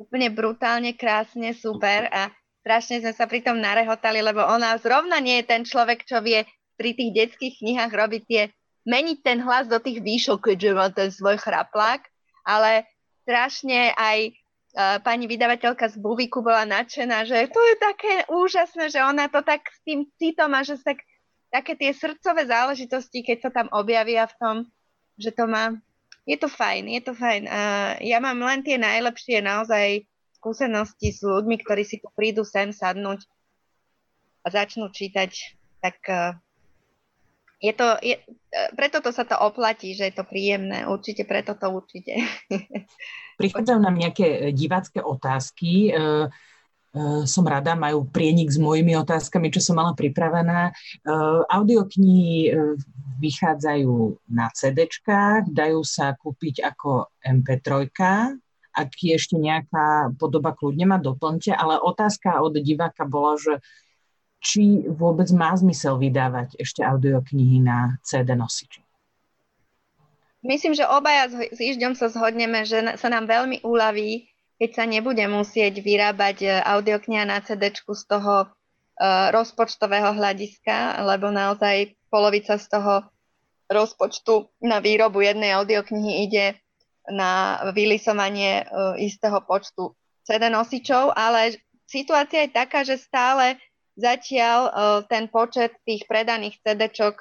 úplne 0.01 0.33
brutálne, 0.33 0.97
krásne, 0.97 1.53
super. 1.53 2.09
A 2.09 2.33
strašne 2.65 3.05
sme 3.05 3.13
sa 3.13 3.29
pri 3.29 3.45
tom 3.45 3.61
narehotali, 3.61 4.25
lebo 4.25 4.41
ona 4.41 4.73
zrovna 4.81 5.21
nie 5.21 5.41
je 5.41 5.49
ten 5.53 5.61
človek, 5.61 6.09
čo 6.09 6.25
vie 6.25 6.49
pri 6.73 6.97
tých 6.97 7.11
detských 7.13 7.61
knihách 7.61 7.93
robiť 7.93 8.23
tie, 8.25 8.43
meniť 8.89 9.17
ten 9.21 9.45
hlas 9.45 9.69
do 9.69 9.77
tých 9.77 10.01
výšok, 10.01 10.53
keďže 10.53 10.69
má 10.73 10.89
ten 10.89 11.13
svoj 11.13 11.37
chraplák 11.37 12.01
ale 12.49 12.89
strašne 13.21 13.93
aj 13.93 14.17
uh, 14.33 14.97
pani 15.05 15.29
vydavateľka 15.29 15.93
z 15.93 16.01
Buviku 16.01 16.41
bola 16.41 16.65
nadšená, 16.65 17.29
že 17.29 17.45
to 17.53 17.61
je 17.61 17.75
také 17.77 18.13
úžasné, 18.25 18.89
že 18.89 19.05
ona 19.05 19.29
to 19.29 19.45
tak 19.45 19.69
s 19.69 19.77
tým 19.85 20.09
citom 20.17 20.49
a 20.57 20.65
že 20.65 20.81
tak, 20.81 21.05
také 21.53 21.77
tie 21.77 21.93
srdcové 21.93 22.49
záležitosti, 22.49 23.21
keď 23.21 23.37
sa 23.45 23.49
tam 23.53 23.67
objavia 23.69 24.25
v 24.25 24.37
tom, 24.41 24.55
že 25.21 25.29
to 25.29 25.45
má, 25.45 25.77
je 26.25 26.37
to 26.41 26.49
fajn, 26.49 26.89
je 26.89 27.01
to 27.05 27.13
fajn. 27.13 27.45
Uh, 27.45 28.01
ja 28.01 28.17
mám 28.17 28.41
len 28.41 28.65
tie 28.65 28.81
najlepšie 28.81 29.45
naozaj 29.45 30.09
skúsenosti 30.41 31.13
s 31.13 31.21
ľuďmi, 31.21 31.61
ktorí 31.61 31.85
si 31.85 32.01
tu 32.01 32.09
prídu 32.17 32.41
sem 32.41 32.73
sadnúť 32.73 33.29
a 34.41 34.47
začnú 34.49 34.89
čítať, 34.89 35.31
tak 35.85 36.01
uh, 36.09 36.33
je 37.59 37.73
to, 37.75 37.87
je, 37.99 38.15
e, 38.23 38.61
preto 38.73 39.03
to 39.03 39.11
sa 39.11 39.27
to 39.27 39.35
oplatí, 39.35 39.91
že 39.91 40.09
je 40.09 40.15
to 40.15 40.23
príjemné. 40.23 40.87
Určite, 40.87 41.27
preto 41.27 41.59
to 41.59 41.67
určite. 41.67 42.23
Prichádzajú 43.39 43.79
nám 43.83 43.95
nejaké 43.99 44.27
e, 44.27 44.37
divácké 44.55 45.03
otázky. 45.03 45.91
E, 45.91 46.27
som 47.29 47.45
rada, 47.45 47.77
majú 47.77 48.09
prienik 48.09 48.49
s 48.49 48.57
mojimi 48.57 48.97
otázkami, 48.97 49.53
čo 49.53 49.61
som 49.61 49.77
mala 49.77 49.93
pripravené. 49.93 50.73
Audioknihy 51.45 52.49
vychádzajú 53.21 54.25
na 54.33 54.49
CD, 54.57 54.89
dajú 55.45 55.85
sa 55.85 56.17
kúpiť 56.17 56.65
ako 56.65 57.13
MP3, 57.21 57.93
ak 58.73 58.89
je 59.05 59.13
ešte 59.13 59.37
nejaká 59.37 60.17
podoba, 60.17 60.57
kľudne 60.57 60.89
ma 60.89 60.97
doplňte, 60.97 61.53
ale 61.53 61.77
otázka 61.77 62.41
od 62.41 62.57
diváka 62.57 63.05
bola, 63.05 63.37
že 63.37 63.61
či 64.39 64.87
vôbec 64.87 65.27
má 65.35 65.51
zmysel 65.55 65.99
vydávať 65.99 66.55
ešte 66.59 66.79
audioknihy 66.83 67.59
na 67.59 67.99
CD 68.03 68.33
nosiči. 68.35 68.79
Myslím, 70.39 70.71
že 70.71 70.87
obaja 70.87 71.27
s 71.51 71.59
Ižďom 71.59 71.99
sa 71.99 72.07
zhodneme, 72.07 72.63
že 72.63 72.79
sa 72.95 73.11
nám 73.11 73.27
veľmi 73.27 73.59
uľaví, 73.59 74.31
keď 74.55 74.69
sa 74.71 74.83
nebude 74.87 75.23
musieť 75.27 75.83
vyrábať 75.83 76.37
e, 76.43 76.47
audiokniha 76.63 77.27
na 77.27 77.43
CD 77.43 77.71
z 77.75 78.03
toho 78.07 78.47
uh, 78.99 79.31
rozpočtového 79.31 80.15
hľadiska, 80.15 80.99
lebo 81.07 81.31
naozaj 81.31 81.95
polovica 82.11 82.59
z 82.59 82.65
toho 82.67 83.07
rozpočtu 83.71 84.51
na 84.63 84.83
výrobu 84.83 85.23
jednej 85.23 85.55
audioknihy 85.55 86.27
ide 86.27 86.59
na 87.07 87.63
vylisovanie 87.71 88.67
uh, 88.67 88.95
istého 88.99 89.39
počtu 89.43 89.95
CD 90.27 90.51
nosičov, 90.51 91.15
ale 91.15 91.59
situácia 91.87 92.45
je 92.45 92.51
taká, 92.51 92.83
že 92.83 92.99
stále 92.99 93.59
Zatiaľ 93.99 94.59
uh, 94.63 94.71
ten 95.11 95.27
počet 95.27 95.75
tých 95.83 96.07
predaných 96.07 96.63
CD-čok 96.63 97.19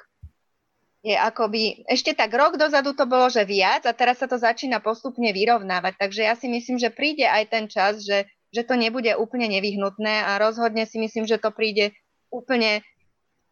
je 1.03 1.15
akoby, 1.15 1.87
ešte 1.87 2.11
tak 2.11 2.31
rok 2.31 2.55
dozadu 2.55 2.91
to 2.95 3.07
bolo, 3.07 3.31
že 3.31 3.47
viac 3.47 3.87
a 3.87 3.95
teraz 3.95 4.19
sa 4.19 4.27
to 4.27 4.39
začína 4.39 4.83
postupne 4.83 5.31
vyrovnávať. 5.31 5.95
Takže 5.99 6.21
ja 6.23 6.35
si 6.39 6.51
myslím, 6.51 6.79
že 6.79 6.91
príde 6.91 7.23
aj 7.27 7.43
ten 7.51 7.65
čas, 7.71 8.03
že, 8.03 8.27
že 8.51 8.67
to 8.67 8.75
nebude 8.79 9.11
úplne 9.15 9.47
nevyhnutné 9.47 10.23
a 10.23 10.39
rozhodne 10.39 10.83
si 10.83 10.99
myslím, 10.99 11.23
že 11.23 11.39
to 11.39 11.51
príde 11.51 11.95
úplne 12.31 12.83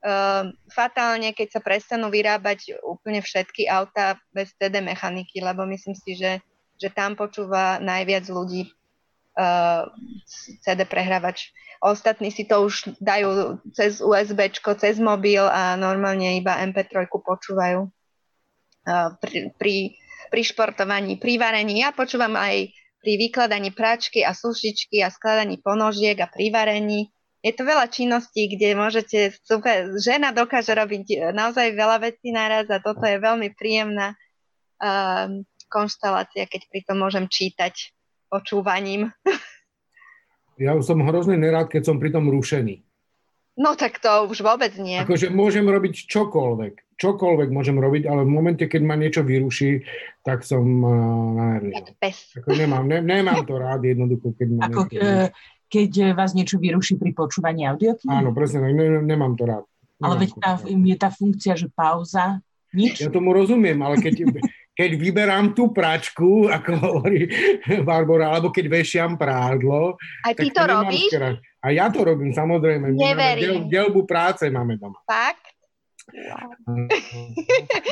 uh, 0.03 0.51
fatálne, 0.71 1.31
keď 1.31 1.59
sa 1.59 1.61
prestanú 1.63 2.07
vyrábať 2.11 2.79
úplne 2.83 3.19
všetky 3.19 3.67
auta 3.67 4.19
bez 4.31 4.51
CD 4.55 4.83
mechaniky, 4.83 5.39
lebo 5.39 5.63
myslím 5.67 5.95
si, 5.95 6.19
že, 6.19 6.43
že 6.75 6.91
tam 6.91 7.15
počúva 7.15 7.79
najviac 7.79 8.27
ľudí 8.27 8.71
uh, 9.37 9.87
CD 10.65 10.83
prehrávač 10.83 11.53
Ostatní 11.77 12.33
si 12.33 12.49
to 12.49 12.65
už 12.65 12.97
dajú 12.97 13.61
cez 13.69 14.01
USB, 14.01 14.49
cez 14.81 14.97
mobil 14.97 15.45
a 15.45 15.77
normálne 15.77 16.41
iba 16.41 16.57
MP3 16.65 17.05
počúvajú 17.05 17.85
pri, 19.21 19.53
pri, 19.53 19.75
pri 20.33 20.41
športovaní, 20.41 21.21
pri 21.21 21.37
varení. 21.37 21.85
Ja 21.85 21.93
počúvam 21.93 22.33
aj 22.33 22.73
pri 22.97 23.13
vykladaní 23.21 23.77
práčky 23.77 24.25
a 24.25 24.33
sušičky 24.33 25.05
a 25.05 25.13
skladaní 25.13 25.61
ponožiek 25.61 26.17
a 26.17 26.25
pri 26.25 26.49
varení. 26.49 27.13
Je 27.45 27.53
to 27.53 27.61
veľa 27.61 27.93
činností, 27.93 28.49
kde 28.49 28.73
môžete, 28.73 29.37
super, 29.45 29.93
žena 30.01 30.33
dokáže 30.33 30.73
robiť 30.73 31.29
naozaj 31.37 31.77
veľa 31.77 32.01
vecí 32.01 32.33
naraz 32.33 32.65
a 32.73 32.81
toto 32.81 33.05
je 33.05 33.21
veľmi 33.21 33.53
príjemná 33.53 34.17
uh, 34.81 35.29
konštalácia, 35.69 36.49
keď 36.49 36.61
pri 36.73 36.81
tom 36.89 37.05
môžem 37.05 37.29
čítať 37.29 37.93
počúvaním. 38.29 39.11
Ja 40.57 40.73
som 40.81 41.05
hrozne 41.05 41.37
nerád, 41.37 41.69
keď 41.69 41.85
som 41.85 42.01
pri 42.01 42.09
tom 42.09 42.33
rušený. 42.33 42.81
No 43.61 43.77
tak 43.77 44.01
to 44.01 44.25
už 44.25 44.41
vôbec 44.41 44.73
nie. 44.81 44.97
Akože 44.97 45.29
môžem 45.29 45.61
robiť 45.69 46.09
čokoľvek. 46.09 46.97
Čokoľvek 46.97 47.49
môžem 47.53 47.77
robiť, 47.77 48.09
ale 48.09 48.25
v 48.25 48.33
momente, 48.33 48.65
keď 48.65 48.81
ma 48.81 48.97
niečo 48.97 49.21
vyruší, 49.21 49.85
tak 50.25 50.41
som 50.41 50.65
uh, 50.81 51.61
Ako 52.41 52.57
nemám, 52.57 52.89
ne, 52.89 53.05
nemám 53.05 53.45
to 53.45 53.53
rád 53.53 53.85
jednoducho, 53.85 54.33
keď 54.33 54.47
ma 54.49 54.61
Ako, 54.65 54.89
niečo 54.89 55.01
uh, 55.05 55.29
keď 55.67 56.15
vás 56.15 56.31
niečo 56.31 56.57
vyruší 56.57 56.95
pri 56.95 57.11
počúvaní 57.11 57.67
audiokníh? 57.67 58.09
Áno, 58.09 58.31
presne, 58.31 58.63
ne, 58.71 59.03
nemám 59.03 59.35
to 59.35 59.43
rád. 59.45 59.63
Nemám 59.99 60.05
ale 60.05 60.15
veď 60.25 60.31
tá, 60.41 60.51
je 60.65 60.97
tá 60.97 61.09
funkcia, 61.11 61.53
že 61.53 61.67
pauza, 61.69 62.39
nič? 62.71 63.03
Ja 63.03 63.09
tomu 63.11 63.33
rozumiem, 63.35 63.79
ale 63.83 63.99
keď, 63.99 64.13
keď 64.77 64.89
vyberám 64.93 65.57
tú 65.57 65.73
pračku, 65.73 66.45
ako 66.61 66.71
hovorí 66.77 67.25
Barbara, 67.81 68.37
alebo 68.37 68.53
keď 68.53 68.65
vešiam 68.69 69.17
prádlo. 69.17 69.97
A 70.21 70.37
ty 70.37 70.53
to 70.53 70.61
robíš? 70.69 71.09
Skra... 71.09 71.33
A 71.65 71.67
ja 71.73 71.89
to 71.89 72.05
robím, 72.05 72.29
samozrejme. 72.29 72.93
Neverím. 72.93 73.65
Del, 73.67 73.89
delbu 73.89 74.05
práce 74.05 74.45
máme 74.53 74.77
doma. 74.77 75.01
Fakt? 75.09 75.57
Wow. 76.07 76.55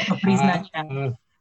To 0.07 0.15
priznania. 0.23 0.79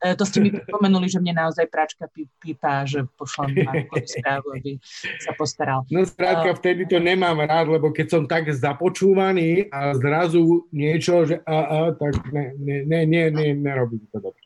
E, 0.05 0.12
to 0.18 0.26
ste 0.28 0.45
mi 0.45 0.53
pripomenuli, 0.53 1.09
že 1.09 1.16
mne 1.16 1.40
naozaj 1.40 1.64
práčka 1.72 2.05
pípa, 2.12 2.84
že 2.84 3.09
pošlem 3.16 3.64
na 3.64 3.72
správu, 4.05 4.53
aby 4.53 4.76
sa 5.16 5.32
postaral. 5.32 5.80
No 5.88 6.05
skrátka, 6.05 6.53
uh, 6.53 6.57
vtedy 6.61 6.84
to 6.84 7.01
nemám 7.01 7.40
rád, 7.40 7.72
lebo 7.72 7.88
keď 7.88 8.07
som 8.12 8.22
tak 8.28 8.53
započúvaný 8.53 9.72
a 9.72 9.97
zrazu 9.97 10.68
niečo, 10.76 11.24
že 11.24 11.40
a, 11.49 11.57
a, 11.57 11.78
tak 11.97 12.20
ne, 12.34 12.53
ne, 12.61 12.76
ne, 12.84 13.01
ne, 13.09 13.22
ne, 13.32 13.47
nerobím 13.57 14.05
to 14.12 14.20
dobre. 14.20 14.43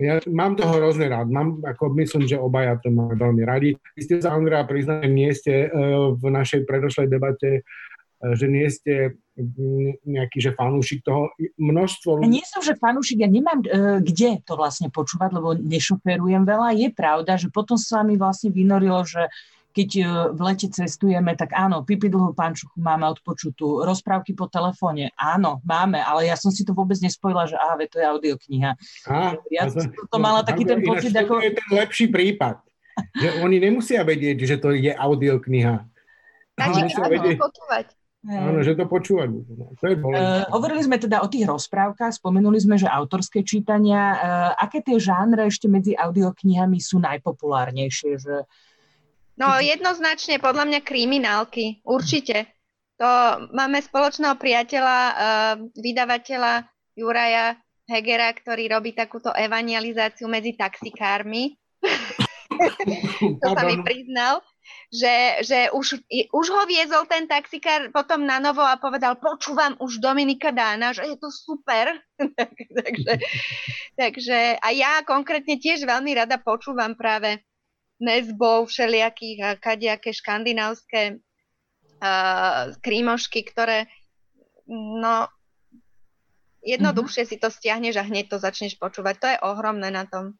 Ja 0.00 0.18
mám 0.24 0.56
toho 0.56 0.80
hrozne 0.80 1.12
rád. 1.12 1.28
Mám, 1.28 1.60
ako 1.62 1.92
myslím, 2.00 2.24
že 2.24 2.40
obaja 2.40 2.80
to 2.80 2.88
máme 2.88 3.14
veľmi 3.16 3.42
radi. 3.44 3.76
Vy 3.92 4.00
ste 4.00 4.14
sa, 4.24 4.32
Andrea, 4.32 4.64
priznali, 4.64 5.10
nie 5.12 5.30
ste 5.36 5.68
uh, 5.68 6.16
v 6.16 6.22
našej 6.32 6.64
predošlej 6.64 7.06
debate, 7.12 7.60
uh, 7.60 8.32
že 8.32 8.46
nie 8.48 8.66
ste 8.72 9.16
nejaký, 10.04 10.38
že 10.44 10.52
fanúšik 10.52 11.04
toho. 11.04 11.32
Množstvo 11.56 12.20
ľudí... 12.20 12.40
Nie 12.40 12.44
som, 12.44 12.60
že 12.60 12.76
fanúšik, 12.76 13.20
ja 13.24 13.30
nemám 13.30 13.60
uh, 13.64 13.98
kde 14.00 14.40
to 14.44 14.56
vlastne 14.56 14.88
počúvať, 14.92 15.30
lebo 15.32 15.56
nešoferujem 15.56 16.44
veľa. 16.44 16.76
Je 16.76 16.88
pravda, 16.92 17.36
že 17.36 17.52
potom 17.52 17.76
sa 17.76 18.04
mi 18.04 18.16
vlastne 18.20 18.52
vynorilo, 18.52 19.04
že 19.04 19.28
keď 19.72 19.90
e, 19.96 20.02
v 20.36 20.40
lete 20.44 20.68
cestujeme, 20.68 21.32
tak 21.32 21.56
áno, 21.56 21.82
pipi 21.82 22.12
dlhú 22.12 22.36
pančuchu 22.36 22.76
máme 22.76 23.08
odpočutú, 23.08 23.82
rozprávky 23.82 24.36
po 24.36 24.46
telefóne, 24.46 25.10
áno, 25.16 25.64
máme, 25.64 25.98
ale 25.98 26.28
ja 26.28 26.36
som 26.36 26.52
si 26.52 26.62
to 26.62 26.76
vôbec 26.76 27.00
nespojila, 27.00 27.48
že 27.48 27.56
aha, 27.56 27.80
to 27.88 27.96
je 27.96 28.06
audiokniha. 28.06 28.70
Á, 29.08 29.40
ja 29.48 29.66
som 29.72 29.88
to 29.88 30.18
mala 30.20 30.44
taký 30.44 30.68
ten 30.68 30.84
pocit, 30.84 31.16
ako... 31.16 31.40
To 31.40 31.48
je 31.48 31.56
ten 31.56 31.70
lepší 31.72 32.06
prípad, 32.12 32.60
že 33.16 33.40
oni 33.40 33.56
nemusia 33.58 34.04
vedieť, 34.04 34.38
že 34.44 34.56
to 34.60 34.76
je 34.76 34.92
audiokniha. 34.92 35.88
Takže 36.54 36.82
áno, 36.92 37.08
vedieť... 37.08 37.38
počúvať. 37.40 37.86
Áno, 38.22 38.62
že 38.62 38.78
to 38.78 38.86
počúvať. 38.86 39.34
To 39.82 39.84
je 39.90 39.98
uh, 39.98 40.46
hovorili 40.54 40.78
sme 40.86 40.94
teda 40.94 41.26
o 41.26 41.26
tých 41.26 41.42
rozprávkach, 41.42 42.22
spomenuli 42.22 42.54
sme, 42.62 42.78
že 42.78 42.86
autorské 42.86 43.42
čítania. 43.42 43.98
Uh, 43.98 44.18
aké 44.62 44.78
tie 44.78 44.94
žánre 45.02 45.50
ešte 45.50 45.66
medzi 45.66 45.98
audioknihami 45.98 46.78
sú 46.78 47.02
najpopulárnejšie? 47.02 48.22
Že 48.22 48.46
No 49.42 49.58
jednoznačne 49.58 50.38
podľa 50.38 50.70
mňa 50.70 50.80
kriminálky, 50.86 51.82
určite. 51.82 52.46
To 53.02 53.10
máme 53.50 53.82
spoločného 53.82 54.38
priateľa, 54.38 54.98
uh, 55.10 55.54
vydavateľa 55.74 56.70
Juraja 56.94 57.58
Hegera, 57.90 58.30
ktorý 58.30 58.70
robí 58.70 58.94
takúto 58.94 59.34
evangelizáciu 59.34 60.30
medzi 60.30 60.54
taxikármi. 60.54 61.58
to 63.42 63.46
sa 63.50 63.62
mi 63.66 63.82
priznal, 63.82 64.38
že, 64.94 65.42
že 65.42 65.58
už, 65.74 66.06
už 66.30 66.46
ho 66.46 66.62
viezol 66.70 67.02
ten 67.10 67.26
taxikár 67.26 67.90
potom 67.90 68.22
na 68.22 68.38
novo 68.38 68.62
a 68.62 68.78
povedal, 68.78 69.18
počúvam 69.18 69.74
už 69.82 69.98
Dominika 69.98 70.54
Dána, 70.54 70.94
že 70.94 71.02
je 71.10 71.16
to 71.18 71.34
super. 71.34 71.98
takže, 72.78 73.12
takže 73.98 74.38
a 74.62 74.68
ja 74.70 75.02
konkrétne 75.02 75.58
tiež 75.58 75.82
veľmi 75.82 76.14
rada 76.14 76.38
počúvam 76.38 76.94
práve 76.94 77.42
nezbov 78.02 78.66
všelijakých 78.66 79.38
a 79.46 79.50
kadejaké 79.54 80.10
škandinávské 80.10 81.22
uh, 82.02 82.74
krímošky, 82.82 83.46
ktoré 83.46 83.86
no 84.66 85.30
jednoduchšie 86.66 87.22
mm-hmm. 87.26 87.38
si 87.38 87.42
to 87.42 87.48
stiahneš 87.50 87.94
a 88.02 88.06
hneď 88.06 88.34
to 88.34 88.42
začneš 88.42 88.74
počúvať. 88.78 89.14
To 89.22 89.26
je 89.30 89.38
ohromné 89.46 89.94
na 89.94 90.06
tom. 90.06 90.34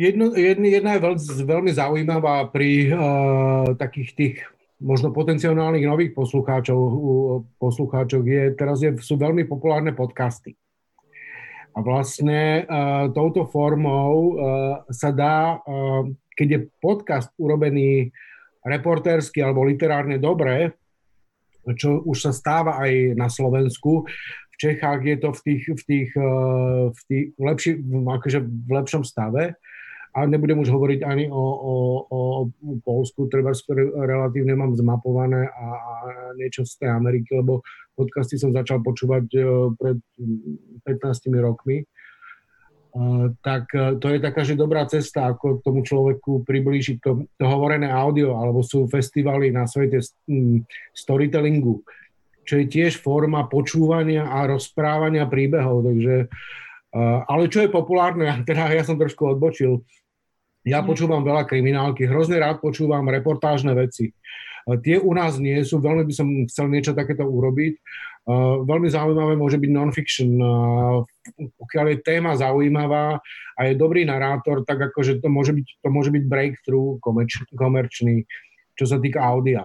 Jedno, 0.00 0.32
jedna, 0.32 0.68
jedna 0.68 0.90
je 0.96 1.04
veľ, 1.04 1.14
veľmi 1.44 1.72
zaujímavá 1.76 2.48
pri 2.48 2.88
uh, 2.88 3.76
takých 3.76 4.10
tých 4.16 4.36
možno 4.80 5.12
potenciálnych 5.12 5.84
nových 5.84 6.16
poslucháčov, 6.16 6.80
uh, 7.60 8.24
je, 8.24 8.42
teraz 8.56 8.80
je, 8.80 8.96
sú 8.96 9.20
veľmi 9.20 9.44
populárne 9.44 9.92
podcasty. 9.92 10.56
A 11.76 11.84
vlastne 11.84 12.64
uh, 12.64 13.12
touto 13.12 13.44
formou 13.44 14.12
uh, 14.32 14.32
sa 14.88 15.12
dá 15.12 15.60
uh, 15.60 16.08
keď 16.40 16.48
je 16.48 16.60
podcast 16.80 17.28
urobený 17.36 18.08
reportérsky 18.64 19.44
alebo 19.44 19.68
literárne 19.68 20.16
dobre, 20.16 20.72
čo 21.76 22.00
už 22.00 22.16
sa 22.16 22.32
stáva 22.32 22.80
aj 22.80 23.12
na 23.12 23.28
Slovensku, 23.28 24.08
v 24.48 24.56
Čechách 24.56 25.04
je 25.04 25.16
to 25.20 25.36
v 25.36 25.40
tých, 25.44 25.62
v 25.68 25.82
tých, 25.84 26.10
eh, 26.16 26.84
v 26.88 27.00
tých 27.04 27.24
lepší, 27.36 27.70
akože 27.84 28.38
v 28.40 28.70
lepšom 28.72 29.04
stave, 29.04 29.60
a 30.10 30.26
nebudem 30.26 30.58
už 30.58 30.74
hovoriť 30.74 31.06
ani 31.06 31.30
o, 31.30 31.38
o, 31.38 31.74
o 32.10 32.20
Polsku, 32.82 33.30
treba 33.30 33.54
relatívne 33.94 34.58
mám 34.58 34.74
zmapované 34.74 35.46
a, 35.46 35.66
a 35.70 35.94
niečo 36.34 36.66
z 36.66 36.82
tej 36.82 36.90
Ameriky, 36.90 37.38
lebo 37.38 37.62
podcasty 37.94 38.34
som 38.34 38.50
začal 38.50 38.82
počúvať 38.82 39.24
eh, 39.36 39.44
pred 39.76 39.98
15 40.88 41.30
rokmi 41.44 41.84
tak 43.40 43.70
e, 43.70 43.96
to 44.02 44.06
je 44.10 44.18
taká, 44.18 44.42
že 44.42 44.58
dobrá 44.58 44.82
cesta, 44.90 45.30
ako 45.30 45.62
tomu 45.62 45.86
človeku 45.86 46.42
priblížiť 46.42 46.96
to, 46.98 47.24
to 47.38 47.44
hovorené 47.46 47.86
audio, 47.86 48.34
alebo 48.34 48.66
sú 48.66 48.90
festivaly 48.90 49.54
na 49.54 49.70
svete 49.70 50.02
storytellingu, 50.90 51.86
čo 52.42 52.58
je 52.58 52.66
tiež 52.66 52.98
forma 52.98 53.46
počúvania 53.46 54.26
a 54.26 54.50
rozprávania 54.50 55.30
príbehov, 55.30 55.86
takže 55.86 56.26
e, 56.26 57.02
ale 57.30 57.46
čo 57.46 57.62
je 57.62 57.70
populárne, 57.70 58.42
teda 58.48 58.74
ja 58.74 58.82
som 58.82 58.98
trošku 58.98 59.38
odbočil, 59.38 59.86
ja 60.66 60.82
mhm. 60.82 60.86
počúvam 60.90 61.22
veľa 61.22 61.46
kriminálky, 61.46 62.10
hrozne 62.10 62.42
rád 62.42 62.58
počúvam 62.58 63.06
reportážne 63.08 63.72
veci. 63.72 64.12
Tie 64.84 65.00
u 65.00 65.16
nás 65.16 65.40
nie 65.40 65.56
sú, 65.64 65.80
veľmi 65.80 66.04
by 66.04 66.14
som 66.14 66.28
chcel 66.46 66.68
niečo 66.68 66.92
takéto 66.92 67.24
urobiť. 67.24 67.80
Uh, 68.28 68.62
veľmi 68.68 68.88
zaujímavé 68.92 69.32
môže 69.34 69.56
byť 69.56 69.70
non-fiction. 69.72 70.30
Uh, 70.36 71.00
pokiaľ 71.56 71.96
je 71.96 71.98
téma 72.04 72.36
zaujímavá 72.36 73.16
a 73.56 73.60
je 73.64 73.74
dobrý 73.74 74.04
narátor, 74.04 74.60
tak 74.68 74.92
akože 74.92 75.24
to 75.24 75.28
môže 75.32 75.56
byť, 75.56 75.66
to 75.80 75.88
môže 75.88 76.12
byť 76.12 76.24
breakthrough 76.28 77.00
komerč, 77.00 77.40
komerčný, 77.56 78.28
čo 78.76 78.84
sa 78.84 79.00
týka 79.00 79.24
audia. 79.24 79.64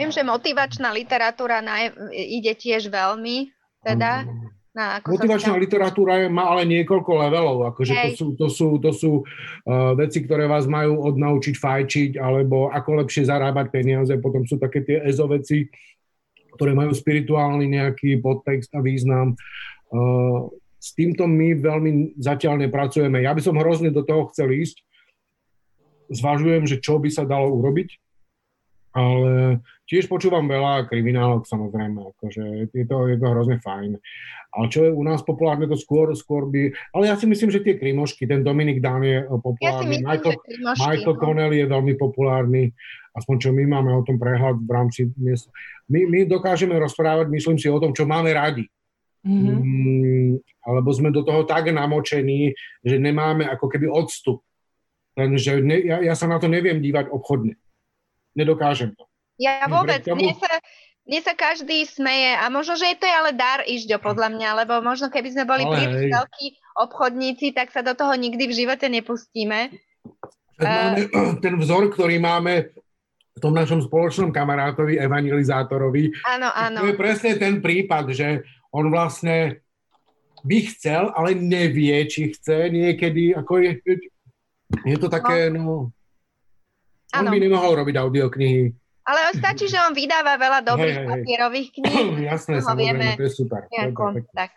Viem, 0.00 0.08
že 0.08 0.24
motivačná 0.24 0.96
literatúra 0.96 1.60
na, 1.60 1.92
ide 2.16 2.56
tiež 2.56 2.88
veľmi, 2.88 3.52
teda. 3.84 4.24
Na, 4.70 5.02
ako 5.02 5.18
Motivačná 5.18 5.58
sa... 5.58 5.60
literatúra 5.60 6.12
je, 6.22 6.26
má 6.30 6.46
ale 6.46 6.62
niekoľko 6.62 7.10
levelov. 7.26 7.58
Akože 7.74 7.90
to 7.90 8.10
sú, 8.14 8.26
to 8.38 8.46
sú, 8.46 8.68
to 8.78 8.90
sú 8.94 9.12
uh, 9.20 9.98
veci, 9.98 10.22
ktoré 10.22 10.46
vás 10.46 10.70
majú 10.70 11.04
odnaučiť 11.10 11.58
fajčiť, 11.58 12.10
alebo 12.16 12.70
ako 12.70 13.02
lepšie 13.02 13.26
zarábať 13.26 13.66
peniaze. 13.74 14.14
Potom 14.22 14.46
sú 14.46 14.62
také 14.62 14.86
tie 14.86 15.02
EZO 15.04 15.26
veci, 15.26 15.66
ktoré 16.54 16.72
majú 16.74 16.92
spirituálny 16.94 17.66
nejaký 17.70 18.18
podtext 18.20 18.70
a 18.74 18.80
význam. 18.82 19.38
Uh, 19.90 20.50
s 20.80 20.96
týmto 20.96 21.28
my 21.28 21.60
veľmi 21.60 22.16
zatiaľ 22.16 22.64
nepracujeme. 22.64 23.20
Ja 23.20 23.36
by 23.36 23.42
som 23.44 23.60
hrozne 23.60 23.92
do 23.92 24.00
toho 24.00 24.32
chcel 24.32 24.48
ísť. 24.48 24.80
Zvažujem, 26.10 26.64
že 26.66 26.80
čo 26.80 26.98
by 26.98 27.12
sa 27.12 27.28
dalo 27.28 27.52
urobiť, 27.54 28.00
ale 28.90 29.62
tiež 29.86 30.10
počúvam 30.10 30.50
veľa 30.50 30.90
kriminálok 30.90 31.46
samozrejme, 31.46 32.14
akože 32.16 32.42
je 32.74 32.84
to, 32.86 32.96
je 33.06 33.16
to 33.20 33.26
hrozne 33.30 33.62
fajn. 33.62 33.94
Ale 34.50 34.66
čo 34.66 34.82
je 34.82 34.90
u 34.90 35.02
nás 35.06 35.22
populárne, 35.22 35.70
to 35.70 35.78
skôr, 35.78 36.10
skôr 36.18 36.50
by... 36.50 36.74
Ale 36.90 37.06
ja 37.06 37.14
si 37.14 37.30
myslím, 37.30 37.54
že 37.54 37.62
tie 37.62 37.78
krimošky, 37.78 38.26
ten 38.26 38.42
Dominik 38.42 38.82
Dan 38.82 39.06
je 39.06 39.22
populárny, 39.30 40.02
ja 40.02 40.02
myslím, 40.02 40.10
Michael, 40.10 40.36
Michael 40.74 41.14
no. 41.14 41.20
Connelly 41.22 41.56
je 41.62 41.66
veľmi 41.70 41.94
populárny, 41.94 42.74
aspoň 43.14 43.36
čo 43.38 43.50
my 43.50 43.64
máme 43.66 43.90
o 43.94 44.02
tom 44.06 44.16
prehľad 44.16 44.62
v 44.62 44.70
rámci... 44.70 45.00
My, 45.90 46.00
my 46.06 46.26
dokážeme 46.30 46.74
rozprávať, 46.78 47.26
myslím 47.30 47.58
si, 47.58 47.66
o 47.66 47.82
tom, 47.82 47.90
čo 47.90 48.06
máme 48.06 48.30
radi. 48.30 48.66
Mm-hmm. 49.20 49.56
Mm, 49.60 50.32
alebo 50.64 50.88
sme 50.96 51.12
do 51.12 51.20
toho 51.20 51.44
tak 51.44 51.68
namočení, 51.68 52.56
že 52.80 52.96
nemáme 52.96 53.44
ako 53.44 53.68
keby 53.68 53.90
odstup. 53.90 54.40
Lenže 55.18 55.60
ne, 55.60 55.76
ja, 55.84 56.00
ja 56.00 56.14
sa 56.16 56.24
na 56.30 56.40
to 56.40 56.48
neviem 56.48 56.80
dívať 56.80 57.12
obchodne. 57.12 57.58
Nedokážem 58.32 58.96
to. 58.96 59.04
Ja 59.36 59.66
vôbec, 59.68 60.04
mne 60.04 60.36
sa, 60.36 60.52
mne 61.04 61.20
sa 61.24 61.32
každý 61.32 61.84
smeje 61.88 62.36
a 62.36 62.48
možno, 62.52 62.76
že 62.76 62.92
je 62.92 62.96
to 63.00 63.08
ale 63.08 63.32
dar 63.32 63.64
Ižďo 63.64 63.98
podľa 64.00 64.36
mňa, 64.36 64.48
lebo 64.64 64.84
možno 64.84 65.08
keby 65.08 65.32
sme 65.32 65.44
boli 65.48 65.64
príliš 65.64 66.12
veľkí 66.12 66.46
obchodníci, 66.76 67.56
tak 67.56 67.72
sa 67.72 67.80
do 67.80 67.96
toho 67.96 68.12
nikdy 68.16 68.48
v 68.48 68.56
živote 68.56 68.86
nepustíme. 68.88 69.72
Máme 70.60 71.08
ten 71.44 71.56
vzor, 71.56 71.92
ktorý 71.92 72.20
máme 72.20 72.72
tom 73.40 73.56
našom 73.56 73.80
spoločnom 73.80 74.30
kamarátovi, 74.30 75.00
evangelizátorovi. 75.00 76.12
Áno, 76.28 76.52
áno. 76.52 76.84
To 76.84 76.92
je 76.92 77.00
presne 77.00 77.40
ten 77.40 77.64
prípad, 77.64 78.12
že 78.12 78.44
on 78.70 78.92
vlastne 78.92 79.64
by 80.44 80.58
chcel, 80.72 81.10
ale 81.16 81.36
nevie, 81.36 82.04
či 82.06 82.32
chce 82.32 82.68
niekedy, 82.68 83.32
ako 83.32 83.60
je, 83.60 83.72
je 84.84 84.96
to 84.96 85.08
také, 85.08 85.48
no, 85.48 85.90
no 85.90 87.16
on 87.16 87.26
by 87.28 87.38
nemohol 87.40 87.76
robiť 87.80 87.96
audioknihy 87.96 88.76
ale 89.10 89.34
stačí, 89.34 89.66
že 89.66 89.78
on 89.82 89.90
vydáva 89.90 90.38
veľa 90.38 90.60
dobrých 90.62 90.98
hey, 91.02 91.06
hey, 91.06 91.10
papierových 91.10 91.68
kníh. 91.74 92.30
Jasné, 92.30 92.62
samozrejme, 92.62 93.18
to 93.18 93.26
je 93.26 93.32
super. 93.32 93.66
Nejako, 93.66 94.02
to 94.14 94.18
je 94.22 94.24
tak. 94.30 94.52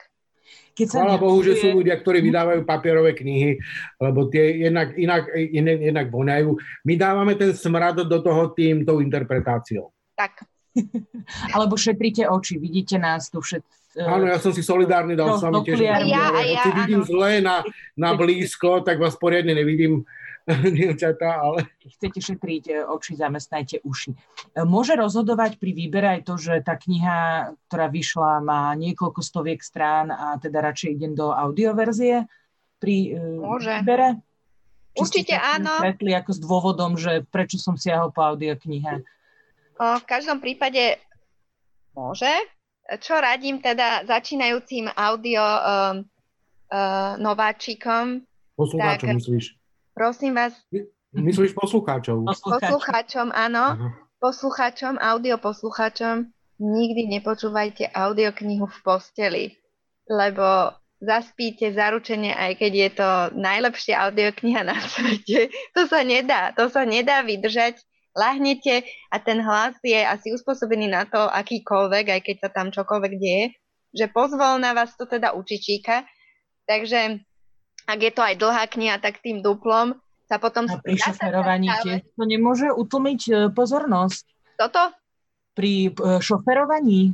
Keď 0.73 0.85
sa 0.89 1.05
Chvála 1.05 1.21
Bohu, 1.21 1.37
že 1.45 1.53
sú 1.61 1.69
ľudia, 1.69 1.93
ktorí 2.01 2.25
vydávajú 2.25 2.65
papierové 2.65 3.13
knihy, 3.13 3.61
lebo 4.01 4.25
tie 4.33 4.65
jednak, 4.65 4.97
inak, 4.97 5.29
inak, 5.29 5.77
inak 5.93 6.07
voňajú. 6.09 6.49
My 6.89 6.93
dávame 6.97 7.37
ten 7.37 7.53
smrad 7.53 8.01
do 8.01 8.19
toho 8.19 8.49
tým, 8.57 8.81
tou 8.81 8.97
interpretáciou. 8.97 9.93
Tak. 10.17 10.49
Alebo 11.55 11.77
šetríte 11.77 12.25
oči, 12.25 12.57
vidíte 12.57 12.97
nás 12.97 13.29
tu 13.29 13.37
všetci. 13.37 14.01
Áno, 14.01 14.25
ja 14.25 14.41
som 14.41 14.49
si 14.49 14.65
solidárny 14.65 15.13
dal 15.13 15.29
no, 15.29 15.37
s 15.37 15.45
vami 15.45 15.61
tiež. 15.61 15.77
Ja, 15.85 16.01
ja, 16.01 16.33
ja, 16.41 16.65
vidím 16.81 17.05
zle 17.05 17.45
na, 17.45 17.61
na 17.93 18.17
blízko, 18.17 18.81
tak 18.81 18.97
vás 18.97 19.13
poriadne 19.13 19.53
nevidím 19.53 20.01
dievčatá, 20.75 21.39
ale... 21.39 21.71
Chcete 21.79 22.19
šetriť 22.19 22.63
e, 22.67 22.73
oči, 22.83 23.15
zamestnajte 23.15 23.79
uši. 23.87 24.11
E, 24.11 24.17
môže 24.67 24.99
rozhodovať 24.99 25.55
pri 25.55 25.71
výbere 25.71 26.19
aj 26.19 26.21
to, 26.27 26.35
že 26.35 26.59
tá 26.67 26.75
kniha, 26.75 27.51
ktorá 27.71 27.87
vyšla, 27.87 28.43
má 28.43 28.75
niekoľko 28.75 29.23
stoviek 29.23 29.63
strán 29.63 30.11
a 30.11 30.35
teda 30.35 30.59
radšej 30.59 30.99
idem 30.99 31.13
do 31.15 31.31
audioverzie 31.31 32.27
pri 32.83 32.95
e, 33.15 33.39
Môže. 33.39 33.71
výbere? 33.79 34.19
Či 34.93 34.99
Určite 34.99 35.35
áno. 35.39 35.79
Stretli 35.79 36.11
ako 36.13 36.31
s 36.35 36.39
dôvodom, 36.43 36.91
že 36.99 37.23
prečo 37.25 37.57
som 37.57 37.79
siahol 37.79 38.13
po 38.13 38.21
audioknihe? 38.21 39.01
V 39.73 40.05
každom 40.05 40.37
prípade 40.37 41.01
môže. 41.97 42.29
Čo 43.01 43.17
radím 43.17 43.57
teda 43.57 44.05
začínajúcim 44.05 44.91
audio 44.93 45.41
um, 45.41 46.05
uh, 46.69 47.17
nováčikom? 47.17 48.21
Poslucháčom 48.53 49.07
tak, 49.09 49.17
myslíš? 49.17 49.62
Prosím 49.93 50.33
vás. 50.33 50.57
Myslíš 51.13 51.53
poslucháčov? 51.53 52.25
Poslucháčom, 52.25 53.29
áno. 53.29 53.65
Aha. 53.77 53.89
Poslucháčom, 54.17 54.97
audioposlucháčom 54.97 56.33
nikdy 56.57 57.11
nepočúvajte 57.19 57.91
audioknihu 57.93 58.65
v 58.65 58.77
posteli, 58.81 59.43
lebo 60.09 60.73
zaspíte 61.03 61.75
zaručenie, 61.75 62.31
aj 62.31 62.51
keď 62.55 62.71
je 62.71 62.89
to 62.95 63.09
najlepšia 63.35 63.99
audiokniha 64.09 64.63
na 64.63 64.79
svete. 64.79 65.51
To 65.75 65.85
sa 65.85 66.01
nedá, 66.01 66.55
to 66.55 66.71
sa 66.71 66.87
nedá 66.87 67.21
vydržať. 67.21 67.83
Lahnete 68.13 68.85
a 69.09 69.17
ten 69.17 69.41
hlas 69.41 69.73
je 69.81 69.97
asi 69.97 70.29
uspôsobený 70.37 70.85
na 70.85 71.09
to, 71.09 71.17
akýkoľvek, 71.17 72.05
aj 72.13 72.21
keď 72.21 72.35
sa 72.45 72.49
tam 72.53 72.69
čokoľvek 72.69 73.13
deje, 73.17 73.57
že 73.89 74.05
pozvolna 74.05 74.77
vás 74.77 74.93
to 74.93 75.09
teda 75.09 75.33
učičíka. 75.33 76.05
Takže 76.69 77.25
ak 77.87 77.99
je 77.99 78.11
to 78.11 78.21
aj 78.23 78.35
dlhá 78.39 78.63
kniha, 78.71 78.95
tak 78.99 79.19
tým 79.19 79.43
duplom. 79.43 79.99
sa 80.27 80.39
potom... 80.39 80.65
A 80.71 80.79
pri 80.79 80.95
šoferovaní 80.95 81.67
tiež 81.83 82.01
to 82.15 82.23
nemôže 82.23 82.67
utlmiť 82.71 83.21
e, 83.27 83.33
pozornosť. 83.51 84.23
Toto? 84.55 84.95
Pri 85.53 85.91
e, 85.91 86.19
šoferovaní? 86.23 87.13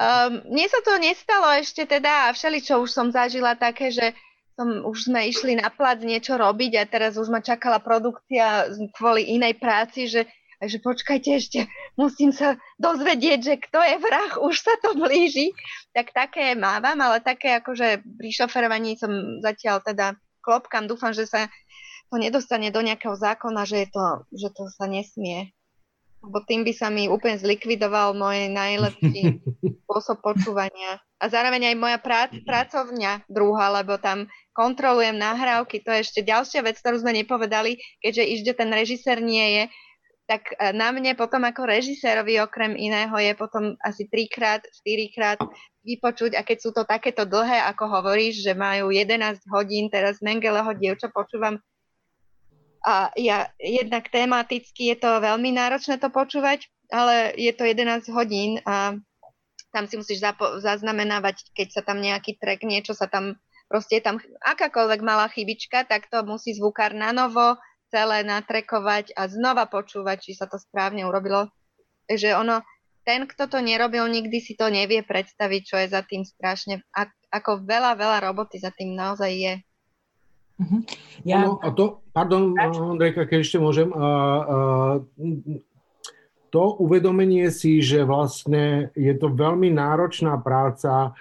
Um, 0.00 0.40
mne 0.48 0.66
sa 0.70 0.80
to 0.80 0.96
nestalo 0.96 1.52
ešte 1.60 1.84
teda 1.84 2.30
a 2.30 2.32
všeličo 2.32 2.80
už 2.80 2.88
som 2.88 3.12
zažila 3.12 3.52
také, 3.58 3.92
že 3.92 4.16
som, 4.56 4.84
už 4.86 5.08
sme 5.08 5.28
išli 5.28 5.56
na 5.56 5.68
plac 5.68 6.00
niečo 6.00 6.40
robiť 6.40 6.72
a 6.80 6.84
teraz 6.88 7.20
už 7.20 7.28
ma 7.28 7.44
čakala 7.44 7.80
produkcia 7.80 8.70
kvôli 8.96 9.28
inej 9.36 9.60
práci, 9.60 10.08
že, 10.08 10.24
že 10.68 10.78
počkajte 10.84 11.30
ešte, 11.40 11.60
musím 12.00 12.34
sa 12.36 12.60
dozvedieť, 12.76 13.38
že 13.40 13.54
kto 13.56 13.80
je 13.80 13.96
vrah, 14.02 14.32
už 14.36 14.54
sa 14.60 14.74
to 14.84 14.92
blíži. 14.92 15.56
Tak 15.96 16.12
také 16.12 16.52
mávam, 16.52 17.00
ale 17.00 17.24
také 17.24 17.56
akože 17.60 18.04
pri 18.04 18.30
šoferovaní 18.34 19.00
som 19.00 19.40
zatiaľ 19.40 19.80
teda 19.80 20.20
klopkám, 20.44 20.88
dúfam, 20.88 21.12
že 21.16 21.28
sa 21.28 21.48
to 22.10 22.18
nedostane 22.18 22.74
do 22.74 22.82
nejakého 22.82 23.14
zákona, 23.14 23.62
že, 23.64 23.86
je 23.86 23.88
to, 23.94 24.04
že 24.34 24.48
to 24.50 24.66
sa 24.66 24.90
nesmie. 24.90 25.54
Lebo 26.20 26.44
tým 26.44 26.68
by 26.68 26.72
sa 26.76 26.92
mi 26.92 27.08
úplne 27.08 27.40
zlikvidoval 27.40 28.12
môj 28.12 28.52
najlepší 28.52 29.40
spôsob 29.86 30.20
počúvania. 30.20 31.00
A 31.20 31.28
zároveň 31.32 31.72
aj 31.72 31.76
moja 31.80 31.98
prác, 32.00 32.32
pracovňa 32.44 33.28
druhá, 33.30 33.72
lebo 33.80 33.96
tam 33.96 34.28
kontrolujem 34.52 35.16
nahrávky, 35.16 35.80
to 35.80 35.92
je 35.96 36.04
ešte 36.04 36.20
ďalšia 36.26 36.60
vec, 36.66 36.76
ktorú 36.80 37.00
sme 37.00 37.16
nepovedali, 37.16 37.80
keďže 38.04 38.24
Ižde 38.24 38.52
ten 38.56 38.70
režisér 38.72 39.22
nie 39.24 39.46
je, 39.56 39.62
tak 40.30 40.54
e, 40.54 40.70
na 40.70 40.94
mne 40.94 41.18
potom 41.18 41.42
ako 41.42 41.66
režisérovi 41.66 42.38
okrem 42.38 42.78
iného 42.78 43.18
je 43.18 43.34
potom 43.34 43.74
asi 43.82 44.06
trikrát, 44.06 44.62
štyrikrát 44.70 45.42
vypočuť 45.82 46.38
a 46.38 46.46
keď 46.46 46.58
sú 46.62 46.70
to 46.70 46.86
takéto 46.86 47.26
dlhé, 47.26 47.66
ako 47.66 47.90
hovoríš, 47.90 48.46
že 48.46 48.54
majú 48.54 48.94
11 48.94 49.42
hodín, 49.50 49.90
teraz 49.90 50.22
Mengeleho 50.22 50.70
dievča 50.78 51.10
počúvam 51.10 51.58
a 52.80 53.12
ja 53.18 53.50
jednak 53.60 54.08
tematicky 54.08 54.94
je 54.94 54.96
to 55.02 55.20
veľmi 55.20 55.52
náročné 55.52 56.00
to 56.00 56.08
počúvať, 56.08 56.64
ale 56.88 57.34
je 57.36 57.52
to 57.52 57.68
11 57.68 58.08
hodín 58.14 58.62
a 58.64 58.96
tam 59.70 59.84
si 59.86 60.00
musíš 60.00 60.22
zapo- 60.22 60.58
zaznamenávať, 60.62 61.52
keď 61.54 61.68
sa 61.74 61.82
tam 61.84 62.00
nejaký 62.00 62.40
track, 62.40 62.64
niečo 62.64 62.96
sa 62.96 63.06
tam, 63.06 63.36
proste 63.68 64.00
je 64.00 64.02
tam 64.06 64.16
akákoľvek 64.42 65.00
malá 65.04 65.28
chybička, 65.30 65.86
tak 65.86 66.08
to 66.08 66.24
musí 66.24 66.56
zvukár 66.56 66.96
na 66.96 67.12
novo 67.12 67.60
celé 67.90 68.22
natrekovať 68.22 69.12
a 69.18 69.26
znova 69.26 69.66
počúvať, 69.66 70.30
či 70.30 70.32
sa 70.38 70.46
to 70.46 70.56
správne 70.56 71.04
urobilo. 71.04 71.50
Takže 72.06 72.38
ono, 72.38 72.62
ten, 73.02 73.26
kto 73.26 73.50
to 73.50 73.58
nerobil, 73.58 74.06
nikdy 74.06 74.38
si 74.38 74.54
to 74.54 74.70
nevie 74.70 75.02
predstaviť, 75.02 75.62
čo 75.66 75.76
je 75.82 75.86
za 75.90 76.02
tým 76.06 76.22
strašne, 76.22 76.86
ako 77.30 77.66
veľa, 77.66 77.98
veľa 77.98 78.18
roboty 78.30 78.62
za 78.62 78.70
tým 78.70 78.94
naozaj 78.94 79.32
je. 79.34 79.54
Uh-huh. 80.60 80.80
Ja... 81.24 81.42
Ono, 81.42 81.58
a 81.58 81.68
to, 81.72 82.04
pardon, 82.14 82.54
Andrejka, 82.54 83.26
keď 83.26 83.38
ešte 83.42 83.58
môžem, 83.58 83.88
a, 83.90 83.98
a, 83.98 84.08
to 86.50 86.62
uvedomenie 86.82 87.48
si, 87.48 87.80
že 87.80 88.04
vlastne 88.04 88.92
je 88.92 89.14
to 89.16 89.32
veľmi 89.32 89.70
náročná 89.72 90.36
práca 90.42 91.14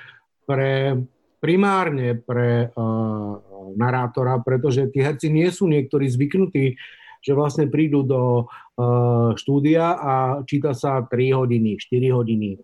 pre 0.43 0.97
primárne 1.39 2.19
pre 2.19 2.67
uh, 2.75 3.39
narátora, 3.75 4.39
pretože 4.41 4.87
tí 4.89 5.03
herci 5.03 5.27
nie 5.29 5.49
sú 5.49 5.69
niektorí 5.69 6.07
zvyknutí, 6.09 6.77
že 7.19 7.31
vlastne 7.35 7.67
prídu 7.67 8.07
do 8.07 8.47
uh, 8.47 9.35
štúdia 9.35 9.97
a 9.99 10.13
číta 10.47 10.71
sa 10.71 11.03
3 11.03 11.11
hodiny, 11.35 11.75
4 11.75 12.15
hodiny. 12.15 12.57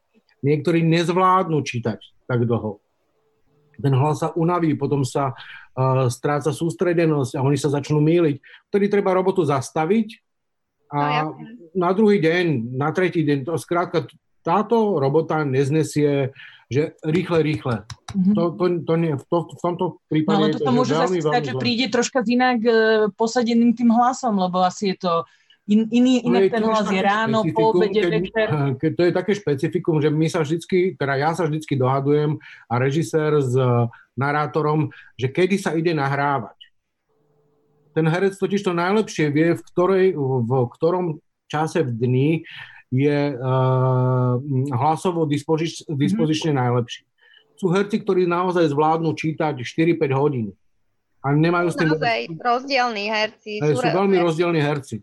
Niektorí 0.46 0.86
nezvládnu 0.86 1.60
čítať 1.60 2.00
tak 2.26 2.40
dlho 2.48 2.86
ten 3.82 3.94
hlas 3.96 4.24
sa 4.24 4.32
unaví, 4.36 4.76
potom 4.76 5.04
sa 5.04 5.36
uh, 5.36 6.08
stráca 6.08 6.52
sústredenosť 6.56 7.36
a 7.36 7.44
oni 7.44 7.58
sa 7.60 7.72
začnú 7.72 8.00
míliť. 8.00 8.40
Vtedy 8.72 8.86
treba 8.88 9.16
robotu 9.16 9.44
zastaviť 9.44 10.08
a 10.92 11.00
no, 11.00 11.10
ja. 11.10 11.24
na 11.74 11.90
druhý 11.92 12.22
deň, 12.22 12.76
na 12.78 12.90
tretí 12.94 13.26
deň, 13.26 13.50
to 13.50 13.54
skrátka 13.60 14.08
táto 14.46 15.02
robota 15.02 15.42
neznesie, 15.42 16.32
že 16.66 16.98
rýchle, 17.06 17.40
rýchle. 17.46 17.76
Mm-hmm. 17.86 18.36
To, 18.36 18.44
to, 18.58 18.66
to 18.88 18.94
nie, 18.98 19.14
to, 19.18 19.38
v 19.54 19.62
tomto 19.62 19.86
prípade 20.10 20.34
no, 20.34 20.40
ale 20.50 20.56
to, 20.56 20.60
to 20.66 20.72
môže 20.74 20.94
veľmi, 20.94 21.20
zase 21.22 21.30
stať, 21.30 21.44
že 21.46 21.54
príde 21.62 21.86
troška 21.94 22.20
inak 22.26 22.60
uh, 22.66 22.76
posadeným 23.14 23.78
tým 23.78 23.94
hlasom, 23.94 24.34
lebo 24.40 24.66
asi 24.66 24.94
je 24.94 25.06
to 25.06 25.14
In, 25.66 25.90
iný, 25.90 26.22
inak 26.22 26.54
ten 26.54 26.62
hlas 26.62 26.86
je 26.94 27.02
ráno, 27.02 27.42
po 27.50 27.74
obede, 27.74 27.98
keď, 27.98 28.22
večer. 28.22 28.48
Keď 28.78 28.92
to 28.94 29.02
je 29.02 29.12
také 29.18 29.32
špecifikum, 29.34 29.98
že 29.98 30.14
my 30.14 30.30
sa 30.30 30.46
vždycky, 30.46 30.94
teda 30.94 31.18
ja 31.18 31.34
sa 31.34 31.50
vždycky 31.50 31.74
dohadujem 31.74 32.38
a 32.70 32.74
režisér 32.78 33.42
s 33.42 33.58
narátorom, 34.14 34.94
že 35.18 35.26
kedy 35.26 35.58
sa 35.58 35.74
ide 35.74 35.98
nahrávať. 35.98 36.54
Ten 37.98 38.06
herec 38.06 38.38
totiž 38.38 38.62
to 38.62 38.78
najlepšie 38.78 39.34
vie, 39.34 39.58
v, 39.58 39.62
ktorej, 39.74 40.14
v 40.46 40.52
ktorom 40.70 41.18
čase 41.50 41.82
v 41.82 41.92
dni 41.98 42.30
je 42.96 43.20
uh, 43.36 44.40
hlasovo 44.76 45.28
dispozič, 45.28 45.86
mhm. 45.86 45.98
dispozične 46.00 46.52
mm-hmm. 46.56 46.64
najlepší. 46.66 47.02
Sú 47.56 47.72
herci, 47.72 48.04
ktorí 48.04 48.28
naozaj 48.28 48.68
zvládnu 48.68 49.16
čítať 49.16 49.64
4-5 49.64 50.12
hodín. 50.12 50.52
A 51.24 51.32
nemajú 51.32 51.72
s 51.72 51.80
tým... 51.80 51.88
Naozaj 51.88 52.20
rozdielní 52.38 53.08
herci. 53.08 53.64
Sú, 53.64 53.80
sú 53.80 53.88
veľmi 53.88 54.20
rozdielní 54.20 54.60
herci 54.60 55.02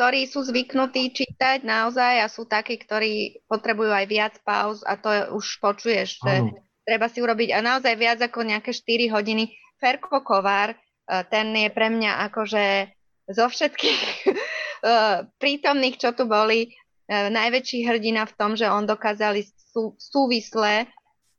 ktorí 0.00 0.32
sú 0.32 0.40
zvyknutí 0.48 1.12
čítať 1.12 1.60
naozaj 1.60 2.24
a 2.24 2.26
sú 2.32 2.48
takí, 2.48 2.80
ktorí 2.80 3.44
potrebujú 3.44 3.92
aj 3.92 4.06
viac 4.08 4.34
pauz 4.40 4.80
a 4.80 4.96
to 4.96 5.12
už 5.36 5.60
počuješ, 5.60 6.24
že 6.24 6.40
ano. 6.40 6.56
treba 6.88 7.12
si 7.12 7.20
urobiť 7.20 7.52
a 7.52 7.60
naozaj 7.60 8.00
viac 8.00 8.16
ako 8.24 8.48
nejaké 8.48 8.72
4 8.72 9.12
hodiny. 9.12 9.52
Ferko 9.76 10.24
Kovár, 10.24 10.72
e, 10.72 10.76
ten 11.28 11.52
je 11.52 11.68
pre 11.68 11.92
mňa 11.92 12.32
akože 12.32 12.64
zo 13.28 13.44
všetkých 13.52 14.00
prítomných, 15.44 16.00
čo 16.00 16.16
tu 16.16 16.24
boli, 16.24 16.72
najväčší 17.10 17.82
hrdina 17.90 18.22
v 18.30 18.36
tom, 18.38 18.54
že 18.54 18.70
on 18.70 18.86
dokázali 18.86 19.42
sú, 19.74 19.98
súvisle 19.98 20.86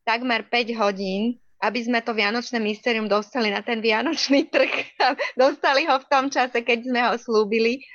takmer 0.04 0.44
5 0.44 0.76
hodín 0.76 1.40
aby 1.62 1.80
sme 1.86 2.02
to 2.02 2.18
Vianočné 2.18 2.58
mysterium 2.58 3.06
dostali 3.06 3.54
na 3.54 3.62
ten 3.62 3.80
Vianočný 3.80 4.50
trh 4.54 4.98
dostali 5.38 5.86
ho 5.86 6.02
v 6.02 6.10
tom 6.10 6.26
čase, 6.34 6.66
keď 6.66 6.80
sme 6.82 7.00
ho 7.06 7.14
slúbili 7.22 7.86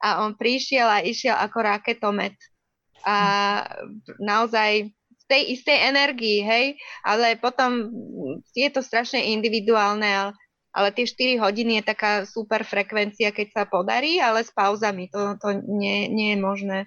a 0.00 0.24
on 0.24 0.32
prišiel 0.32 0.88
a 0.88 1.04
išiel 1.04 1.36
ako 1.36 1.58
raketomet. 1.60 2.32
A 3.04 3.16
naozaj 4.16 4.88
v 4.92 5.24
tej 5.28 5.42
istej 5.56 5.78
energii, 5.92 6.40
hej, 6.40 6.66
ale 7.04 7.36
potom 7.36 7.92
je 8.56 8.68
to 8.72 8.80
strašne 8.80 9.20
individuálne, 9.20 10.08
ale, 10.08 10.32
ale 10.72 10.88
tie 10.96 11.04
4 11.04 11.44
hodiny 11.44 11.80
je 11.80 11.92
taká 11.92 12.24
super 12.24 12.64
frekvencia, 12.64 13.28
keď 13.28 13.46
sa 13.52 13.64
podarí, 13.68 14.16
ale 14.16 14.40
s 14.40 14.52
pauzami 14.52 15.12
to, 15.12 15.36
to 15.36 15.60
nie, 15.68 16.08
nie 16.08 16.32
je 16.36 16.38
možné. 16.40 16.78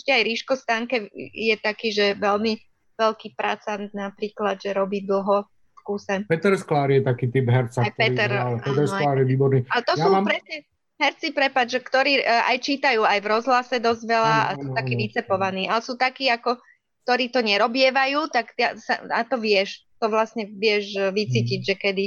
Ešte 0.00 0.16
aj 0.16 0.22
Ríško 0.24 0.54
Stanke 0.56 1.12
je 1.14 1.56
taký, 1.60 1.92
že 1.92 2.16
veľmi 2.16 2.56
veľký 2.96 3.36
pracant 3.36 3.92
napríklad, 3.92 4.56
že 4.56 4.72
robí 4.72 5.04
dlho 5.04 5.44
v 5.48 5.80
kúse. 5.84 6.24
Peter 6.24 6.56
Sklár 6.56 6.88
je 6.88 7.04
taký 7.04 7.28
typ 7.28 7.48
herca, 7.52 7.84
aj 7.84 7.92
Peter, 8.00 8.28
hral. 8.32 8.64
Peter 8.64 8.88
Sklár 8.88 9.20
je 9.20 9.26
výborný. 9.28 9.60
Ale 9.68 9.82
to 9.84 9.94
ja 9.96 10.04
sú 10.04 10.08
mám... 10.08 10.24
presne 10.24 10.64
herci, 11.00 11.32
prepáč, 11.32 11.68
že 11.76 11.80
ktorí 11.80 12.20
uh, 12.20 12.48
aj 12.52 12.56
čítajú 12.60 13.00
aj 13.04 13.18
v 13.24 13.30
rozhlase 13.32 13.76
dosť 13.80 14.02
veľa 14.04 14.36
a 14.36 14.50
sú 14.56 14.68
takí 14.76 14.94
vycepovaní, 15.00 15.64
ale 15.68 15.80
sú 15.80 15.96
takí 15.96 16.28
ako, 16.28 16.60
ktorí 17.08 17.32
to 17.32 17.40
nerobievajú, 17.40 18.28
tak 18.28 18.52
ja, 18.60 18.76
sa, 18.76 19.00
a 19.08 19.24
to 19.24 19.40
vieš, 19.40 19.88
to 19.96 20.12
vlastne 20.12 20.48
vieš 20.48 20.96
e, 20.96 21.08
vycítiť, 21.08 21.60
mm. 21.64 21.66
že 21.66 21.74
kedy, 21.80 22.04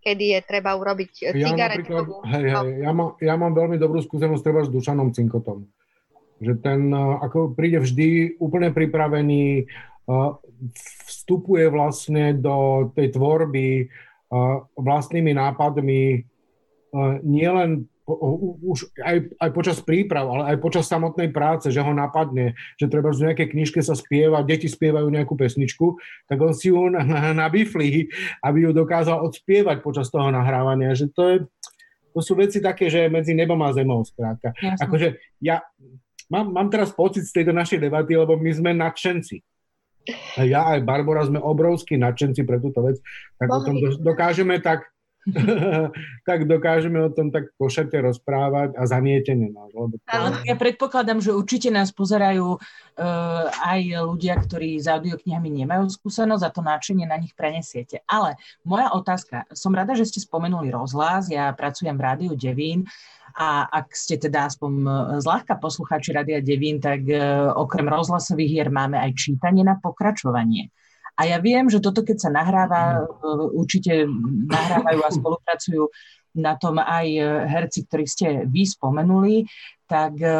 kedy 0.00 0.24
je 0.36 0.40
treba 0.44 0.72
urobiť 0.72 1.12
ja 1.20 1.32
cigaretkovú. 1.36 2.24
Hej, 2.24 2.44
hej, 2.48 2.68
ja, 2.80 2.92
má, 2.96 3.12
ja 3.20 3.34
mám 3.36 3.52
veľmi 3.52 3.76
dobrú 3.76 4.00
skúsenosť 4.00 4.42
treba 4.42 4.64
s 4.64 4.72
Dušanom 4.72 5.12
Cinkotom. 5.12 5.68
Že 6.44 6.54
ten 6.60 6.92
ako 6.94 7.56
príde 7.56 7.80
vždy 7.80 8.36
úplne 8.36 8.70
pripravený, 8.70 9.64
vstupuje 11.08 11.72
vlastne 11.72 12.36
do 12.36 12.88
tej 12.92 13.16
tvorby 13.16 13.88
vlastnými 14.76 15.32
nápadmi, 15.32 16.20
nielen 17.24 17.88
už 18.04 18.92
aj, 19.00 19.32
aj 19.40 19.50
počas 19.56 19.80
príprav, 19.80 20.28
ale 20.28 20.52
aj 20.52 20.56
počas 20.60 20.84
samotnej 20.84 21.32
práce, 21.32 21.72
že 21.72 21.80
ho 21.80 21.88
napadne, 21.96 22.52
že 22.76 22.92
treba 22.92 23.08
v 23.08 23.32
nejakej 23.32 23.56
knižke 23.56 23.80
sa 23.80 23.96
spieva, 23.96 24.44
deti 24.44 24.68
spievajú 24.68 25.08
nejakú 25.08 25.32
pesničku, 25.32 25.96
tak 26.28 26.36
on 26.36 26.52
si 26.52 26.68
ju 26.68 26.92
nabiflí, 27.32 28.12
aby 28.44 28.58
ju 28.68 28.70
dokázal 28.76 29.24
odspievať 29.24 29.80
počas 29.80 30.12
toho 30.12 30.28
nahrávania. 30.28 30.92
Že 30.92 31.06
to, 31.16 31.22
je, 31.24 31.36
to 32.12 32.20
sú 32.20 32.36
veci 32.36 32.60
také, 32.60 32.92
že 32.92 33.08
medzi 33.08 33.32
nebom 33.32 33.56
a 33.64 33.72
zemou, 33.72 34.04
skrátka. 34.04 34.52
Akože 34.84 35.16
ja 35.40 35.64
mám, 36.30 36.52
mám 36.52 36.68
teraz 36.68 36.92
pocit 36.92 37.24
z 37.26 37.42
tejto 37.42 37.52
našej 37.52 37.80
debaty, 37.80 38.14
lebo 38.14 38.36
my 38.38 38.50
sme 38.52 38.70
nadšenci. 38.76 39.40
Ja 40.44 40.76
aj 40.76 40.84
Barbara 40.84 41.24
sme 41.24 41.40
obrovskí 41.40 41.96
nadšenci 41.96 42.44
pre 42.44 42.60
túto 42.60 42.84
vec, 42.84 43.00
tak 43.40 43.48
o 43.48 43.60
tom 43.64 43.80
dokážeme 44.04 44.60
tak 44.60 44.84
tak 46.28 46.44
dokážeme 46.44 47.00
o 47.00 47.08
tom 47.08 47.32
tak 47.32 47.48
košate 47.56 47.96
rozprávať 47.96 48.76
a 48.76 48.82
zanietene. 48.84 49.48
No, 49.48 49.72
lebo 49.72 49.96
to... 49.96 50.12
Ja 50.44 50.56
predpokladám, 50.56 51.24
že 51.24 51.32
určite 51.32 51.72
nás 51.72 51.88
pozerajú 51.96 52.60
uh, 52.60 53.44
aj 53.48 54.04
ľudia, 54.04 54.36
ktorí 54.36 54.76
s 54.76 54.84
audioknihami 54.84 55.64
nemajú 55.64 55.88
skúsenosť 55.88 56.44
a 56.44 56.52
to 56.52 56.60
náčenie 56.60 57.08
na 57.08 57.16
nich 57.16 57.32
prenesiete. 57.32 58.04
Ale 58.04 58.36
moja 58.68 58.92
otázka, 58.92 59.48
som 59.56 59.72
rada, 59.72 59.96
že 59.96 60.04
ste 60.04 60.20
spomenuli 60.20 60.68
rozhlas, 60.68 61.32
ja 61.32 61.48
pracujem 61.56 61.96
v 61.96 62.04
Rádiu 62.04 62.32
Devín 62.36 62.84
a 63.34 63.66
ak 63.66 63.90
ste 63.98 64.14
teda 64.14 64.46
aspoň 64.46 64.72
e, 64.78 64.88
zľahka 65.18 65.58
poslucháči 65.58 66.14
Rádia 66.14 66.38
Devín, 66.38 66.78
tak 66.78 67.02
uh, 67.10 67.50
okrem 67.58 67.90
rozhlasových 67.90 68.50
hier 68.50 68.68
máme 68.70 68.94
aj 68.94 69.10
čítanie 69.18 69.66
na 69.66 69.74
pokračovanie. 69.74 70.70
A 71.14 71.30
ja 71.30 71.38
viem, 71.38 71.70
že 71.70 71.78
toto, 71.78 72.02
keď 72.02 72.26
sa 72.26 72.30
nahráva, 72.30 73.06
mhm. 73.06 73.54
určite 73.54 74.06
nahrávajú 74.50 75.00
a 75.02 75.10
spolupracujú 75.14 75.82
na 76.34 76.58
tom 76.58 76.82
aj 76.82 77.06
herci, 77.46 77.86
ktorí 77.86 78.04
ste 78.10 78.26
vy 78.50 78.66
spomenuli, 78.66 79.46
tak 79.84 80.16
e, 80.16 80.32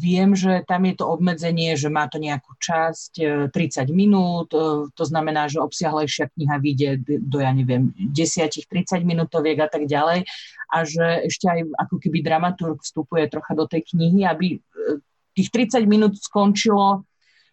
viem, 0.00 0.32
že 0.32 0.64
tam 0.64 0.88
je 0.88 0.94
to 0.96 1.04
obmedzenie, 1.04 1.76
že 1.76 1.92
má 1.92 2.08
to 2.08 2.16
nejakú 2.16 2.56
časť 2.56 3.12
30 3.52 3.52
e, 3.52 3.92
minút, 3.92 4.50
e, 4.56 4.88
to 4.88 5.04
znamená, 5.04 5.52
že 5.52 5.60
obsiahlejšia 5.60 6.32
kniha 6.32 6.56
vyjde 6.64 6.90
do, 7.20 7.44
ja 7.44 7.52
neviem, 7.52 7.92
10-30 8.16 9.04
minútoviek 9.04 9.60
a 9.60 9.68
tak 9.68 9.84
ďalej 9.84 10.24
a 10.72 10.78
že 10.88 11.28
ešte 11.28 11.44
aj 11.44 11.60
ako 11.76 11.96
keby 12.00 12.24
dramaturg 12.24 12.80
vstupuje 12.80 13.28
trocha 13.28 13.52
do 13.52 13.68
tej 13.68 13.84
knihy, 13.94 14.24
aby 14.24 14.56
tých 15.36 15.48
30 15.52 15.84
minút 15.84 16.16
skončilo 16.16 17.04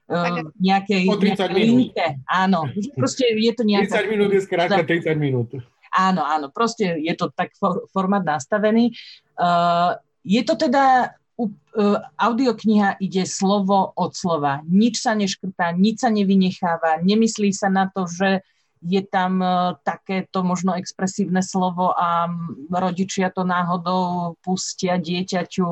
uh, 0.09 0.41
nejakej, 0.57 1.05
po 1.05 1.17
30 1.19 1.53
minút. 1.53 1.57
limite. 1.57 2.07
Áno, 2.29 2.65
proste 2.99 3.29
je 3.29 3.51
to 3.51 3.67
nejaká... 3.67 4.05
30 4.05 4.13
minút 4.13 4.29
je 4.31 4.41
skrátka 4.41 4.81
30 4.85 5.17
minút. 5.17 5.49
Áno, 5.91 6.23
áno, 6.23 6.47
proste 6.47 6.95
je 7.03 7.13
to 7.19 7.27
tak 7.35 7.51
for, 7.59 7.83
formát 7.91 8.23
nastavený. 8.23 8.95
Uh, 9.35 9.99
je 10.23 10.39
to 10.47 10.55
teda 10.55 11.15
uh, 11.35 11.99
audiokniha 12.15 12.95
ide 13.03 13.27
slovo 13.27 13.91
od 13.99 14.15
slova. 14.15 14.63
Nič 14.71 15.03
sa 15.03 15.11
neškrtá, 15.11 15.75
nič 15.75 16.07
sa 16.07 16.09
nevynecháva, 16.09 17.03
nemyslí 17.03 17.51
sa 17.51 17.67
na 17.67 17.91
to, 17.91 18.07
že 18.07 18.39
je 18.81 19.03
tam 19.03 19.43
uh, 19.43 19.77
takéto 19.83 20.41
možno 20.41 20.73
expresívne 20.73 21.43
slovo 21.43 21.93
a 21.93 22.31
rodičia 22.71 23.29
to 23.29 23.43
náhodou 23.45 24.33
pustia 24.41 24.97
dieťaťu. 24.97 25.69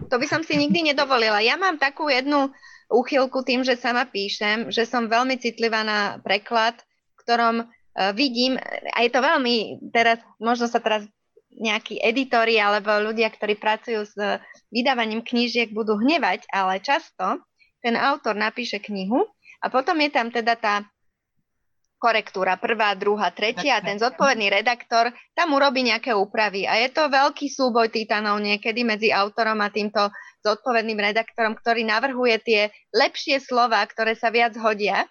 To 0.00 0.16
by 0.16 0.26
som 0.30 0.40
si 0.40 0.56
nikdy 0.56 0.94
nedovolila. 0.94 1.44
Ja 1.44 1.60
mám 1.60 1.76
takú 1.76 2.08
jednu 2.08 2.48
úchylku 2.88 3.44
tým, 3.44 3.62
že 3.62 3.76
sama 3.76 4.08
píšem, 4.08 4.72
že 4.72 4.88
som 4.88 5.06
veľmi 5.06 5.36
citlivá 5.36 5.84
na 5.84 6.18
preklad, 6.24 6.80
v 7.14 7.16
ktorom 7.22 7.56
vidím, 8.14 8.56
a 8.94 8.98
je 9.02 9.10
to 9.10 9.20
veľmi, 9.20 9.54
teraz, 9.90 10.22
možno 10.38 10.70
sa 10.70 10.78
teraz 10.78 11.06
nejakí 11.50 11.98
editori 11.98 12.56
alebo 12.62 12.94
ľudia, 13.02 13.28
ktorí 13.28 13.58
pracujú 13.58 14.06
s 14.06 14.14
vydávaním 14.70 15.26
knížiek, 15.26 15.74
budú 15.74 15.98
hnevať, 15.98 16.46
ale 16.54 16.78
často 16.78 17.42
ten 17.82 17.98
autor 17.98 18.38
napíše 18.38 18.78
knihu 18.78 19.26
a 19.60 19.66
potom 19.68 19.98
je 19.98 20.10
tam 20.14 20.30
teda 20.30 20.54
tá 20.56 20.74
korektúra, 22.00 22.56
prvá, 22.56 22.96
druhá, 22.96 23.28
tretia 23.28 23.76
a 23.76 23.84
ten 23.84 24.00
zodpovedný 24.00 24.48
redaktor 24.48 25.12
tam 25.36 25.52
urobí 25.52 25.84
nejaké 25.84 26.16
úpravy. 26.16 26.64
A 26.64 26.80
je 26.80 26.88
to 26.88 27.12
veľký 27.12 27.52
súboj 27.52 27.92
titanov 27.92 28.40
niekedy 28.40 28.80
medzi 28.88 29.12
autorom 29.12 29.60
a 29.60 29.68
týmto 29.68 30.08
zodpovedným 30.40 30.96
redaktorom, 30.96 31.52
ktorý 31.60 31.84
navrhuje 31.84 32.40
tie 32.40 32.60
lepšie 32.96 33.44
slova, 33.44 33.84
ktoré 33.84 34.16
sa 34.16 34.32
viac 34.32 34.56
hodia. 34.56 35.04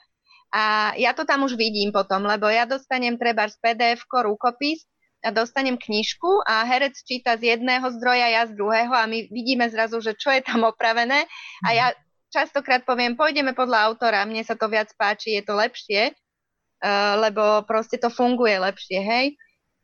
A 0.50 0.97
ja 0.97 1.14
to 1.14 1.30
tam 1.30 1.45
už 1.45 1.54
vidím 1.54 1.93
potom, 1.93 2.26
lebo 2.26 2.50
ja 2.50 2.66
dostanem 2.66 3.22
treba 3.22 3.45
z 3.45 3.56
pdf 3.62 4.02
rukopis 4.10 4.82
a 5.22 5.30
dostanem 5.30 5.78
knižku 5.78 6.41
a 6.47 6.66
herec 6.66 6.95
číta 7.06 7.38
z 7.38 7.54
jedného 7.54 7.86
zdroja, 8.00 8.34
ja 8.34 8.43
z 8.47 8.56
druhého 8.56 8.93
a 8.95 9.06
my 9.06 9.30
vidíme 9.30 9.68
zrazu, 9.70 10.02
že 10.02 10.18
čo 10.18 10.32
je 10.34 10.41
tam 10.41 10.66
opravené. 10.66 11.28
A 11.68 11.70
ja 11.76 11.88
častokrát 12.34 12.82
poviem, 12.82 13.14
pôjdeme 13.14 13.54
podľa 13.54 13.93
autora, 13.93 14.26
mne 14.26 14.41
sa 14.41 14.56
to 14.56 14.66
viac 14.72 14.89
páči, 14.95 15.38
je 15.38 15.43
to 15.43 15.54
lepšie, 15.54 16.14
uh, 16.16 17.20
lebo 17.20 17.68
proste 17.68 18.00
to 18.02 18.10
funguje 18.10 18.58
lepšie, 18.58 19.00
hej. 19.06 19.28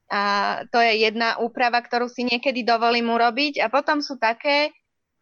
A 0.06 0.22
to 0.70 0.78
je 0.78 1.02
jedna 1.10 1.42
úprava, 1.42 1.82
ktorú 1.82 2.06
si 2.06 2.26
niekedy 2.26 2.62
dovolím 2.62 3.10
urobiť. 3.10 3.58
A 3.66 3.74
potom 3.74 4.06
sú 4.06 4.22
také, 4.22 4.70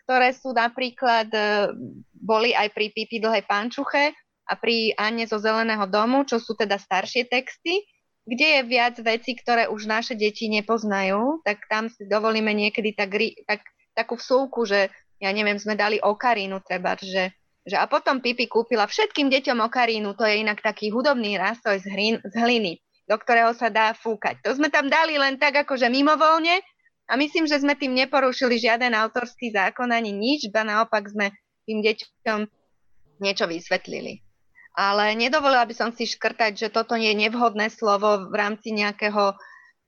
ktoré 0.04 0.36
sú 0.36 0.52
napríklad, 0.52 1.32
e, 1.32 1.72
boli 2.12 2.52
aj 2.52 2.68
pri 2.76 2.92
Pipi 2.92 3.24
dlhej 3.24 3.48
pančuche 3.48 4.12
a 4.44 4.54
pri 4.60 4.92
Anne 5.00 5.24
zo 5.24 5.40
Zeleného 5.40 5.88
domu, 5.88 6.28
čo 6.28 6.40
sú 6.40 6.54
teda 6.58 6.76
staršie 6.76 7.28
texty, 7.32 7.84
kde 8.24 8.60
je 8.60 8.62
viac 8.68 8.96
vecí, 9.04 9.36
ktoré 9.36 9.68
už 9.68 9.88
naše 9.88 10.16
deti 10.16 10.48
nepoznajú, 10.48 11.44
tak 11.44 11.68
tam 11.68 11.92
si 11.92 12.08
dovolíme 12.08 12.52
niekedy 12.56 12.96
tak, 12.96 13.12
tak, 13.48 13.62
takú 13.92 14.16
vsúku, 14.16 14.64
že 14.64 14.88
ja 15.20 15.32
neviem, 15.32 15.60
sme 15.60 15.76
dali 15.76 16.00
okarínu 16.00 16.64
treba, 16.64 16.96
že, 17.00 17.36
že 17.68 17.76
a 17.76 17.88
potom 17.88 18.24
Pipi 18.24 18.48
kúpila 18.48 18.88
všetkým 18.88 19.28
deťom 19.28 19.60
okarínu, 19.68 20.16
to 20.16 20.24
je 20.24 20.40
inak 20.40 20.64
taký 20.64 20.92
hudobný 20.92 21.36
nástroj 21.36 21.84
z, 21.84 21.88
hrin, 21.92 22.16
z 22.24 22.34
hliny, 22.36 22.80
do 23.08 23.16
ktorého 23.20 23.52
sa 23.56 23.68
dá 23.68 23.92
fúkať. 23.92 24.40
To 24.44 24.56
sme 24.56 24.72
tam 24.72 24.88
dali 24.88 25.20
len 25.20 25.36
tak 25.36 25.68
akože 25.68 25.92
mimovoľne, 25.92 26.64
a 27.04 27.20
myslím, 27.20 27.44
že 27.44 27.60
sme 27.60 27.76
tým 27.76 27.92
neporušili 27.92 28.56
žiaden 28.56 28.96
autorský 28.96 29.52
zákon 29.52 29.92
ani 29.92 30.16
nič, 30.16 30.48
ba 30.48 30.64
naopak 30.64 31.12
sme 31.12 31.36
tým 31.68 31.84
deťom 31.84 32.40
niečo 33.20 33.46
vysvetlili. 33.48 34.24
Ale 34.74 35.14
nedovolila 35.14 35.70
by 35.70 35.76
som 35.78 35.90
si 35.94 36.10
škrtať, 36.10 36.58
že 36.58 36.68
toto 36.74 36.98
je 36.98 37.14
nevhodné 37.14 37.70
slovo 37.70 38.26
v 38.30 38.34
rámci 38.34 38.74
nejakého, 38.74 39.38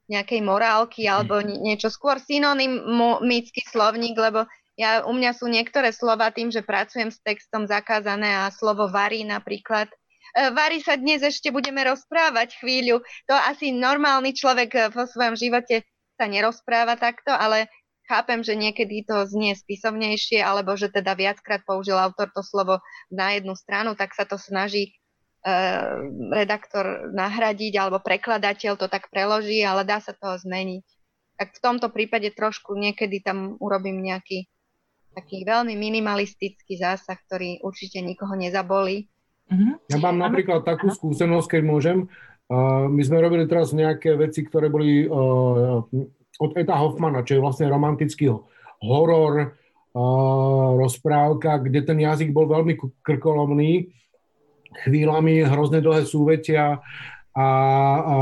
nejakej 0.05 0.41
morálky 0.45 1.09
alebo 1.09 1.41
niečo 1.41 1.89
skôr 1.89 2.21
synonymický 2.21 3.65
slovník, 3.65 4.13
lebo 4.13 4.45
ja, 4.75 5.07
u 5.07 5.15
mňa 5.15 5.31
sú 5.33 5.47
niektoré 5.47 5.95
slova 5.95 6.29
tým, 6.29 6.51
že 6.51 6.61
pracujem 6.61 7.09
s 7.09 7.17
textom 7.23 7.65
zakázané 7.65 8.45
a 8.45 8.51
slovo 8.51 8.91
varí 8.91 9.23
napríklad. 9.23 9.87
E, 10.35 10.51
varí 10.51 10.83
sa 10.83 10.99
dnes 10.99 11.23
ešte 11.23 11.47
budeme 11.49 11.79
rozprávať 11.87 12.59
chvíľu. 12.59 12.99
To 13.31 13.33
asi 13.33 13.71
normálny 13.71 14.35
človek 14.35 14.91
vo 14.91 15.07
svojom 15.07 15.39
živote 15.39 15.87
sa 16.19 16.27
nerozpráva 16.27 16.99
takto, 16.99 17.31
ale 17.31 17.71
chápem, 18.05 18.41
že 18.45 18.53
niekedy 18.53 19.05
to 19.05 19.25
znie 19.25 19.57
spisovnejšie, 19.57 20.41
alebo 20.41 20.77
že 20.77 20.89
teda 20.93 21.17
viackrát 21.17 21.61
použil 21.65 21.97
autor 21.97 22.29
to 22.31 22.45
slovo 22.45 22.81
na 23.09 23.35
jednu 23.37 23.57
stranu, 23.57 23.97
tak 23.97 24.13
sa 24.13 24.23
to 24.23 24.37
snaží 24.37 24.89
e, 24.89 25.51
redaktor 26.33 27.09
nahradiť, 27.11 27.73
alebo 27.81 28.01
prekladateľ 28.01 28.77
to 28.77 28.87
tak 28.87 29.09
preloží, 29.09 29.61
ale 29.65 29.83
dá 29.83 30.01
sa 30.01 30.13
to 30.13 30.37
zmeniť. 30.37 30.85
Tak 31.35 31.47
v 31.51 31.63
tomto 31.63 31.87
prípade 31.91 32.31
trošku 32.31 32.77
niekedy 32.79 33.19
tam 33.19 33.59
urobím 33.59 33.99
nejaký 33.99 34.47
taký 35.15 35.47
veľmi 35.47 35.79
minimalistický 35.79 36.75
zásah, 36.75 37.15
ktorý 37.27 37.63
určite 37.63 38.03
nikoho 38.03 38.35
nezabolí. 38.35 39.07
Mhm. 39.47 39.87
Ja 39.93 39.97
mám 40.01 40.19
napríklad 40.19 40.67
takú 40.67 40.91
skúsenosť, 40.91 41.47
keď 41.57 41.61
môžem, 41.63 41.97
my 42.89 43.01
sme 43.01 43.23
robili 43.23 43.49
teraz 43.49 43.73
nejaké 43.73 44.13
veci, 44.17 44.45
ktoré 44.45 44.69
boli 44.69 45.09
uh, 45.09 45.81
od 46.39 46.51
Eta 46.55 46.75
Hoffmana, 46.75 47.23
čo 47.23 47.39
je 47.39 47.43
vlastne 47.43 47.71
romantický 47.71 48.31
horor, 48.83 49.55
uh, 49.95 50.69
rozprávka, 50.75 51.63
kde 51.63 51.79
ten 51.83 51.99
jazyk 51.99 52.35
bol 52.35 52.51
veľmi 52.51 52.75
krkolomný, 53.03 53.91
chvíľami 54.83 55.47
hrozne 55.47 55.79
dlhé 55.79 56.03
súvetia 56.03 56.83
a, 57.35 57.47
a 57.99 58.15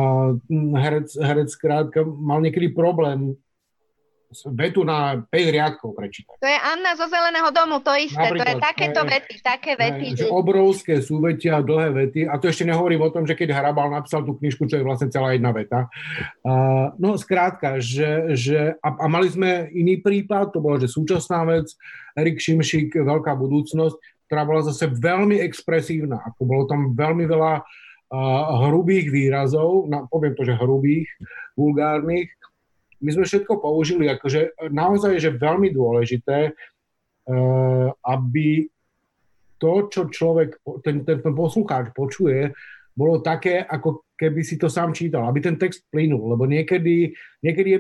herec, 0.78 1.10
herec 1.18 1.50
krátka 1.58 2.06
mal 2.06 2.42
niekedy 2.42 2.74
problém 2.74 3.38
vetu 4.54 4.82
na 4.82 5.22
5 5.30 5.56
riadkov 5.56 5.94
prečítať. 5.96 6.36
To 6.42 6.48
je 6.50 6.60
Anna 6.60 6.98
zo 6.98 7.06
Zeleného 7.06 7.50
domu, 7.54 7.80
to 7.80 7.94
isté. 7.96 8.18
Napríklad, 8.18 8.46
to 8.46 8.52
je 8.58 8.66
takéto 8.66 9.02
je, 9.02 9.10
vety, 9.10 9.34
také 9.40 9.72
vety. 9.78 10.06
Je, 10.14 10.18
že... 10.24 10.34
Obrovské 10.34 10.94
súvetia, 11.00 11.62
dlhé 11.62 11.90
vety. 11.94 12.22
A 12.26 12.36
to 12.42 12.50
ešte 12.50 12.66
nehovorím 12.66 13.06
o 13.06 13.14
tom, 13.14 13.24
že 13.24 13.38
keď 13.38 13.54
Hrabal 13.54 13.94
napísal 13.94 14.26
tú 14.26 14.36
knižku, 14.36 14.66
čo 14.66 14.82
je 14.82 14.86
vlastne 14.86 15.14
celá 15.14 15.38
jedna 15.38 15.54
veta. 15.54 15.88
Uh, 16.42 16.92
no 16.98 17.16
skrátka, 17.16 17.78
že, 17.78 18.34
že 18.34 18.76
a, 18.82 18.90
a 18.90 19.06
mali 19.06 19.30
sme 19.30 19.70
iný 19.72 20.02
prípad, 20.02 20.52
to 20.52 20.60
bola, 20.60 20.82
že 20.82 20.90
súčasná 20.90 21.46
vec, 21.46 21.72
Erik 22.18 22.42
Šimšík, 22.42 22.98
Veľká 23.00 23.34
budúcnosť, 23.38 24.28
ktorá 24.28 24.50
bola 24.50 24.62
zase 24.66 24.90
veľmi 24.90 25.38
expresívna. 25.46 26.22
Ako 26.26 26.42
bolo 26.46 26.64
tam 26.66 26.98
veľmi 26.98 27.26
veľa 27.30 27.54
uh, 27.62 28.44
hrubých 28.70 29.14
výrazov, 29.14 29.86
na, 29.90 30.06
poviem 30.10 30.34
to, 30.34 30.46
že 30.46 30.58
hrubých, 30.58 31.10
vulgárnych, 31.54 32.34
my 33.04 33.10
sme 33.12 33.26
všetko 33.28 33.60
použili, 33.60 34.08
akože 34.08 34.72
naozaj 34.72 35.20
je 35.20 35.32
veľmi 35.36 35.76
dôležité, 35.76 36.56
uh, 36.56 37.88
aby 38.08 38.72
to, 39.60 39.74
čo 39.92 40.12
človek, 40.12 40.60
ten, 40.84 41.04
ten, 41.08 41.20
ten 41.20 41.34
poslucháč 41.36 41.92
počuje, 41.92 42.52
bolo 42.94 43.20
také, 43.20 43.64
ako 43.64 44.08
keby 44.16 44.44
si 44.46 44.56
to 44.56 44.70
sám 44.70 44.94
čítal, 44.94 45.28
aby 45.28 45.40
ten 45.44 45.56
text 45.56 45.84
plynul, 45.90 46.36
lebo 46.36 46.46
niekedy, 46.46 47.16
niekedy 47.42 47.70
je, 47.70 47.80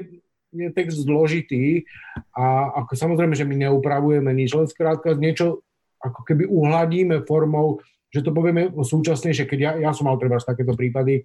je 0.57 0.69
text 0.73 1.05
zložitý 1.05 1.85
a 2.33 2.73
ako 2.83 2.97
samozrejme, 2.97 3.35
že 3.37 3.45
my 3.45 3.67
neupravujeme 3.67 4.31
nič, 4.33 4.55
len 4.57 4.67
skrátka 4.67 5.13
niečo 5.15 5.61
ako 6.03 6.19
keby 6.27 6.43
uhladíme 6.49 7.23
formou, 7.23 7.79
že 8.11 8.25
to 8.25 8.35
povieme 8.35 8.69
súčasnejšie, 8.73 9.47
keď 9.47 9.59
ja, 9.59 9.71
ja 9.89 9.91
som 9.95 10.09
mal 10.09 10.19
treba 10.19 10.37
takéto 10.41 10.75
prípady, 10.75 11.23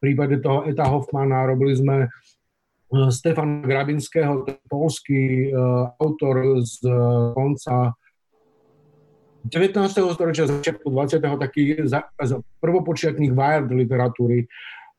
prípade 0.00 0.44
toho 0.44 0.68
Eta 0.68 0.84
Hoffmana 0.84 1.48
robili 1.48 1.72
sme 1.72 2.12
Stefana 2.86 3.66
Grabinského, 3.66 4.46
polský 4.70 5.50
autor 5.98 6.62
z 6.62 6.86
konca 7.34 7.98
19. 9.46 10.14
storočia, 10.14 10.50
začiatku 10.50 10.90
20. 10.90 11.22
taký 11.38 11.78
prvopočiatník 12.58 13.30
wild 13.30 13.70
literatúry, 13.70 14.50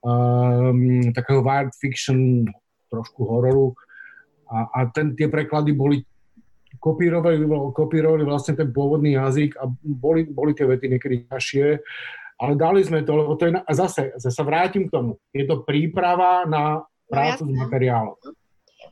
um, 0.03 1.11
takého 1.11 1.43
wild 1.43 1.75
fiction, 1.75 2.47
trošku 2.87 3.27
hororu. 3.27 3.75
A, 4.47 4.63
a 4.71 4.79
ten, 4.95 5.11
tie 5.19 5.27
preklady 5.27 5.75
boli 5.75 6.07
kopírovali, 6.79 7.43
kopírovali 7.75 8.23
vlastne 8.23 8.55
ten 8.55 8.71
pôvodný 8.71 9.19
jazyk 9.19 9.59
a 9.59 9.67
boli, 9.83 10.23
boli 10.23 10.55
tie 10.55 10.63
vety 10.63 10.95
niekedy 10.95 11.15
ťažšie, 11.27 11.65
ale 12.39 12.53
dali 12.55 12.79
sme 12.85 13.03
to, 13.03 13.11
lebo 13.17 13.35
to 13.35 13.49
je, 13.49 13.51
a 13.59 13.71
zase, 13.75 14.15
zase 14.15 14.41
vrátim 14.45 14.87
k 14.87 14.93
tomu, 14.93 15.19
je 15.35 15.43
to 15.43 15.67
príprava 15.67 16.47
na 16.47 16.85
prácu 17.07 17.43
no, 17.47 17.51
s 17.51 17.55
materiálom. 17.67 18.15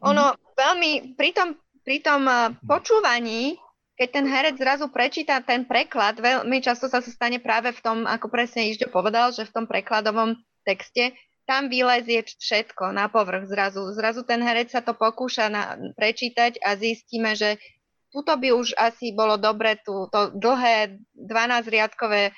Ono 0.03 0.25
veľmi, 0.55 1.15
pri 1.15 1.29
tom, 1.35 1.55
pri 1.83 2.01
tom 2.01 2.25
eh, 2.27 2.51
počúvaní, 2.63 3.59
keď 3.95 4.07
ten 4.11 4.25
herec 4.27 4.55
zrazu 4.59 4.91
prečíta 4.91 5.39
ten 5.39 5.63
preklad, 5.63 6.19
veľmi 6.19 6.59
často 6.59 6.91
sa 6.91 6.99
stane 6.99 7.39
práve 7.39 7.71
v 7.71 7.79
tom, 7.79 7.97
ako 8.03 8.27
presne 8.27 8.67
Ižďo 8.67 8.91
povedal, 8.91 9.31
že 9.31 9.47
v 9.47 9.53
tom 9.55 9.65
prekladovom 9.71 10.35
texte 10.67 11.15
tam 11.45 11.69
vylezie 11.69 12.25
všetko 12.25 12.91
na 12.91 13.07
povrch 13.07 13.47
zrazu. 13.47 13.87
Zrazu 13.93 14.25
ten 14.25 14.41
herec 14.41 14.73
sa 14.73 14.81
to 14.81 14.97
pokúša 14.97 15.47
na, 15.47 15.77
prečítať 15.95 16.59
a 16.59 16.75
zistíme, 16.75 17.37
že 17.37 17.61
tuto 18.09 18.33
by 18.35 18.49
už 18.51 18.73
asi 18.75 19.13
bolo 19.13 19.37
dobre 19.37 19.77
tú, 19.85 20.09
to 20.09 20.33
dlhé 20.33 20.97
12-riadkové 21.13 22.31
e, 22.31 22.33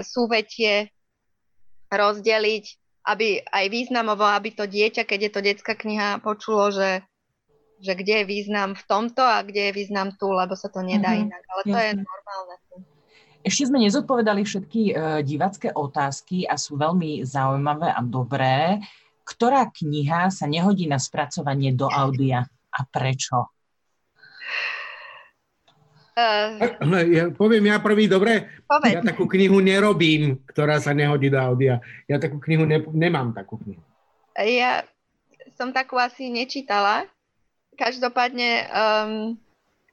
súvetie 0.00 0.90
rozdeliť, 1.92 2.64
aby 3.06 3.38
aj 3.46 3.66
významovo, 3.70 4.26
aby 4.26 4.50
to 4.50 4.66
dieťa, 4.66 5.06
keď 5.06 5.20
je 5.22 5.30
to 5.30 5.40
detská 5.40 5.78
kniha, 5.78 6.18
počulo, 6.18 6.74
že, 6.74 7.06
že 7.78 7.94
kde 7.94 8.22
je 8.22 8.26
význam 8.26 8.74
v 8.74 8.82
tomto 8.82 9.22
a 9.22 9.46
kde 9.46 9.70
je 9.70 9.72
význam 9.72 10.10
tu, 10.18 10.26
lebo 10.26 10.58
sa 10.58 10.66
to 10.66 10.82
nedá 10.82 11.14
mm-hmm. 11.14 11.24
inak. 11.30 11.42
Ale 11.46 11.62
to 11.62 11.76
Jasne. 11.78 11.86
je 11.86 11.92
normálne. 12.02 12.54
Ešte 13.46 13.70
sme 13.70 13.78
nezodpovedali 13.78 14.42
všetky 14.42 14.82
uh, 14.90 14.94
divacké 15.22 15.70
otázky 15.70 16.50
a 16.50 16.58
sú 16.58 16.74
veľmi 16.74 17.22
zaujímavé 17.22 17.94
a 17.94 18.02
dobré. 18.02 18.82
Ktorá 19.22 19.70
kniha 19.70 20.34
sa 20.34 20.50
nehodí 20.50 20.90
na 20.90 20.98
spracovanie 20.98 21.70
do 21.70 21.86
audia 21.86 22.42
a 22.74 22.80
prečo? 22.82 23.54
Uh, 26.16 26.56
ja 27.12 27.28
poviem 27.28 27.68
ja 27.68 27.76
prvý, 27.76 28.08
dobre? 28.08 28.48
Povedz. 28.64 28.96
Ja 28.96 29.04
takú 29.04 29.28
knihu 29.28 29.60
nerobím, 29.60 30.40
ktorá 30.48 30.80
sa 30.80 30.96
nehodí 30.96 31.28
do 31.28 31.36
audia. 31.36 31.84
Ja 32.08 32.16
takú 32.16 32.40
knihu 32.40 32.64
ne, 32.64 32.80
nemám 32.88 33.36
takú 33.36 33.60
knihu. 33.60 33.84
Ja 34.40 34.88
som 35.60 35.76
takú 35.76 36.00
asi 36.00 36.32
nečítala. 36.32 37.04
Každopádne 37.76 38.48
um, 38.72 39.36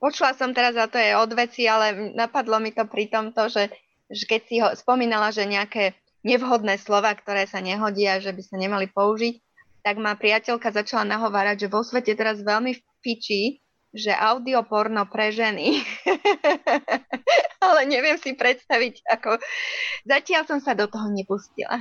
Počula 0.04 0.36
som 0.36 0.52
teraz, 0.52 0.76
a 0.76 0.92
to 0.92 1.00
je 1.00 1.16
od 1.16 1.32
veci, 1.32 1.64
ale 1.64 2.12
napadlo 2.12 2.60
mi 2.60 2.76
to 2.76 2.84
pri 2.84 3.08
tomto, 3.08 3.48
že, 3.48 3.72
že 4.12 4.28
keď 4.28 4.42
si 4.44 4.56
ho 4.60 4.68
spomínala, 4.76 5.32
že 5.32 5.48
nejaké 5.48 5.96
nevhodné 6.28 6.76
slova, 6.76 7.16
ktoré 7.16 7.48
sa 7.48 7.64
nehodia, 7.64 8.20
že 8.20 8.36
by 8.36 8.44
sa 8.44 8.60
nemali 8.60 8.92
použiť, 8.92 9.40
tak 9.80 9.96
ma 10.04 10.20
priateľka 10.20 10.76
začala 10.76 11.08
nahovárať, 11.08 11.56
že 11.64 11.72
vo 11.72 11.88
svete 11.88 12.20
teraz 12.20 12.44
veľmi 12.44 12.76
fičí, 13.00 13.63
že 13.94 14.10
audioporno 14.10 15.06
pre 15.06 15.30
ženy. 15.30 15.86
ale 17.66 17.80
neviem 17.86 18.18
si 18.18 18.34
predstaviť, 18.34 19.06
ako... 19.06 19.38
Zatiaľ 20.04 20.44
som 20.50 20.60
sa 20.60 20.74
do 20.74 20.90
toho 20.90 21.14
nepustila. 21.14 21.78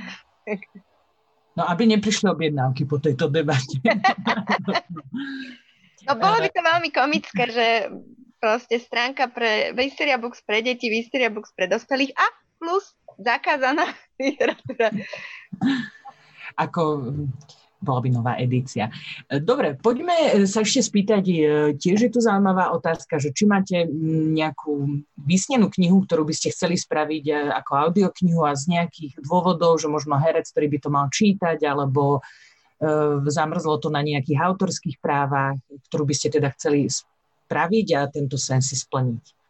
no, 1.57 1.65
aby 1.65 1.89
neprišli 1.89 2.29
objednávky 2.29 2.85
po 2.85 3.01
tejto 3.01 3.27
debate. 3.27 3.81
No 6.03 6.19
bolo 6.19 6.43
by 6.43 6.49
to 6.51 6.59
veľmi 6.59 6.89
komické, 6.91 7.47
že 7.47 7.67
proste 8.43 8.75
stránka 8.75 9.31
pre 9.31 9.71
Hysteria 9.71 10.19
Books 10.19 10.43
pre 10.43 10.59
deti, 10.59 10.91
Hysteria 10.91 11.31
Books 11.31 11.55
pre 11.55 11.71
dospelých 11.71 12.11
a 12.11 12.25
plus 12.59 12.91
zakázaná 13.15 13.87
literatúra. 14.19 14.91
Ako 16.59 17.15
bola 17.83 17.99
by 17.99 18.09
nová 18.09 18.33
edícia. 18.39 18.87
Dobre, 19.27 19.75
poďme 19.75 20.47
sa 20.47 20.63
ešte 20.63 20.79
spýtať, 20.79 21.23
e, 21.27 21.35
tiež 21.75 22.07
je 22.07 22.11
tu 22.11 22.19
zaujímavá 22.23 22.71
otázka, 22.71 23.19
že 23.19 23.35
či 23.35 23.43
máte 23.43 23.83
nejakú 24.31 25.03
vysnenú 25.19 25.67
knihu, 25.67 26.07
ktorú 26.07 26.23
by 26.23 26.33
ste 26.33 26.55
chceli 26.55 26.79
spraviť 26.79 27.23
e, 27.27 27.33
ako 27.51 27.71
audioknihu 27.91 28.47
a 28.47 28.55
z 28.55 28.79
nejakých 28.79 29.19
dôvodov, 29.21 29.77
že 29.83 29.91
možno 29.91 30.15
herec, 30.15 30.47
ktorý 30.47 30.67
by 30.71 30.77
to 30.79 30.89
mal 30.89 31.05
čítať, 31.11 31.59
alebo 31.67 32.23
E, 32.83 33.31
zamrzlo 33.31 33.79
to 33.79 33.87
na 33.87 34.03
nejakých 34.03 34.43
autorských 34.43 34.97
právach, 34.99 35.55
ktorú 35.87 36.03
by 36.03 36.13
ste 36.19 36.27
teda 36.35 36.51
chceli 36.59 36.91
spraviť 36.91 37.87
a 37.95 38.11
tento 38.11 38.35
sen 38.35 38.59
si 38.59 38.75
splniť? 38.75 39.42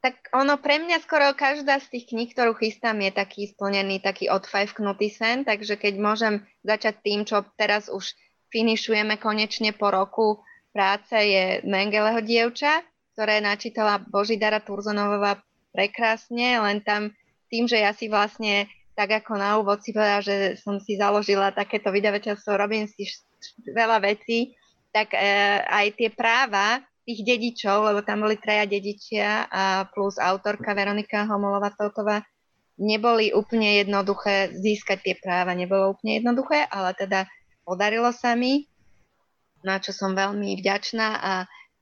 Tak 0.00 0.32
ono 0.32 0.56
pre 0.56 0.80
mňa 0.80 1.04
skoro 1.04 1.36
každá 1.36 1.76
z 1.76 1.92
tých 1.92 2.08
kníh, 2.08 2.32
ktorú 2.32 2.56
chystám, 2.56 3.04
je 3.04 3.12
taký 3.12 3.52
splnený, 3.52 4.00
taký 4.00 4.32
odfajfknutý 4.32 5.12
sen, 5.12 5.44
takže 5.44 5.76
keď 5.76 5.94
môžem 6.00 6.34
začať 6.64 7.04
tým, 7.04 7.20
čo 7.28 7.44
teraz 7.60 7.92
už 7.92 8.16
finišujeme 8.48 9.20
konečne 9.20 9.76
po 9.76 9.92
roku 9.92 10.40
práce, 10.72 11.12
je 11.12 11.60
Mengeleho 11.68 12.24
dievča, 12.24 12.80
ktoré 13.12 13.44
načítala 13.44 14.00
Božidara 14.00 14.64
Turzonová 14.64 15.44
prekrásne, 15.76 16.56
len 16.56 16.80
tam 16.80 17.12
tým, 17.52 17.68
že 17.68 17.84
ja 17.84 17.92
si 17.92 18.08
vlastne 18.08 18.72
tak 18.96 19.24
ako 19.24 19.32
na 19.36 19.56
úvod 19.60 19.80
si 19.80 19.92
povedala, 19.92 20.20
že 20.20 20.60
som 20.60 20.76
si 20.76 20.96
založila 20.96 21.52
takéto 21.52 21.88
vydavateľstvo, 21.88 22.52
robím 22.56 22.84
si 22.84 23.08
veľa 23.64 24.00
vecí, 24.04 24.56
tak 24.92 25.14
e, 25.14 25.20
aj 25.64 25.86
tie 25.96 26.08
práva 26.12 26.84
tých 27.10 27.26
dedičov, 27.26 27.90
lebo 27.90 28.06
tam 28.06 28.22
boli 28.22 28.38
traja 28.38 28.70
dedičia 28.70 29.50
a 29.50 29.90
plus 29.90 30.14
autorka 30.22 30.70
Veronika 30.78 31.26
Homolová-Totová, 31.26 32.22
neboli 32.78 33.34
úplne 33.34 33.82
jednoduché 33.82 34.54
získať 34.54 34.98
tie 35.02 35.14
práva, 35.18 35.58
nebolo 35.58 35.98
úplne 35.98 36.22
jednoduché, 36.22 36.70
ale 36.70 36.94
teda 36.94 37.26
podarilo 37.66 38.14
sa 38.14 38.38
mi, 38.38 38.70
na 39.66 39.82
čo 39.82 39.90
som 39.90 40.14
veľmi 40.14 40.54
vďačná 40.62 41.08
a 41.18 41.32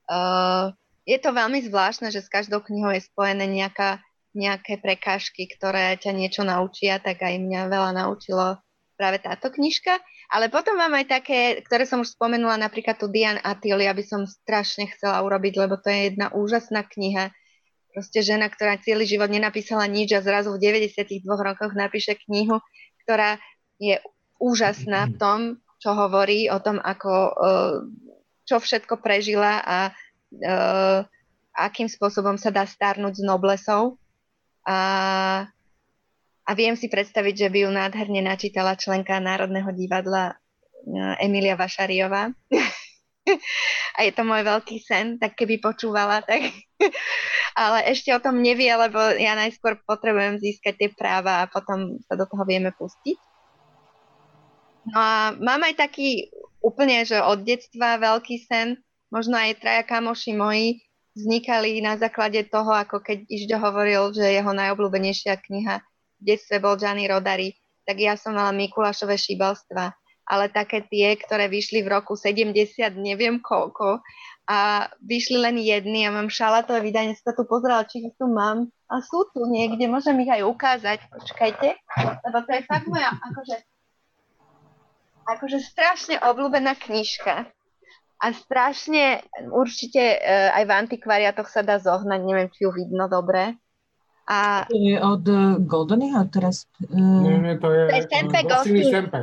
uh, 0.09 0.65
je 1.05 1.19
to 1.21 1.31
veľmi 1.31 1.61
zvláštne, 1.69 2.09
že 2.09 2.25
s 2.25 2.33
každou 2.33 2.65
knihou 2.65 2.97
je 2.97 3.05
spojené 3.05 3.45
nejaká 3.45 4.01
nejaké 4.37 4.79
prekážky, 4.79 5.49
ktoré 5.49 5.97
ťa 5.97 6.13
niečo 6.13 6.43
naučia, 6.45 7.01
tak 7.01 7.25
aj 7.27 7.43
mňa 7.43 7.73
veľa 7.73 7.91
naučilo 7.97 8.61
práve 8.95 9.19
táto 9.19 9.49
knižka. 9.51 9.99
Ale 10.29 10.53
potom 10.53 10.77
mám 10.77 10.93
aj 10.93 11.09
také, 11.09 11.65
ktoré 11.65 11.89
som 11.89 12.05
už 12.05 12.13
spomenula, 12.13 12.61
napríklad 12.61 13.01
tu 13.01 13.09
Dian 13.09 13.41
Attili, 13.41 13.89
aby 13.89 14.05
som 14.05 14.29
strašne 14.29 14.85
chcela 14.93 15.25
urobiť, 15.25 15.55
lebo 15.57 15.81
to 15.81 15.89
je 15.89 16.13
jedna 16.13 16.29
úžasná 16.37 16.85
kniha. 16.85 17.33
Proste 17.97 18.21
žena, 18.21 18.53
ktorá 18.53 18.77
celý 18.85 19.09
život 19.09 19.33
nenapísala 19.33 19.89
nič 19.89 20.13
a 20.13 20.21
zrazu 20.21 20.53
v 20.53 20.85
92 20.85 21.25
rokoch 21.25 21.73
napíše 21.73 22.21
knihu, 22.29 22.61
ktorá 23.09 23.41
je 23.81 23.97
úžasná 24.37 25.09
v 25.09 25.15
tom, 25.17 25.39
čo 25.81 25.97
hovorí 25.97 26.53
o 26.53 26.61
tom, 26.61 26.77
ako, 26.77 27.15
eh, 27.33 27.77
čo 28.45 28.61
všetko 28.61 29.01
prežila 29.05 29.61
a 29.61 29.79
uh, 29.93 31.05
akým 31.53 31.85
spôsobom 31.91 32.41
sa 32.41 32.49
dá 32.49 32.65
starnúť 32.65 33.21
s 33.21 33.23
noblesou 33.27 34.01
a, 34.65 34.79
a 36.49 36.57
viem 36.57 36.73
si 36.81 36.89
predstaviť, 36.89 37.35
že 37.45 37.49
by 37.53 37.59
ju 37.69 37.71
nádherne 37.71 38.25
načítala 38.25 38.73
členka 38.73 39.21
Národného 39.21 39.69
divadla 39.77 40.33
e, 40.33 40.35
Emilia 41.21 41.61
Vašariová. 41.61 42.33
a 43.97 43.99
je 44.01 44.13
to 44.17 44.25
môj 44.25 44.49
veľký 44.49 44.81
sen, 44.81 45.21
tak 45.21 45.37
keby 45.37 45.61
počúvala, 45.61 46.25
tak... 46.25 46.49
Ale 47.59 47.91
ešte 47.91 48.15
o 48.15 48.23
tom 48.23 48.41
nevie, 48.41 48.71
lebo 48.71 48.97
ja 49.19 49.37
najskôr 49.37 49.83
potrebujem 49.83 50.41
získať 50.41 50.75
tie 50.79 50.89
práva 50.95 51.45
a 51.45 51.51
potom 51.51 52.01
sa 52.07 52.15
do 52.17 52.25
toho 52.25 52.47
vieme 52.49 52.71
pustiť. 52.73 53.19
No 54.89 54.97
a 54.97 55.37
mám 55.37 55.67
aj 55.67 55.75
taký 55.77 56.33
úplne, 56.65 57.05
že 57.05 57.19
od 57.21 57.45
detstva 57.45 58.01
veľký 58.01 58.41
sen, 58.47 58.79
možno 59.11 59.37
aj 59.37 59.59
traja 59.59 59.83
kamoši 59.85 60.33
moji, 60.39 60.81
vznikali 61.19 61.83
na 61.83 61.99
základe 61.99 62.47
toho, 62.47 62.73
ako 62.73 63.03
keď 63.03 63.27
Ižďo 63.27 63.59
hovoril, 63.59 64.15
že 64.15 64.39
jeho 64.39 64.55
najobľúbenejšia 64.55 65.35
kniha 65.43 65.83
v 66.19 66.35
detstve 66.35 66.59
bol 66.59 66.77
Gianni 66.77 67.07
Rodari, 67.07 67.55
tak 67.89 67.97
ja 68.03 68.19
som 68.21 68.37
mala 68.37 68.53
Mikulášové 68.53 69.17
šibalstva, 69.17 69.97
ale 70.29 70.53
také 70.53 70.85
tie, 70.85 71.17
ktoré 71.17 71.49
vyšli 71.49 71.81
v 71.81 71.89
roku 71.89 72.13
70, 72.13 72.53
neviem 73.01 73.41
koľko, 73.41 74.05
a 74.49 74.89
vyšli 75.05 75.37
len 75.41 75.57
jedny. 75.61 76.09
Ja 76.09 76.11
mám 76.13 76.33
šalatové 76.33 76.81
vydanie, 76.81 77.13
sa 77.17 77.37
tu 77.37 77.45
pozerala, 77.45 77.85
či 77.85 78.01
ich 78.01 78.17
tu 78.17 78.29
mám. 78.29 78.73
A 78.89 79.05
sú 79.05 79.29
tu 79.37 79.45
niekde, 79.45 79.85
môžem 79.85 80.17
ich 80.25 80.33
aj 80.33 80.49
ukázať. 80.49 80.99
Počkajte, 81.13 81.69
lebo 82.25 82.39
to 82.49 82.51
je 82.57 82.63
fakt 82.65 82.89
moja, 82.89 83.13
akože, 83.13 83.57
akože 85.29 85.59
strašne 85.61 86.17
obľúbená 86.25 86.81
knižka. 86.81 87.53
A 88.19 88.27
strašne, 88.33 89.21
určite 89.53 90.17
uh, 90.17 90.57
aj 90.57 90.65
v 90.65 90.75
antikvariatoch 90.75 91.53
sa 91.53 91.61
dá 91.61 91.77
zohnať, 91.77 92.21
neviem, 92.25 92.49
či 92.49 92.65
ju 92.65 92.73
vidno 92.73 93.07
dobre. 93.07 93.55
A... 94.29 94.69
To 94.69 94.77
je 94.77 94.97
od 95.01 95.25
Goldonyho 95.65 96.29
teraz? 96.29 96.69
Uh... 96.85 97.25
Nie, 97.25 97.37
nie, 97.41 97.55
to 97.57 97.73
je... 97.73 97.83
To 97.89 97.97
je 97.97 98.05
Sempe 98.13 98.39
Sempe. 98.93 99.21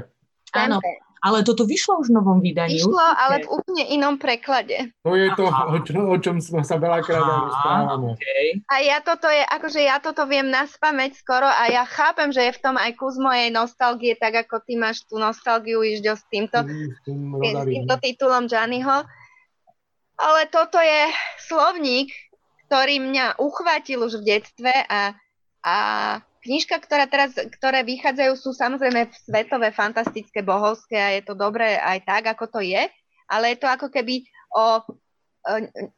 Áno, 0.56 0.82
ale 1.26 1.42
toto 1.42 1.66
vyšlo 1.66 2.06
už 2.06 2.14
v 2.14 2.22
novom 2.22 2.38
vydaní. 2.38 2.78
Vyšlo, 2.78 3.02
ale 3.02 3.42
v 3.42 3.50
úplne 3.50 3.84
inom 3.90 4.22
preklade. 4.22 4.94
To 5.02 5.18
je 5.18 5.26
to, 5.34 5.50
o, 5.50 5.78
čo, 5.82 5.94
o 5.98 6.18
čom 6.22 6.38
sme 6.38 6.62
sa 6.62 6.78
veľakrát 6.78 7.50
rozprávame. 7.50 8.14
Okay. 8.14 8.62
A 8.70 8.86
ja 8.86 9.02
toto 9.02 9.26
je, 9.26 9.42
akože 9.42 9.82
ja 9.82 9.98
toto 9.98 10.30
viem 10.30 10.54
na 10.54 10.70
spameť 10.70 11.18
skoro 11.18 11.50
a 11.50 11.66
ja 11.74 11.82
chápem, 11.90 12.30
že 12.30 12.46
je 12.46 12.54
v 12.54 12.62
tom 12.62 12.78
aj 12.78 12.94
kus 12.94 13.18
mojej 13.18 13.50
nostalgie, 13.50 14.14
tak 14.14 14.46
ako 14.46 14.62
ty 14.70 14.78
máš 14.78 15.02
tú 15.10 15.18
nostalgiu 15.18 15.82
Ižďo 15.82 16.14
s 16.14 16.24
týmto, 16.30 16.62
s, 16.62 16.98
tým 17.10 17.20
s 17.42 17.66
týmto 17.74 17.96
titulom 17.98 18.46
Gianniho. 18.46 19.02
Ale 20.16 20.42
toto 20.54 20.78
je 20.78 21.10
slovník, 21.42 22.14
ktorý 22.66 23.02
mňa 23.02 23.38
uchvátil 23.38 24.02
už 24.02 24.22
v 24.22 24.38
detstve 24.38 24.74
a, 24.90 25.14
a 25.62 25.76
knižka, 26.46 26.78
ktorá 26.78 27.10
teraz, 27.10 27.34
ktoré 27.34 27.82
vychádzajú, 27.82 28.34
sú 28.38 28.54
samozrejme 28.54 29.10
svetové, 29.26 29.74
fantastické, 29.74 30.46
bohovské 30.46 30.98
a 30.98 31.14
je 31.18 31.24
to 31.26 31.34
dobré 31.34 31.82
aj 31.82 32.06
tak, 32.06 32.24
ako 32.38 32.46
to 32.50 32.60
je, 32.62 32.86
ale 33.26 33.46
je 33.54 33.58
to 33.58 33.68
ako 33.70 33.90
keby 33.90 34.26
o, 34.54 34.82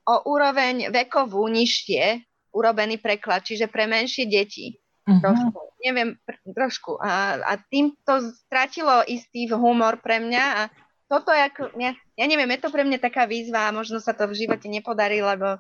o 0.07 0.15
úroveň 0.28 0.91
vekovú 0.91 1.43
nižšie 1.51 2.24
urobený 2.55 2.97
preklad, 2.97 3.43
čiže 3.43 3.68
pre 3.68 3.86
menšie 3.86 4.26
deti. 4.28 4.80
Uh-huh. 5.07 5.24
Trošku, 5.24 5.59
neviem, 5.84 6.09
trošku. 6.51 6.91
A, 6.99 7.39
a 7.43 7.53
tým 7.72 7.95
to 8.03 8.32
stratilo 8.47 9.03
istý 9.07 9.47
humor 9.51 10.03
pre 10.03 10.20
mňa 10.20 10.43
a 10.43 10.61
toto 11.07 11.32
je 11.32 11.39
ako, 11.39 11.72
ja, 11.80 11.95
ja 12.20 12.26
neviem, 12.28 12.51
je 12.55 12.68
to 12.68 12.70
pre 12.72 12.84
mňa 12.84 12.99
taká 12.99 13.24
výzva 13.24 13.72
a 13.72 13.76
možno 13.76 14.03
sa 14.03 14.11
to 14.11 14.28
v 14.28 14.36
živote 14.36 14.68
nepodarí, 14.68 15.24
lebo 15.24 15.55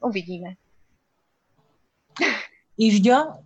uvidíme. 0.00 0.56
Ižďo, 2.80 3.44